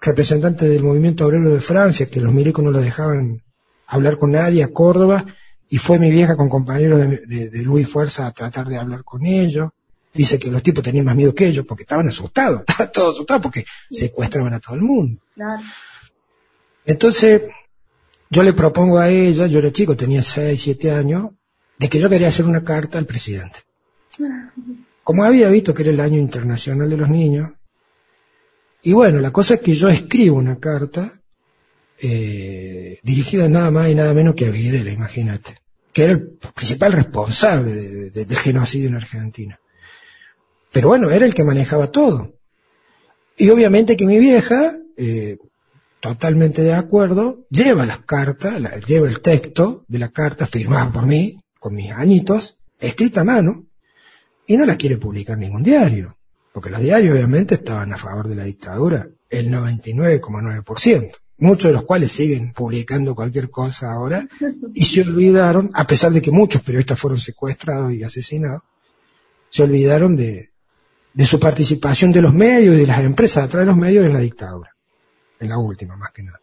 representantes 0.00 0.68
del 0.68 0.82
movimiento 0.82 1.24
obrero 1.26 1.50
de 1.50 1.60
Francia, 1.60 2.10
que 2.10 2.20
los 2.20 2.32
milicos 2.32 2.62
no 2.64 2.70
la 2.70 2.80
dejaban 2.80 3.42
hablar 3.86 4.18
con 4.18 4.32
nadie 4.32 4.62
a 4.62 4.72
Córdoba, 4.72 5.24
y 5.68 5.78
fue 5.78 5.98
mi 5.98 6.10
vieja 6.10 6.36
con 6.36 6.48
compañeros 6.48 7.00
de, 7.00 7.18
de, 7.26 7.50
de 7.50 7.62
Luis 7.62 7.88
Fuerza 7.88 8.26
a 8.26 8.32
tratar 8.32 8.68
de 8.68 8.78
hablar 8.78 9.02
con 9.02 9.24
ellos. 9.24 9.70
Dice 10.12 10.38
que 10.38 10.50
los 10.50 10.62
tipos 10.62 10.84
tenían 10.84 11.04
más 11.04 11.16
miedo 11.16 11.34
que 11.34 11.46
ellos 11.46 11.64
porque 11.66 11.82
estaban 11.82 12.08
asustados, 12.08 12.60
estaban 12.66 12.92
todos 12.92 13.14
asustados 13.16 13.42
porque 13.42 13.64
secuestraban 13.90 14.54
a 14.54 14.60
todo 14.60 14.76
el 14.76 14.82
mundo. 14.82 15.20
Claro. 15.34 15.62
Entonces, 16.84 17.42
yo 18.30 18.42
le 18.42 18.52
propongo 18.52 18.98
a 18.98 19.10
ella, 19.10 19.46
yo 19.46 19.58
era 19.58 19.72
chico, 19.72 19.96
tenía 19.96 20.22
6, 20.22 20.60
7 20.60 20.92
años, 20.92 21.30
de 21.78 21.88
que 21.88 21.98
yo 21.98 22.08
quería 22.08 22.28
hacer 22.28 22.44
una 22.44 22.64
carta 22.64 22.98
al 22.98 23.06
presidente. 23.06 23.60
Como 25.02 25.24
había 25.24 25.48
visto 25.48 25.74
que 25.74 25.82
era 25.82 25.90
el 25.90 26.00
año 26.00 26.18
internacional 26.18 26.88
de 26.88 26.96
los 26.96 27.08
niños, 27.08 27.50
y 28.82 28.92
bueno, 28.92 29.20
la 29.20 29.32
cosa 29.32 29.54
es 29.54 29.60
que 29.60 29.74
yo 29.74 29.88
escribo 29.88 30.36
una 30.38 30.58
carta 30.58 31.20
eh, 31.98 32.98
dirigida 33.02 33.48
nada 33.48 33.70
más 33.70 33.88
y 33.88 33.94
nada 33.94 34.12
menos 34.14 34.34
que 34.34 34.46
a 34.46 34.50
Videla, 34.50 34.90
imagínate, 34.90 35.54
que 35.92 36.04
era 36.04 36.12
el 36.12 36.28
principal 36.54 36.92
responsable 36.92 37.72
de- 37.72 38.10
de- 38.10 38.24
del 38.26 38.38
genocidio 38.38 38.88
en 38.88 38.96
Argentina. 38.96 39.58
Pero 40.72 40.88
bueno, 40.88 41.10
era 41.10 41.24
el 41.24 41.32
que 41.34 41.42
manejaba 41.44 41.90
todo. 41.90 42.34
Y 43.38 43.48
obviamente 43.48 43.96
que 43.96 44.06
mi 44.06 44.18
vieja, 44.18 44.76
eh, 44.96 45.38
totalmente 46.00 46.62
de 46.62 46.74
acuerdo, 46.74 47.46
lleva 47.50 47.86
las 47.86 48.00
cartas, 48.00 48.60
lleva 48.86 49.08
el 49.08 49.20
texto 49.20 49.84
de 49.88 49.98
la 49.98 50.10
carta 50.10 50.46
firmada 50.46 50.92
por 50.92 51.06
mí, 51.06 51.40
con 51.58 51.74
mis 51.74 51.90
añitos, 51.92 52.58
escrita 52.78 53.22
a 53.22 53.24
mano, 53.24 53.66
y 54.46 54.56
no 54.56 54.64
la 54.66 54.76
quiere 54.76 54.98
publicar 54.98 55.38
ningún 55.38 55.62
diario, 55.62 56.15
porque 56.56 56.70
los 56.70 56.80
diarios 56.80 57.14
obviamente 57.14 57.56
estaban 57.56 57.92
a 57.92 57.98
favor 57.98 58.28
de 58.28 58.34
la 58.34 58.44
dictadura, 58.44 59.06
el 59.28 59.50
99,9%, 59.50 61.12
muchos 61.36 61.64
de 61.68 61.72
los 61.74 61.84
cuales 61.84 62.10
siguen 62.12 62.54
publicando 62.54 63.14
cualquier 63.14 63.50
cosa 63.50 63.92
ahora, 63.92 64.26
y 64.72 64.86
se 64.86 65.02
olvidaron, 65.02 65.70
a 65.74 65.86
pesar 65.86 66.12
de 66.12 66.22
que 66.22 66.30
muchos 66.30 66.62
periodistas 66.62 66.98
fueron 66.98 67.18
secuestrados 67.18 67.92
y 67.92 68.02
asesinados, 68.02 68.62
se 69.50 69.64
olvidaron 69.64 70.16
de, 70.16 70.48
de 71.12 71.26
su 71.26 71.38
participación 71.38 72.10
de 72.10 72.22
los 72.22 72.32
medios 72.32 72.74
y 72.74 72.78
de 72.78 72.86
las 72.86 73.00
empresas 73.00 73.44
a 73.44 73.48
través 73.48 73.66
de 73.66 73.72
los 73.72 73.78
medios 73.78 74.06
en 74.06 74.14
la 74.14 74.20
dictadura 74.20 74.74
en 75.38 75.50
la 75.50 75.58
última 75.58 75.94
más 75.94 76.10
que 76.14 76.22
nada. 76.22 76.40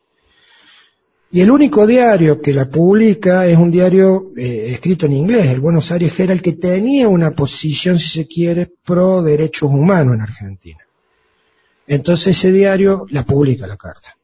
Y 1.33 1.41
el 1.41 1.49
único 1.49 1.87
diario 1.87 2.39
que 2.39 2.53
la 2.53 2.69
publica 2.69 3.47
es 3.47 3.57
un 3.57 3.71
diario 3.71 4.31
eh, 4.37 4.67
escrito 4.67 5.07
en 5.07 5.13
inglés, 5.13 5.47
el 5.47 5.61
Buenos 5.61 5.91
Aires 5.91 6.19
Herald, 6.19 6.41
que 6.41 6.53
tenía 6.53 7.07
una 7.07 7.31
posición, 7.31 7.97
si 7.97 8.07
se 8.07 8.27
quiere, 8.27 8.71
pro 8.85 9.23
derechos 9.23 9.71
humanos 9.71 10.13
en 10.13 10.21
Argentina. 10.21 10.77
Entonces 11.87 12.37
ese 12.37 12.51
diario 12.51 13.07
la 13.09 13.25
publica 13.25 13.65
la 13.65 13.77
carta. 13.77 14.15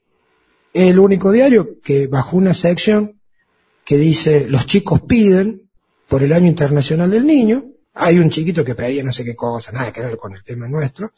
El 0.72 1.00
único 1.00 1.32
diario 1.32 1.80
que 1.84 2.06
bajo 2.06 2.38
una 2.38 2.54
sección 2.54 3.20
que 3.84 3.98
dice 3.98 4.48
los 4.48 4.68
chicos 4.68 5.02
piden 5.02 5.64
por 6.08 6.22
el 6.22 6.32
año 6.32 6.46
internacional 6.46 7.10
del 7.10 7.26
niño, 7.26 7.66
hay 7.96 8.20
un 8.20 8.30
chiquito 8.30 8.64
que 8.64 8.76
pedía 8.76 9.04
no 9.04 9.12
sé 9.12 9.26
qué 9.26 9.36
cosa, 9.36 9.72
nada 9.72 9.92
que 9.92 10.02
ver 10.02 10.16
con 10.18 10.34
el 10.34 10.44
tema 10.44 10.68
nuestro, 10.68 11.12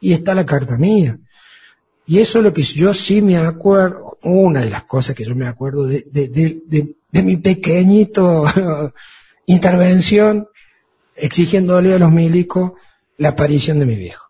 y 0.00 0.12
está 0.12 0.34
la 0.34 0.44
carta 0.44 0.76
mía. 0.76 1.18
Y 2.04 2.18
eso 2.18 2.40
es 2.40 2.44
lo 2.44 2.52
que 2.52 2.62
yo 2.62 2.92
sí 2.92 3.22
me 3.22 3.38
acuerdo, 3.38 4.09
una 4.22 4.60
de 4.60 4.70
las 4.70 4.84
cosas 4.84 5.14
que 5.14 5.24
yo 5.24 5.34
me 5.34 5.46
acuerdo 5.46 5.86
de, 5.86 6.06
de, 6.10 6.28
de, 6.28 6.62
de- 7.10 7.22
mi 7.22 7.36
pequeñito 7.36 8.44
intervención 9.46 10.48
exigiéndole 11.14 11.94
a 11.94 11.98
los 11.98 12.12
milicos 12.12 12.72
la 13.18 13.30
aparición 13.30 13.78
de 13.78 13.86
mi 13.86 13.96
viejo. 13.96 14.26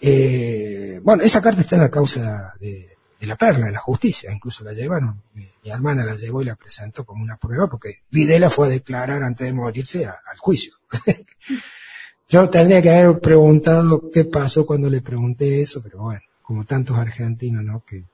Eh, 0.00 1.00
bueno, 1.02 1.22
esa 1.22 1.40
carta 1.40 1.60
está 1.62 1.76
en 1.76 1.82
la 1.82 1.90
causa 1.90 2.52
de, 2.60 2.88
la 3.20 3.36
perla, 3.36 3.66
de 3.66 3.72
la 3.72 3.78
justicia, 3.78 4.32
incluso 4.32 4.62
la 4.62 4.72
llevaron, 4.72 5.22
mi, 5.34 5.48
hermana 5.64 6.04
la 6.04 6.16
llevó 6.16 6.42
y 6.42 6.44
la 6.44 6.54
presentó 6.54 7.04
como 7.04 7.22
una 7.22 7.36
prueba 7.38 7.68
porque 7.68 8.02
Videla 8.10 8.50
fue 8.50 8.66
a 8.66 8.70
declarar 8.70 9.22
antes 9.22 9.46
de 9.46 9.52
morirse 9.52 10.06
al 10.06 10.38
juicio. 10.38 10.74
Yo 12.28 12.50
tendría 12.50 12.82
que 12.82 12.90
haber 12.90 13.20
preguntado 13.20 14.10
qué 14.12 14.24
pasó 14.24 14.66
cuando 14.66 14.90
le 14.90 15.00
pregunté 15.00 15.60
eso, 15.62 15.80
pero 15.82 15.98
bueno, 16.00 16.20
como 16.42 16.64
tantos 16.64 16.98
argentinos, 16.98 17.62
¿no? 17.64 17.84
Que, 17.84 18.04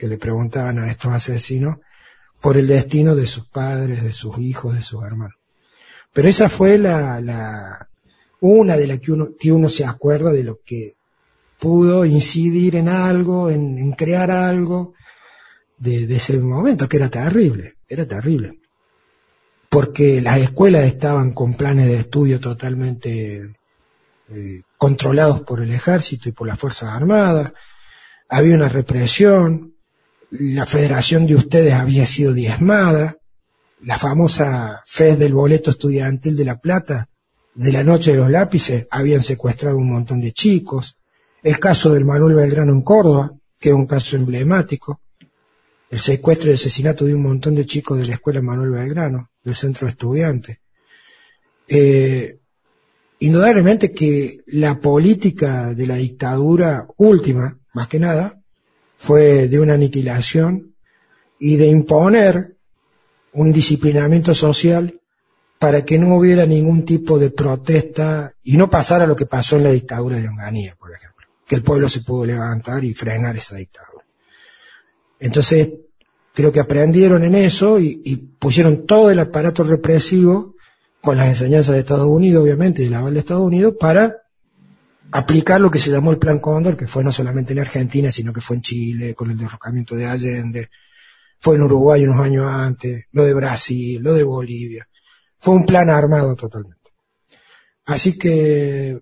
que 0.00 0.08
le 0.08 0.16
preguntaban 0.16 0.78
a 0.78 0.90
estos 0.90 1.12
asesinos 1.12 1.76
por 2.40 2.56
el 2.56 2.66
destino 2.66 3.14
de 3.14 3.26
sus 3.26 3.46
padres, 3.46 4.02
de 4.02 4.14
sus 4.14 4.38
hijos, 4.38 4.74
de 4.74 4.82
sus 4.82 5.04
hermanos. 5.04 5.36
Pero 6.10 6.26
esa 6.26 6.48
fue 6.48 6.78
la, 6.78 7.20
la, 7.20 7.86
una 8.40 8.78
de 8.78 8.86
las 8.86 8.98
que 8.98 9.12
uno, 9.12 9.28
que 9.38 9.52
uno 9.52 9.68
se 9.68 9.84
acuerda 9.84 10.32
de 10.32 10.42
lo 10.42 10.60
que 10.64 10.94
pudo 11.58 12.06
incidir 12.06 12.76
en 12.76 12.88
algo, 12.88 13.50
en, 13.50 13.92
crear 13.92 14.30
algo 14.30 14.94
de, 15.76 16.06
de 16.06 16.16
ese 16.16 16.38
momento, 16.38 16.88
que 16.88 16.96
era 16.96 17.10
terrible, 17.10 17.74
era 17.86 18.06
terrible. 18.06 18.58
Porque 19.68 20.22
las 20.22 20.38
escuelas 20.38 20.84
estaban 20.84 21.32
con 21.32 21.52
planes 21.52 21.86
de 21.88 21.98
estudio 21.98 22.40
totalmente 22.40 23.54
eh, 24.30 24.62
controlados 24.78 25.42
por 25.42 25.60
el 25.60 25.70
ejército 25.72 26.30
y 26.30 26.32
por 26.32 26.46
las 26.46 26.58
Fuerzas 26.58 26.88
Armadas, 26.88 27.52
había 28.30 28.54
una 28.54 28.68
represión, 28.68 29.74
la 30.30 30.66
federación 30.66 31.26
de 31.26 31.34
ustedes 31.34 31.74
había 31.74 32.06
sido 32.06 32.32
diezmada, 32.32 33.16
la 33.82 33.98
famosa 33.98 34.82
FED 34.84 35.18
del 35.18 35.34
boleto 35.34 35.70
estudiantil 35.70 36.36
de 36.36 36.44
La 36.44 36.60
Plata, 36.60 37.08
de 37.54 37.72
la 37.72 37.82
noche 37.82 38.12
de 38.12 38.18
los 38.18 38.30
lápices, 38.30 38.86
habían 38.90 39.22
secuestrado 39.22 39.76
un 39.76 39.90
montón 39.90 40.20
de 40.20 40.32
chicos, 40.32 40.96
el 41.42 41.58
caso 41.58 41.92
del 41.92 42.04
Manuel 42.04 42.36
Belgrano 42.36 42.72
en 42.72 42.82
Córdoba, 42.82 43.32
que 43.58 43.70
es 43.70 43.74
un 43.74 43.86
caso 43.86 44.16
emblemático, 44.16 45.00
el 45.90 45.98
secuestro 45.98 46.50
y 46.50 46.54
asesinato 46.54 47.04
de 47.04 47.14
un 47.14 47.22
montón 47.22 47.54
de 47.54 47.66
chicos 47.66 47.98
de 47.98 48.06
la 48.06 48.14
escuela 48.14 48.40
Manuel 48.40 48.70
Belgrano, 48.70 49.30
del 49.42 49.54
centro 49.54 49.86
de 49.86 49.92
estudiantes. 49.92 50.58
Eh, 51.66 52.38
indudablemente 53.18 53.92
que 53.92 54.40
la 54.46 54.80
política 54.80 55.74
de 55.74 55.86
la 55.86 55.96
dictadura 55.96 56.86
última, 56.96 57.58
más 57.74 57.88
que 57.88 57.98
nada, 57.98 58.39
fue 59.00 59.48
de 59.48 59.58
una 59.58 59.74
aniquilación 59.74 60.74
y 61.38 61.56
de 61.56 61.66
imponer 61.68 62.56
un 63.32 63.50
disciplinamiento 63.50 64.34
social 64.34 65.00
para 65.58 65.86
que 65.86 65.98
no 65.98 66.16
hubiera 66.16 66.44
ningún 66.44 66.84
tipo 66.84 67.18
de 67.18 67.30
protesta 67.30 68.34
y 68.42 68.58
no 68.58 68.68
pasara 68.68 69.06
lo 69.06 69.16
que 69.16 69.24
pasó 69.24 69.56
en 69.56 69.64
la 69.64 69.70
dictadura 69.70 70.18
de 70.18 70.28
Onganía, 70.28 70.76
por 70.78 70.92
ejemplo, 70.92 71.26
que 71.46 71.54
el 71.54 71.62
pueblo 71.62 71.88
se 71.88 72.02
pudo 72.02 72.26
levantar 72.26 72.84
y 72.84 72.92
frenar 72.92 73.36
esa 73.36 73.56
dictadura. 73.56 74.04
Entonces, 75.18 75.70
creo 76.34 76.52
que 76.52 76.60
aprendieron 76.60 77.24
en 77.24 77.34
eso 77.36 77.78
y, 77.80 78.16
pusieron 78.38 78.84
todo 78.84 79.10
el 79.10 79.18
aparato 79.18 79.64
represivo 79.64 80.56
con 81.00 81.16
las 81.16 81.28
enseñanzas 81.28 81.74
de 81.74 81.80
Estados 81.80 82.06
Unidos, 82.06 82.42
obviamente, 82.42 82.82
y 82.82 82.86
el 82.86 82.94
aval 82.94 83.14
de 83.14 83.20
Estados 83.20 83.44
Unidos, 83.44 83.74
para 83.80 84.16
aplicar 85.12 85.60
lo 85.60 85.70
que 85.70 85.78
se 85.78 85.90
llamó 85.90 86.10
el 86.10 86.18
Plan 86.18 86.38
Cóndor, 86.38 86.76
que 86.76 86.86
fue 86.86 87.02
no 87.04 87.12
solamente 87.12 87.52
en 87.52 87.60
Argentina, 87.60 88.10
sino 88.12 88.32
que 88.32 88.40
fue 88.40 88.56
en 88.56 88.62
Chile, 88.62 89.14
con 89.14 89.30
el 89.30 89.38
derrocamiento 89.38 89.94
de 89.96 90.06
Allende, 90.06 90.70
fue 91.38 91.56
en 91.56 91.62
Uruguay 91.62 92.04
unos 92.04 92.24
años 92.24 92.46
antes, 92.46 93.06
lo 93.12 93.24
de 93.24 93.34
Brasil, 93.34 94.02
lo 94.02 94.14
de 94.14 94.22
Bolivia. 94.22 94.86
Fue 95.38 95.54
un 95.54 95.64
plan 95.64 95.88
armado 95.88 96.36
totalmente. 96.36 96.90
Así 97.86 98.18
que 98.18 99.00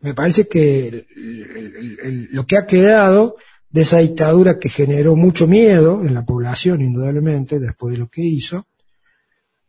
me 0.00 0.14
parece 0.14 0.48
que 0.48 1.06
el- 1.14 2.28
lo 2.32 2.46
que 2.46 2.56
ha 2.56 2.66
quedado 2.66 3.36
de 3.68 3.82
esa 3.82 3.98
dictadura 3.98 4.58
que 4.58 4.68
generó 4.68 5.14
mucho 5.14 5.46
miedo 5.46 6.02
en 6.02 6.14
la 6.14 6.24
población, 6.24 6.80
indudablemente, 6.80 7.60
después 7.60 7.92
de 7.92 7.98
lo 7.98 8.08
que 8.08 8.22
hizo, 8.22 8.66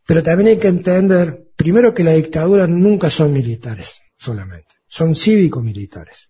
pero 0.06 0.22
también 0.22 0.48
hay 0.48 0.58
que 0.58 0.68
entender, 0.68 1.50
primero 1.54 1.94
que 1.94 2.02
la 2.02 2.12
dictadura 2.12 2.66
nunca 2.66 3.10
son 3.10 3.32
militares 3.32 4.00
solamente, 4.16 4.74
son 4.92 5.14
cívico-militares. 5.14 6.28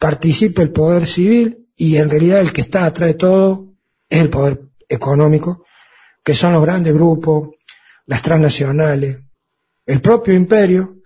Participa 0.00 0.62
el 0.62 0.72
poder 0.72 1.06
civil 1.06 1.68
y 1.76 1.96
en 1.96 2.10
realidad 2.10 2.40
el 2.40 2.52
que 2.52 2.62
está 2.62 2.84
atrás 2.84 3.10
de 3.10 3.14
todo 3.14 3.68
es 4.10 4.20
el 4.20 4.30
poder 4.30 4.62
económico, 4.88 5.64
que 6.24 6.34
son 6.34 6.54
los 6.54 6.62
grandes 6.62 6.92
grupos, 6.92 7.50
las 8.06 8.20
transnacionales, 8.20 9.20
el 9.86 10.00
propio 10.00 10.34
imperio, 10.34 10.96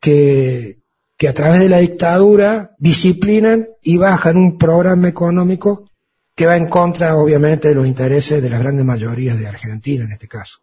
que, 0.00 0.78
que 1.14 1.28
a 1.28 1.34
través 1.34 1.60
de 1.60 1.68
la 1.68 1.78
dictadura 1.78 2.74
disciplinan 2.78 3.66
y 3.82 3.98
bajan 3.98 4.38
un 4.38 4.56
programa 4.56 5.08
económico 5.08 5.90
que 6.34 6.46
va 6.46 6.56
en 6.56 6.70
contra, 6.70 7.16
obviamente, 7.16 7.68
de 7.68 7.74
los 7.74 7.86
intereses 7.86 8.42
de 8.42 8.48
las 8.48 8.60
grandes 8.60 8.86
mayorías 8.86 9.38
de 9.38 9.46
Argentina, 9.46 10.04
en 10.04 10.12
este 10.12 10.26
caso. 10.26 10.60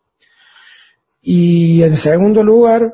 Y 1.22 1.84
en 1.84 1.98
segundo 1.98 2.42
lugar, 2.42 2.92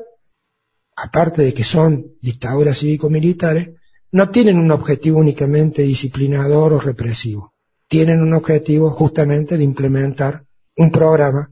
aparte 0.96 1.42
de 1.42 1.54
que 1.54 1.64
son 1.64 2.16
dictaduras 2.20 2.78
cívico-militares, 2.78 3.70
no 4.12 4.30
tienen 4.30 4.58
un 4.58 4.70
objetivo 4.70 5.18
únicamente 5.18 5.82
disciplinador 5.82 6.74
o 6.74 6.80
represivo. 6.80 7.54
Tienen 7.88 8.20
un 8.20 8.34
objetivo 8.34 8.90
justamente 8.90 9.56
de 9.56 9.64
implementar 9.64 10.44
un 10.76 10.90
programa 10.90 11.50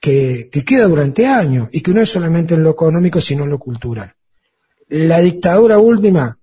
que, 0.00 0.48
que 0.50 0.64
queda 0.64 0.86
durante 0.86 1.26
años 1.26 1.68
y 1.72 1.80
que 1.80 1.92
no 1.92 2.00
es 2.00 2.10
solamente 2.10 2.54
en 2.54 2.62
lo 2.62 2.70
económico, 2.70 3.20
sino 3.20 3.44
en 3.44 3.50
lo 3.50 3.58
cultural. 3.58 4.14
La 4.88 5.20
dictadura 5.20 5.78
última 5.78 6.38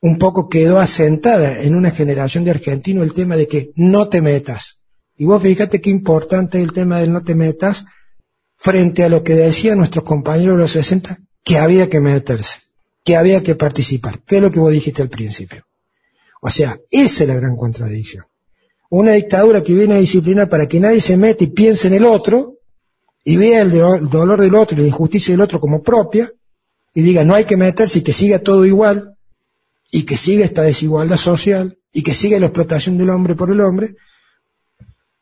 un 0.00 0.18
poco 0.18 0.48
quedó 0.48 0.78
asentada 0.78 1.60
en 1.60 1.74
una 1.74 1.90
generación 1.90 2.44
de 2.44 2.52
argentinos 2.52 3.04
el 3.04 3.14
tema 3.14 3.36
de 3.36 3.48
que 3.48 3.72
no 3.74 4.08
te 4.08 4.22
metas 4.22 4.80
Y 5.16 5.24
vos 5.24 5.42
fíjate 5.42 5.80
qué 5.80 5.90
importante 5.90 6.58
es 6.58 6.64
el 6.64 6.72
tema 6.72 6.98
del 6.98 7.12
no 7.12 7.22
te 7.22 7.34
metas 7.34 7.84
frente 8.58 9.04
a 9.04 9.08
lo 9.08 9.22
que 9.22 9.34
decían 9.34 9.78
nuestros 9.78 10.04
compañeros 10.04 10.56
de 10.56 10.62
los 10.62 10.72
60, 10.72 11.18
que 11.44 11.58
había 11.58 11.88
que 11.88 12.00
meterse, 12.00 12.58
que 13.04 13.16
había 13.16 13.42
que 13.42 13.54
participar, 13.54 14.20
que 14.26 14.36
es 14.36 14.42
lo 14.42 14.50
que 14.50 14.60
vos 14.60 14.72
dijiste 14.72 15.00
al 15.00 15.08
principio. 15.08 15.64
O 16.42 16.50
sea, 16.50 16.78
esa 16.90 17.22
es 17.24 17.28
la 17.28 17.36
gran 17.36 17.56
contradicción. 17.56 18.24
Una 18.90 19.12
dictadura 19.12 19.62
que 19.62 19.74
viene 19.74 19.94
a 19.94 19.98
disciplinar 19.98 20.48
para 20.48 20.66
que 20.66 20.80
nadie 20.80 21.00
se 21.00 21.16
mete 21.16 21.44
y 21.44 21.48
piense 21.48 21.88
en 21.88 21.94
el 21.94 22.04
otro, 22.04 22.56
y 23.24 23.36
vea 23.36 23.62
el, 23.62 23.70
dolor 23.70 24.40
del 24.40 24.54
otro 24.54 24.76
y 24.76 24.82
la 24.82 24.86
injusticia 24.88 25.32
del 25.32 25.42
otro 25.42 25.60
como 25.60 25.82
propia, 25.82 26.32
y 26.94 27.02
diga 27.02 27.24
no 27.24 27.34
hay 27.34 27.44
que 27.44 27.56
meterse 27.56 28.00
y 28.00 28.02
que 28.02 28.12
siga 28.12 28.38
todo 28.38 28.64
igual, 28.64 29.16
y 29.90 30.04
que 30.04 30.16
siga 30.16 30.44
esta 30.44 30.62
desigualdad 30.62 31.16
social, 31.16 31.78
y 31.92 32.02
que 32.02 32.14
siga 32.14 32.38
la 32.40 32.46
explotación 32.46 32.98
del 32.98 33.10
hombre 33.10 33.34
por 33.34 33.50
el 33.50 33.60
hombre, 33.60 33.94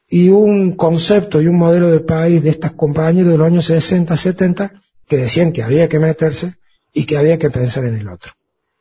y 0.08 0.28
un 0.28 0.72
concepto 0.72 1.40
y 1.40 1.48
un 1.48 1.58
modelo 1.58 1.90
de 1.90 2.00
país 2.00 2.42
de 2.42 2.50
estas 2.50 2.72
compañías 2.72 3.26
de 3.26 3.36
los 3.36 3.46
años 3.46 3.64
60, 3.66 4.16
70, 4.16 4.72
que 5.06 5.16
decían 5.16 5.52
que 5.52 5.62
había 5.62 5.88
que 5.88 5.98
meterse 5.98 6.54
y 6.92 7.04
que 7.04 7.16
había 7.16 7.38
que 7.38 7.50
pensar 7.50 7.84
en 7.84 7.96
el 7.96 8.08
otro. 8.08 8.32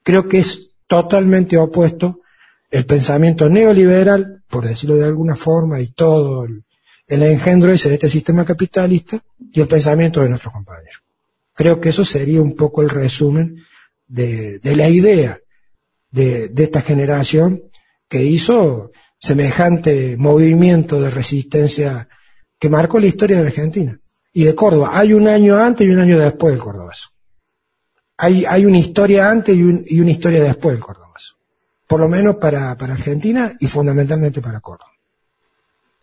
Creo 0.04 0.28
que 0.28 0.40
es 0.40 0.70
totalmente 0.88 1.58
opuesto 1.58 2.22
el 2.70 2.86
pensamiento 2.86 3.50
neoliberal, 3.50 4.44
por 4.48 4.68
decirlo 4.68 4.96
de 4.96 5.06
alguna 5.06 5.36
forma, 5.36 5.80
y 5.82 5.88
todo 5.88 6.46
el, 6.46 6.64
engendro 7.08 7.72
ese 7.72 7.90
de 7.90 7.96
este 7.96 8.10
sistema 8.10 8.46
capitalista, 8.46 9.20
y 9.52 9.62
el 9.62 9.68
pensamiento 9.68 10.22
de 10.22 10.30
nuestros 10.30 10.54
compañeros. 10.54 11.02
Creo 11.54 11.80
que 11.80 11.90
eso 11.90 12.04
sería 12.04 12.42
un 12.42 12.56
poco 12.56 12.82
el 12.82 12.90
resumen 12.90 13.58
de, 14.08 14.60
la 14.64 14.90
idea 14.90 15.40
de, 16.12 16.50
de 16.50 16.64
esta 16.64 16.82
generación 16.82 17.64
que 18.08 18.24
hizo 18.24 18.92
semejante 19.20 20.16
movimiento 20.18 21.02
de 21.02 21.10
resistencia 21.10 22.08
que 22.60 22.70
marcó 22.70 23.00
la 23.00 23.08
historia 23.08 23.38
de 23.38 23.48
Argentina 23.48 23.98
y 24.34 24.44
de 24.44 24.56
Córdoba. 24.56 24.92
Hay 24.94 25.14
un 25.14 25.28
año 25.28 25.58
antes 25.58 25.88
y 25.88 25.92
un 25.92 26.00
año 26.00 26.20
después 26.20 26.54
del 26.54 26.64
Cordobazo. 26.64 27.10
Hay, 28.18 28.46
hay 28.46 28.66
una 28.66 28.78
historia 28.78 29.30
antes 29.30 29.56
y, 29.56 29.96
y 29.96 30.00
una 30.00 30.12
historia 30.12 30.44
después 30.44 30.76
del 30.76 30.84
Cordobazo. 30.84 31.36
Por 31.88 32.00
lo 32.00 32.08
menos 32.08 32.38
para, 32.38 32.76
para 32.78 32.94
Argentina 32.94 33.54
y 33.60 33.68
fundamentalmente 33.68 34.42
para 34.42 34.60
Córdoba. 34.60 34.92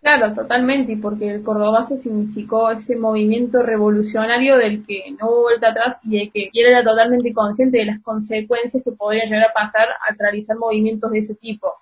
Claro, 0.02 0.34
totalmente, 0.34 0.96
porque 1.00 1.30
el 1.30 1.44
Cordobazo 1.44 1.96
significó 1.96 2.72
ese 2.72 2.96
movimiento 2.96 3.62
revolucionario 3.62 4.56
del 4.56 4.84
que 4.84 5.14
no 5.20 5.28
hubo 5.28 5.42
vuelta 5.42 5.70
atrás 5.70 5.98
y 6.02 6.18
de 6.18 6.30
que 6.30 6.50
era 6.52 6.82
totalmente 6.82 7.32
consciente 7.32 7.78
de 7.78 7.84
las 7.84 8.02
consecuencias 8.02 8.82
que 8.82 8.90
podrían 8.90 9.28
llegar 9.28 9.50
a 9.50 9.52
pasar 9.52 9.86
al 10.08 10.18
realizar 10.18 10.56
movimientos 10.56 11.08
de 11.12 11.18
ese 11.20 11.36
tipo. 11.36 11.72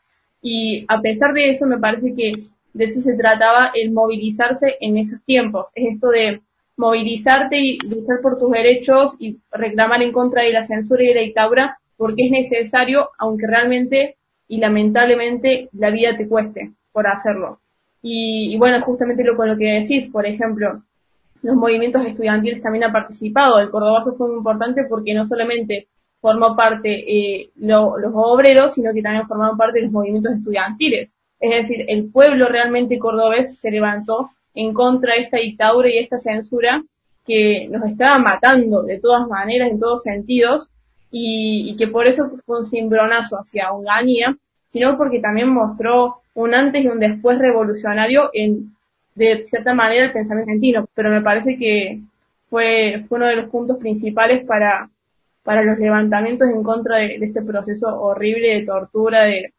Y 0.43 0.84
a 0.88 1.01
pesar 1.01 1.32
de 1.32 1.51
eso, 1.51 1.66
me 1.66 1.78
parece 1.78 2.14
que 2.14 2.32
de 2.72 2.84
eso 2.84 3.01
se 3.03 3.16
trataba 3.16 3.70
el 3.74 3.93
movilizarse 3.93 4.76
en 4.80 4.97
esos 4.99 5.22
tiempos. 5.24 5.66
Es 5.74 5.95
esto 5.95 6.09
de 6.09 6.41
movilizarte 6.76 7.59
y 7.59 7.78
luchar 7.78 8.20
por 8.22 8.38
tus 8.38 8.51
derechos 8.51 9.14
y 9.18 9.38
reclamar 9.51 10.03
en 10.03 10.12
contra 10.12 10.43
de 10.43 10.53
la 10.53 10.64
censura 10.64 11.03
y 11.03 11.09
de 11.09 11.14
la 11.14 11.20
dictadura 11.20 11.78
porque 11.97 12.24
es 12.24 12.30
necesario, 12.30 13.11
aunque 13.18 13.47
realmente 13.47 14.16
y 14.49 14.59
lamentablemente 14.59 15.68
la 15.72 15.91
vida 15.91 16.16
te 16.16 16.26
cueste 16.26 16.72
por 16.93 17.07
hacerlo. 17.07 17.61
Y, 18.03 18.57
bueno, 18.57 18.82
justamente 18.82 19.22
lo 19.22 19.36
con 19.36 19.49
lo 19.49 19.59
que 19.59 19.80
decís, 19.80 20.09
por 20.09 20.24
ejemplo, 20.24 20.82
los 21.43 21.57
movimientos 21.57 22.05
estudiantiles 22.07 22.62
también 22.62 22.84
han 22.84 22.93
participado. 22.93 23.59
El 23.59 23.70
Cordobazo 23.70 24.14
fue 24.16 24.28
muy 24.28 24.38
importante 24.38 24.84
porque 24.88 25.12
no 25.12 25.26
solamente 25.26 25.88
formó 26.21 26.55
parte 26.55 26.91
eh, 26.91 27.51
los 27.57 28.12
obreros, 28.14 28.75
sino 28.75 28.93
que 28.93 29.03
también 29.03 29.27
formaron 29.27 29.57
parte 29.57 29.79
de 29.79 29.85
los 29.85 29.93
movimientos 29.93 30.35
estudiantiles. 30.35 31.14
Es 31.41 31.51
decir, 31.51 31.87
el 31.89 32.11
pueblo 32.11 32.47
realmente 32.49 32.99
cordobés 32.99 33.59
se 33.59 33.71
levantó 33.71 34.31
en 34.55 34.75
contra 34.75 35.14
de 35.14 35.23
esta 35.23 35.39
dictadura 35.39 35.89
y 35.89 35.99
esta 35.99 36.18
censura 36.18 36.83
que 37.27 37.68
nos 37.71 37.85
estaba 37.87 38.18
matando 38.18 38.83
de 38.83 38.99
todas 38.99 39.27
maneras, 39.29 39.71
en 39.71 39.81
todos 39.81 40.03
sentidos, 40.03 40.68
y, 41.11 41.77
que 41.77 41.89
por 41.89 42.07
eso 42.07 42.31
fue 42.47 42.59
un 42.59 42.64
cimbronazo 42.64 43.37
hacia 43.37 43.73
Onganía, 43.73 44.37
sino 44.68 44.97
porque 44.97 45.21
también 45.21 45.49
mostró 45.49 46.16
un 46.35 46.55
antes 46.55 46.85
y 46.85 46.89
un 46.89 47.01
después 47.01 47.39
revolucionario 47.39 48.31
en, 48.33 48.77
de 49.14 49.45
cierta 49.47 49.75
manera, 49.75 50.07
el 50.07 50.12
pensamiento 50.12 50.51
argentino. 50.51 50.89
Pero 50.95 51.11
me 51.11 51.23
parece 51.23 51.57
que 51.57 52.01
fue, 52.49 53.05
fue 53.09 53.18
uno 53.18 53.27
de 53.27 53.37
los 53.37 53.51
puntos 53.51 53.79
principales 53.79 54.45
para, 54.47 54.89
para 55.43 55.62
los 55.62 55.78
levantamientos 55.78 56.49
en 56.49 56.62
contra 56.62 56.99
de, 56.99 57.16
este 57.16 57.43
proceso 57.43 57.86
horrible 57.88 58.55
de 58.55 58.66
tortura, 58.66 59.24
de, 59.24 59.53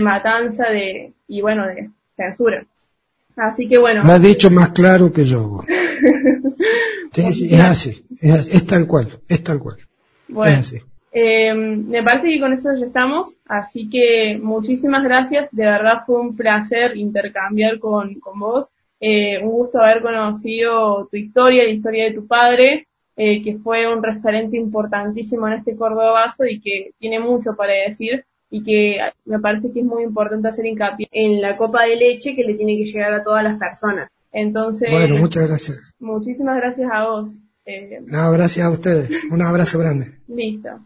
matanza, 0.00 0.68
de 0.68 1.12
y 1.28 1.40
bueno, 1.40 1.66
de 1.66 1.90
censura. 2.16 2.64
Así 3.36 3.68
que 3.68 3.78
bueno. 3.78 4.04
Me 4.04 4.12
has 4.12 4.22
dicho 4.22 4.50
más 4.50 4.70
claro 4.70 5.12
que 5.12 5.24
yo. 5.24 5.62
es 7.14 7.60
así, 7.60 8.06
es 8.20 8.66
tal 8.66 8.86
cual, 8.86 9.20
es 9.28 9.42
tal 9.42 9.58
cual. 9.58 9.76
Bueno, 10.28 10.62
eh, 11.14 11.52
me 11.52 12.02
parece 12.02 12.28
que 12.28 12.40
con 12.40 12.54
eso 12.54 12.70
ya 12.72 12.86
estamos, 12.86 13.36
así 13.44 13.90
que 13.90 14.38
muchísimas 14.42 15.04
gracias, 15.04 15.50
de 15.52 15.66
verdad 15.66 16.04
fue 16.06 16.18
un 16.18 16.34
placer 16.34 16.96
intercambiar 16.96 17.78
con, 17.78 18.14
con 18.14 18.40
vos, 18.40 18.72
eh, 18.98 19.38
un 19.42 19.50
gusto 19.50 19.78
haber 19.78 20.00
conocido 20.00 21.06
tu 21.10 21.18
historia, 21.18 21.64
la 21.64 21.70
historia 21.70 22.04
de 22.04 22.12
tu 22.12 22.26
padre, 22.26 22.88
eh, 23.24 23.40
que 23.40 23.56
fue 23.58 23.86
un 23.86 24.02
referente 24.02 24.56
importantísimo 24.56 25.46
en 25.46 25.52
este 25.52 25.76
Cordobazo 25.76 26.44
y 26.44 26.60
que 26.60 26.90
tiene 26.98 27.20
mucho 27.20 27.54
para 27.54 27.72
decir 27.72 28.24
y 28.50 28.64
que 28.64 28.98
me 29.26 29.38
parece 29.38 29.70
que 29.72 29.78
es 29.78 29.86
muy 29.86 30.02
importante 30.02 30.48
hacer 30.48 30.66
hincapié 30.66 31.06
en 31.12 31.40
la 31.40 31.56
copa 31.56 31.84
de 31.84 31.94
leche 31.94 32.34
que 32.34 32.42
le 32.42 32.54
tiene 32.54 32.76
que 32.76 32.84
llegar 32.84 33.14
a 33.14 33.22
todas 33.22 33.44
las 33.44 33.60
personas. 33.60 34.10
Entonces, 34.32 34.90
bueno, 34.90 35.18
muchas 35.18 35.46
gracias. 35.46 35.94
Muchísimas 36.00 36.56
gracias 36.56 36.90
a 36.92 37.04
vos. 37.04 37.38
Eh, 37.64 38.00
no, 38.06 38.32
gracias 38.32 38.66
a 38.66 38.70
ustedes. 38.70 39.08
Un 39.30 39.40
abrazo 39.40 39.78
grande. 39.78 40.18
Listo. 40.26 40.80